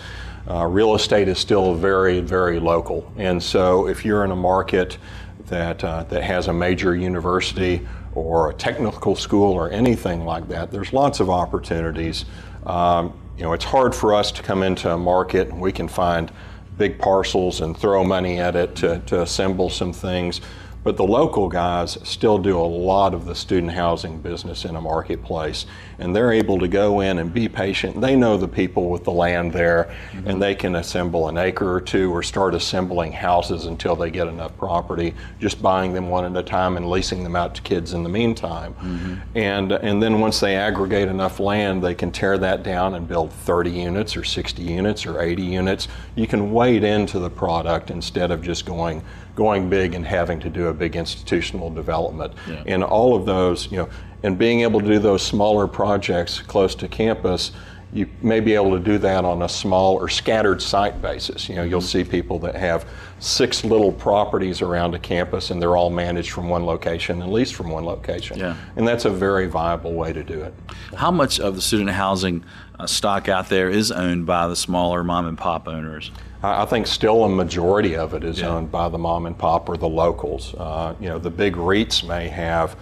Uh, 0.48 0.64
real 0.64 0.94
estate 0.94 1.28
is 1.28 1.38
still 1.38 1.74
very, 1.74 2.20
very 2.20 2.58
local, 2.58 3.12
and 3.16 3.40
so 3.40 3.86
if 3.86 4.04
you're 4.04 4.24
in 4.24 4.30
a 4.30 4.36
market 4.36 4.98
that 5.46 5.84
uh, 5.84 6.02
that 6.04 6.22
has 6.22 6.48
a 6.48 6.52
major 6.52 6.96
university 6.96 7.86
or 8.14 8.50
a 8.50 8.54
technical 8.54 9.14
school 9.14 9.52
or 9.52 9.70
anything 9.70 10.24
like 10.24 10.48
that, 10.48 10.70
there's 10.70 10.92
lots 10.92 11.20
of 11.20 11.30
opportunities. 11.30 12.24
Um, 12.66 13.12
you 13.36 13.44
know, 13.44 13.52
it's 13.52 13.64
hard 13.64 13.94
for 13.94 14.14
us 14.14 14.32
to 14.32 14.42
come 14.42 14.62
into 14.62 14.92
a 14.92 14.98
market 14.98 15.48
and 15.48 15.60
we 15.60 15.72
can 15.72 15.88
find 15.88 16.30
big 16.76 16.98
parcels 16.98 17.60
and 17.60 17.76
throw 17.76 18.02
money 18.02 18.38
at 18.40 18.56
it 18.56 18.74
to, 18.76 18.98
to 19.06 19.22
assemble 19.22 19.70
some 19.70 19.92
things. 19.92 20.40
But 20.82 20.96
the 20.96 21.04
local 21.04 21.48
guys 21.48 21.98
still 22.04 22.38
do 22.38 22.58
a 22.58 22.64
lot 22.64 23.12
of 23.12 23.26
the 23.26 23.34
student 23.34 23.72
housing 23.72 24.20
business 24.20 24.64
in 24.64 24.76
a 24.76 24.80
marketplace, 24.80 25.66
and 25.98 26.16
they're 26.16 26.32
able 26.32 26.58
to 26.58 26.68
go 26.68 27.00
in 27.00 27.18
and 27.18 27.32
be 27.32 27.48
patient. 27.48 28.00
They 28.00 28.16
know 28.16 28.38
the 28.38 28.48
people 28.48 28.88
with 28.88 29.04
the 29.04 29.12
land 29.12 29.52
there, 29.52 29.94
mm-hmm. 30.12 30.28
and 30.28 30.42
they 30.42 30.54
can 30.54 30.76
assemble 30.76 31.28
an 31.28 31.36
acre 31.36 31.70
or 31.70 31.80
two 31.80 32.10
or 32.10 32.22
start 32.22 32.54
assembling 32.54 33.12
houses 33.12 33.66
until 33.66 33.94
they 33.94 34.10
get 34.10 34.26
enough 34.26 34.56
property, 34.56 35.14
just 35.38 35.60
buying 35.60 35.92
them 35.92 36.08
one 36.08 36.24
at 36.24 36.34
a 36.34 36.42
time 36.42 36.78
and 36.78 36.88
leasing 36.88 37.22
them 37.24 37.36
out 37.36 37.54
to 37.56 37.62
kids 37.62 37.92
in 37.92 38.02
the 38.02 38.08
meantime. 38.08 38.72
Mm-hmm. 38.74 39.14
And, 39.36 39.72
and 39.72 40.02
then 40.02 40.20
once 40.20 40.40
they 40.40 40.56
aggregate 40.56 41.08
enough 41.08 41.40
land, 41.40 41.84
they 41.84 41.94
can 41.94 42.10
tear 42.10 42.38
that 42.38 42.62
down 42.62 42.94
and 42.94 43.06
build 43.06 43.32
30 43.32 43.70
units 43.70 44.16
or 44.16 44.24
60 44.24 44.62
units 44.62 45.04
or 45.04 45.20
80 45.20 45.42
units. 45.42 45.88
You 46.14 46.26
can 46.26 46.52
wade 46.52 46.84
into 46.84 47.18
the 47.18 47.30
product 47.30 47.90
instead 47.90 48.30
of 48.30 48.42
just 48.42 48.64
going 48.64 49.02
going 49.40 49.70
big 49.70 49.94
and 49.94 50.04
having 50.04 50.38
to 50.38 50.50
do 50.50 50.66
a 50.66 50.74
big 50.74 50.94
institutional 50.94 51.70
development. 51.70 52.34
Yeah. 52.46 52.62
And 52.66 52.84
all 52.84 53.16
of 53.16 53.24
those, 53.24 53.72
you 53.72 53.78
know, 53.78 53.88
and 54.22 54.36
being 54.36 54.60
able 54.60 54.80
to 54.80 54.86
do 54.86 54.98
those 54.98 55.22
smaller 55.22 55.66
projects 55.66 56.40
close 56.42 56.74
to 56.74 56.86
campus, 56.86 57.52
you 57.92 58.08
may 58.22 58.38
be 58.38 58.54
able 58.54 58.70
to 58.70 58.78
do 58.78 58.98
that 58.98 59.24
on 59.24 59.42
a 59.42 59.48
small 59.48 59.94
or 59.94 60.08
scattered 60.08 60.62
site 60.62 61.02
basis. 61.02 61.48
You 61.48 61.56
know, 61.56 61.64
you'll 61.64 61.80
mm-hmm. 61.80 62.04
see 62.04 62.04
people 62.04 62.38
that 62.40 62.54
have 62.54 62.86
six 63.18 63.64
little 63.64 63.90
properties 63.90 64.62
around 64.62 64.94
a 64.94 64.98
campus 64.98 65.50
and 65.50 65.60
they're 65.60 65.76
all 65.76 65.90
managed 65.90 66.30
from 66.30 66.48
one 66.48 66.64
location 66.64 67.20
and 67.20 67.32
leased 67.32 67.54
from 67.54 67.68
one 67.68 67.84
location. 67.84 68.38
Yeah. 68.38 68.56
And 68.76 68.86
that's 68.86 69.06
a 69.06 69.10
very 69.10 69.46
viable 69.46 69.94
way 69.94 70.12
to 70.12 70.22
do 70.22 70.40
it. 70.40 70.54
How 70.96 71.10
much 71.10 71.40
of 71.40 71.56
the 71.56 71.62
student 71.62 71.90
housing 71.90 72.44
uh, 72.78 72.86
stock 72.86 73.28
out 73.28 73.48
there 73.48 73.68
is 73.68 73.90
owned 73.90 74.24
by 74.24 74.46
the 74.46 74.56
smaller 74.56 75.02
mom 75.02 75.26
and 75.26 75.36
pop 75.36 75.66
owners? 75.66 76.12
I 76.42 76.64
think 76.64 76.86
still 76.86 77.24
a 77.24 77.28
majority 77.28 77.96
of 77.96 78.14
it 78.14 78.24
is 78.24 78.40
yeah. 78.40 78.48
owned 78.48 78.70
by 78.70 78.88
the 78.88 78.96
mom 78.96 79.26
and 79.26 79.36
pop 79.36 79.68
or 79.68 79.76
the 79.76 79.88
locals. 79.88 80.54
Uh, 80.54 80.94
you 80.98 81.08
know, 81.08 81.18
the 81.18 81.30
big 81.30 81.54
REITs 81.54 82.06
may 82.06 82.28
have 82.28 82.76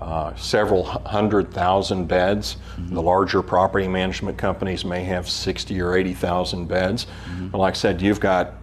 uh, 0.00 0.34
several 0.34 0.84
hundred 0.84 1.52
thousand 1.52 2.06
beds. 2.06 2.56
Mm-hmm. 2.76 2.94
The 2.94 3.02
larger 3.02 3.42
property 3.42 3.88
management 3.88 4.38
companies 4.38 4.84
may 4.84 5.04
have 5.04 5.28
60 5.28 5.80
or 5.80 5.96
80,000 5.96 6.66
beds. 6.66 7.06
Mm-hmm. 7.06 7.48
But 7.48 7.58
like 7.58 7.74
I 7.74 7.76
said, 7.76 8.02
you've 8.02 8.20
got 8.20 8.54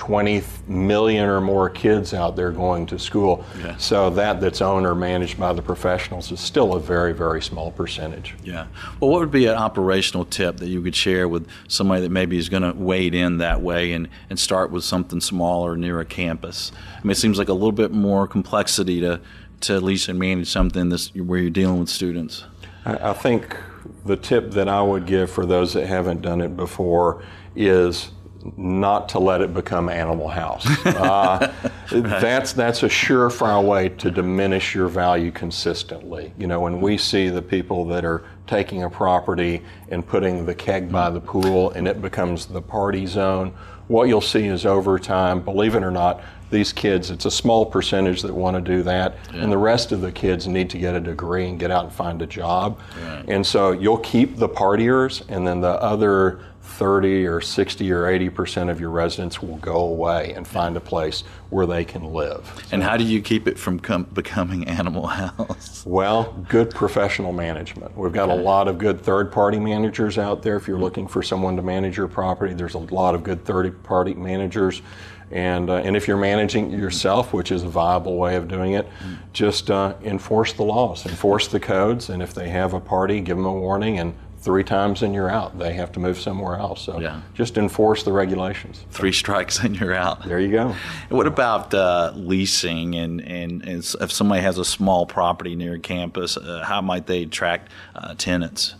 20 0.00 0.42
million 0.66 1.26
or 1.28 1.42
more 1.42 1.68
kids 1.68 2.14
out 2.14 2.34
there 2.34 2.50
going 2.50 2.86
to 2.86 2.98
school. 2.98 3.44
Yeah. 3.58 3.76
So 3.76 4.08
that 4.08 4.40
that's 4.40 4.62
owned 4.62 4.86
or 4.86 4.94
managed 4.94 5.38
by 5.38 5.52
the 5.52 5.60
professionals 5.60 6.32
is 6.32 6.40
still 6.40 6.74
a 6.74 6.80
very, 6.80 7.12
very 7.12 7.42
small 7.42 7.70
percentage. 7.70 8.34
Yeah. 8.42 8.66
Well, 8.98 9.10
what 9.10 9.20
would 9.20 9.30
be 9.30 9.44
an 9.44 9.56
operational 9.56 10.24
tip 10.24 10.56
that 10.56 10.68
you 10.68 10.80
could 10.80 10.96
share 10.96 11.28
with 11.28 11.46
somebody 11.68 12.00
that 12.00 12.08
maybe 12.08 12.38
is 12.38 12.48
going 12.48 12.62
to 12.62 12.72
wade 12.72 13.14
in 13.14 13.36
that 13.38 13.60
way 13.60 13.92
and, 13.92 14.08
and 14.30 14.38
start 14.38 14.70
with 14.70 14.84
something 14.84 15.20
smaller 15.20 15.76
near 15.76 16.00
a 16.00 16.06
campus? 16.06 16.72
I 16.96 17.02
mean, 17.02 17.10
it 17.10 17.18
seems 17.18 17.36
like 17.36 17.50
a 17.50 17.52
little 17.52 17.70
bit 17.70 17.92
more 17.92 18.26
complexity 18.26 19.00
to, 19.00 19.20
to 19.60 19.80
lease 19.80 20.08
and 20.08 20.18
manage 20.18 20.48
something 20.48 20.88
that's, 20.88 21.14
where 21.14 21.40
you're 21.40 21.50
dealing 21.50 21.80
with 21.80 21.88
students. 21.88 22.44
I, 22.84 23.10
I 23.10 23.12
think 23.12 23.56
the 24.04 24.16
tip 24.16 24.52
that 24.52 24.68
I 24.68 24.82
would 24.82 25.06
give 25.06 25.30
for 25.30 25.46
those 25.46 25.72
that 25.74 25.86
haven't 25.86 26.22
done 26.22 26.40
it 26.40 26.56
before 26.56 27.22
is 27.54 28.10
not 28.56 29.08
to 29.10 29.18
let 29.18 29.40
it 29.42 29.52
become 29.52 29.88
Animal 29.88 30.28
House. 30.28 30.66
Uh, 30.90 31.52
right. 31.92 32.20
That's 32.20 32.52
that's 32.52 32.82
a 32.82 32.88
surefire 32.88 33.64
way 33.64 33.88
to 33.88 34.10
diminish 34.10 34.74
your 34.74 34.88
value 34.88 35.30
consistently. 35.30 36.32
You 36.38 36.46
know, 36.46 36.60
when 36.60 36.80
we 36.80 36.98
see 36.98 37.28
the 37.28 37.42
people 37.42 37.84
that 37.86 38.04
are 38.04 38.24
taking 38.46 38.82
a 38.82 38.90
property 38.90 39.62
and 39.88 40.06
putting 40.06 40.44
the 40.44 40.54
keg 40.54 40.90
by 40.92 41.10
the 41.10 41.20
pool 41.20 41.70
and 41.70 41.88
it 41.88 42.02
becomes 42.02 42.46
the 42.46 42.60
party 42.60 43.06
zone, 43.06 43.54
what 43.88 44.08
you'll 44.08 44.20
see 44.20 44.46
is 44.46 44.66
over 44.66 44.98
time, 44.98 45.40
believe 45.40 45.74
it 45.74 45.82
or 45.82 45.90
not, 45.90 46.22
these 46.50 46.72
kids, 46.72 47.10
it's 47.10 47.24
a 47.24 47.30
small 47.30 47.64
percentage 47.64 48.22
that 48.22 48.34
want 48.34 48.56
to 48.56 48.60
do 48.60 48.82
that, 48.82 49.16
yeah. 49.32 49.42
and 49.42 49.52
the 49.52 49.58
rest 49.58 49.92
of 49.92 50.00
the 50.00 50.12
kids 50.12 50.46
need 50.46 50.70
to 50.70 50.78
get 50.78 50.94
a 50.94 51.00
degree 51.00 51.48
and 51.48 51.58
get 51.58 51.70
out 51.70 51.84
and 51.84 51.92
find 51.92 52.20
a 52.22 52.26
job. 52.26 52.80
Right. 53.02 53.24
And 53.28 53.46
so 53.46 53.72
you'll 53.72 53.98
keep 53.98 54.36
the 54.36 54.48
partiers, 54.48 55.22
and 55.28 55.46
then 55.46 55.60
the 55.60 55.80
other 55.80 56.40
30 56.62 57.26
or 57.26 57.40
60 57.40 57.92
or 57.92 58.06
80 58.06 58.30
percent 58.30 58.70
of 58.70 58.80
your 58.80 58.90
residents 58.90 59.42
will 59.42 59.56
go 59.56 59.76
away 59.76 60.32
and 60.34 60.46
find 60.46 60.76
a 60.76 60.80
place 60.80 61.24
where 61.50 61.66
they 61.66 61.84
can 61.84 62.04
live. 62.04 62.68
And 62.72 62.82
how 62.82 62.96
do 62.96 63.04
you 63.04 63.20
keep 63.20 63.48
it 63.48 63.58
from 63.58 63.80
com- 63.80 64.04
becoming 64.04 64.66
Animal 64.66 65.06
House? 65.06 65.68
Well, 65.90 66.44
good 66.48 66.70
professional 66.70 67.32
management. 67.32 67.96
We've 67.96 68.12
got 68.12 68.28
okay. 68.28 68.38
a 68.38 68.42
lot 68.42 68.68
of 68.68 68.78
good 68.78 69.00
third 69.00 69.32
party 69.32 69.58
managers 69.58 70.18
out 70.18 70.42
there. 70.42 70.56
If 70.56 70.68
you're 70.68 70.76
mm-hmm. 70.76 70.84
looking 70.84 71.08
for 71.08 71.22
someone 71.22 71.56
to 71.56 71.62
manage 71.62 71.96
your 71.96 72.06
property, 72.06 72.52
there's 72.54 72.74
a 72.74 72.78
lot 72.78 73.14
of 73.14 73.24
good 73.24 73.44
third 73.44 73.82
party 73.82 74.14
managers. 74.14 74.82
And, 75.30 75.70
uh, 75.70 75.76
and 75.76 75.96
if 75.96 76.08
you're 76.08 76.16
managing 76.16 76.70
yourself, 76.70 77.32
which 77.32 77.52
is 77.52 77.62
a 77.62 77.68
viable 77.68 78.16
way 78.16 78.36
of 78.36 78.48
doing 78.48 78.72
it, 78.72 78.88
just 79.32 79.70
uh, 79.70 79.94
enforce 80.02 80.52
the 80.52 80.64
laws, 80.64 81.06
enforce 81.06 81.46
the 81.48 81.60
codes, 81.60 82.08
and 82.08 82.22
if 82.22 82.34
they 82.34 82.48
have 82.48 82.74
a 82.74 82.80
party, 82.80 83.20
give 83.20 83.36
them 83.36 83.46
a 83.46 83.52
warning 83.52 83.98
and 83.98 84.14
three 84.40 84.64
times 84.64 85.02
and 85.02 85.14
you're 85.14 85.30
out. 85.30 85.58
They 85.58 85.74
have 85.74 85.92
to 85.92 86.00
move 86.00 86.18
somewhere 86.18 86.56
else. 86.56 86.80
So 86.82 86.98
yeah. 86.98 87.20
just 87.34 87.58
enforce 87.58 88.02
the 88.02 88.12
regulations. 88.12 88.84
Three 88.90 89.12
strikes 89.12 89.58
and 89.62 89.78
you're 89.78 89.94
out. 89.94 90.26
There 90.26 90.40
you 90.40 90.50
go. 90.50 90.74
what 91.10 91.26
about 91.26 91.72
uh, 91.74 92.12
leasing 92.16 92.94
and, 92.94 93.20
and, 93.20 93.62
and, 93.62 93.96
if 94.00 94.12
somebody 94.12 94.40
has 94.40 94.58
a 94.58 94.64
small 94.64 95.04
property 95.04 95.54
near 95.56 95.78
campus, 95.78 96.36
uh, 96.36 96.64
how 96.64 96.80
might 96.80 97.06
they 97.06 97.22
attract 97.22 97.70
uh, 97.94 98.14
tenants? 98.14 98.74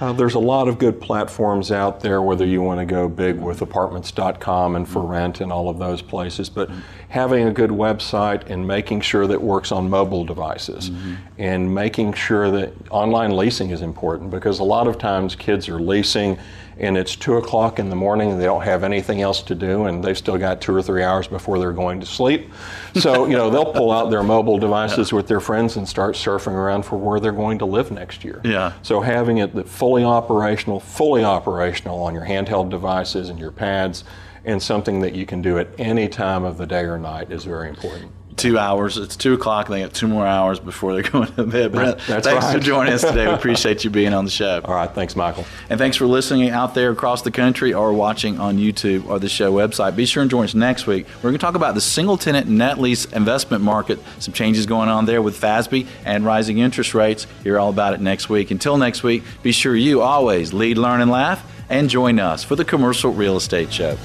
Uh, 0.00 0.12
there's 0.12 0.34
a 0.34 0.40
lot 0.40 0.66
of 0.66 0.78
good 0.78 1.00
platforms 1.00 1.70
out 1.70 2.00
there, 2.00 2.20
whether 2.20 2.44
you 2.44 2.60
want 2.60 2.80
to 2.80 2.84
go 2.84 3.08
big 3.08 3.38
with 3.38 3.62
apartments.com 3.62 4.74
and 4.74 4.88
for 4.88 5.02
rent 5.02 5.40
and 5.40 5.52
all 5.52 5.68
of 5.68 5.78
those 5.78 6.02
places. 6.02 6.50
But 6.50 6.68
having 7.08 7.46
a 7.46 7.52
good 7.52 7.70
website 7.70 8.50
and 8.50 8.66
making 8.66 9.02
sure 9.02 9.28
that 9.28 9.40
works 9.40 9.70
on 9.70 9.88
mobile 9.88 10.24
devices 10.24 10.90
mm-hmm. 10.90 11.14
and 11.38 11.72
making 11.72 12.12
sure 12.14 12.50
that 12.50 12.72
online 12.90 13.36
leasing 13.36 13.70
is 13.70 13.82
important 13.82 14.30
because 14.30 14.58
a 14.58 14.64
lot 14.64 14.88
of 14.88 14.98
times 14.98 15.36
kids 15.36 15.68
are 15.68 15.78
leasing 15.78 16.38
and 16.78 16.96
it's 16.96 17.16
two 17.16 17.36
o'clock 17.36 17.78
in 17.78 17.88
the 17.88 17.96
morning 17.96 18.32
and 18.32 18.40
they 18.40 18.44
don't 18.44 18.62
have 18.62 18.82
anything 18.84 19.20
else 19.20 19.42
to 19.42 19.54
do 19.54 19.84
and 19.84 20.02
they've 20.02 20.18
still 20.18 20.38
got 20.38 20.60
two 20.60 20.74
or 20.74 20.82
three 20.82 21.02
hours 21.02 21.28
before 21.28 21.58
they're 21.58 21.72
going 21.72 22.00
to 22.00 22.06
sleep. 22.06 22.50
So, 22.94 23.26
you 23.26 23.36
know, 23.36 23.50
they'll 23.50 23.72
pull 23.72 23.90
out 23.90 24.10
their 24.10 24.22
mobile 24.22 24.58
devices 24.58 25.12
with 25.12 25.26
their 25.26 25.40
friends 25.40 25.76
and 25.76 25.88
start 25.88 26.14
surfing 26.14 26.52
around 26.52 26.84
for 26.84 26.96
where 26.96 27.20
they're 27.20 27.32
going 27.32 27.58
to 27.58 27.66
live 27.66 27.90
next 27.90 28.24
year. 28.24 28.40
Yeah. 28.44 28.72
So 28.82 29.00
having 29.00 29.38
it 29.38 29.68
fully 29.68 30.04
operational, 30.04 30.80
fully 30.80 31.24
operational 31.24 32.02
on 32.02 32.14
your 32.14 32.24
handheld 32.24 32.70
devices 32.70 33.28
and 33.28 33.38
your 33.38 33.50
pads 33.50 34.04
and 34.44 34.62
something 34.62 35.00
that 35.00 35.14
you 35.14 35.26
can 35.26 35.40
do 35.40 35.58
at 35.58 35.68
any 35.78 36.08
time 36.08 36.44
of 36.44 36.58
the 36.58 36.66
day 36.66 36.84
or 36.84 36.98
night 36.98 37.30
is 37.32 37.44
very 37.44 37.68
important. 37.68 38.12
Two 38.36 38.58
hours. 38.58 38.98
It's 38.98 39.16
two 39.16 39.34
o'clock. 39.34 39.68
They 39.68 39.80
got 39.80 39.94
two 39.94 40.08
more 40.08 40.26
hours 40.26 40.58
before 40.58 40.92
they're 40.92 41.02
going 41.10 41.32
to 41.34 41.44
bed. 41.44 41.72
Brent, 41.72 41.94
uh, 41.94 42.04
that's 42.06 42.26
thanks 42.26 42.44
right. 42.44 42.52
for 42.54 42.60
joining 42.60 42.92
us 42.92 43.02
today. 43.02 43.26
We 43.26 43.32
appreciate 43.34 43.84
you 43.84 43.90
being 43.90 44.12
on 44.12 44.24
the 44.24 44.30
show. 44.30 44.60
All 44.64 44.74
right. 44.74 44.90
Thanks, 44.90 45.14
Michael. 45.14 45.44
And 45.70 45.78
thanks 45.78 45.96
for 45.96 46.06
listening 46.06 46.50
out 46.50 46.74
there 46.74 46.90
across 46.90 47.22
the 47.22 47.30
country 47.30 47.72
or 47.72 47.92
watching 47.92 48.40
on 48.40 48.58
YouTube 48.58 49.06
or 49.06 49.18
the 49.18 49.28
show 49.28 49.52
website. 49.52 49.94
Be 49.96 50.06
sure 50.06 50.22
and 50.22 50.30
join 50.30 50.44
us 50.44 50.54
next 50.54 50.86
week. 50.86 51.06
We're 51.16 51.30
going 51.30 51.34
to 51.34 51.38
talk 51.38 51.54
about 51.54 51.74
the 51.74 51.80
single 51.80 52.16
tenant 52.16 52.48
net 52.48 52.80
lease 52.80 53.04
investment 53.06 53.62
market, 53.62 54.00
some 54.18 54.34
changes 54.34 54.66
going 54.66 54.88
on 54.88 55.06
there 55.06 55.22
with 55.22 55.40
FASB 55.40 55.86
and 56.04 56.24
rising 56.24 56.58
interest 56.58 56.94
rates. 56.94 57.26
Hear 57.42 57.58
all 57.58 57.70
about 57.70 57.94
it 57.94 58.00
next 58.00 58.28
week. 58.28 58.50
Until 58.50 58.76
next 58.76 59.02
week, 59.02 59.22
be 59.42 59.52
sure 59.52 59.76
you 59.76 60.00
always 60.02 60.52
lead, 60.52 60.78
learn, 60.78 61.00
and 61.00 61.10
laugh 61.10 61.44
and 61.68 61.88
join 61.88 62.18
us 62.18 62.44
for 62.44 62.56
the 62.56 62.64
Commercial 62.64 63.12
Real 63.12 63.36
Estate 63.36 63.72
Show. 63.72 63.96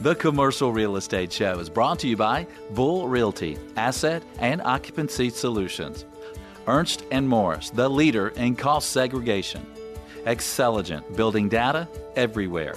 The 0.00 0.14
Commercial 0.14 0.72
Real 0.72 0.96
Estate 0.96 1.30
Show 1.30 1.58
is 1.58 1.68
brought 1.68 1.98
to 1.98 2.08
you 2.08 2.16
by 2.16 2.46
Bull 2.70 3.06
Realty, 3.06 3.58
Asset 3.76 4.22
and 4.38 4.62
Occupancy 4.62 5.28
Solutions. 5.28 6.06
Ernst 6.66 7.04
Morris, 7.12 7.68
the 7.68 7.86
leader 7.86 8.28
in 8.28 8.56
cost 8.56 8.92
segregation. 8.92 9.66
Xceligent, 10.24 11.14
building 11.16 11.50
data 11.50 11.86
everywhere. 12.16 12.76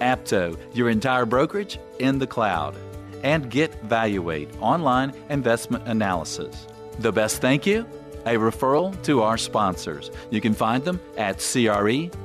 Apto, 0.00 0.58
your 0.74 0.90
entire 0.90 1.24
brokerage 1.26 1.78
in 2.00 2.18
the 2.18 2.26
cloud. 2.26 2.74
And 3.22 3.48
Get 3.48 3.80
Valuate, 3.84 4.48
online 4.60 5.12
investment 5.28 5.86
analysis. 5.86 6.66
The 6.98 7.12
best 7.12 7.40
thank 7.40 7.66
you? 7.66 7.86
A 8.26 8.34
referral 8.34 9.00
to 9.04 9.22
our 9.22 9.38
sponsors. 9.38 10.10
You 10.30 10.40
can 10.40 10.54
find 10.54 10.84
them 10.84 10.98
at 11.16 11.38
creshow.com. 11.38 12.18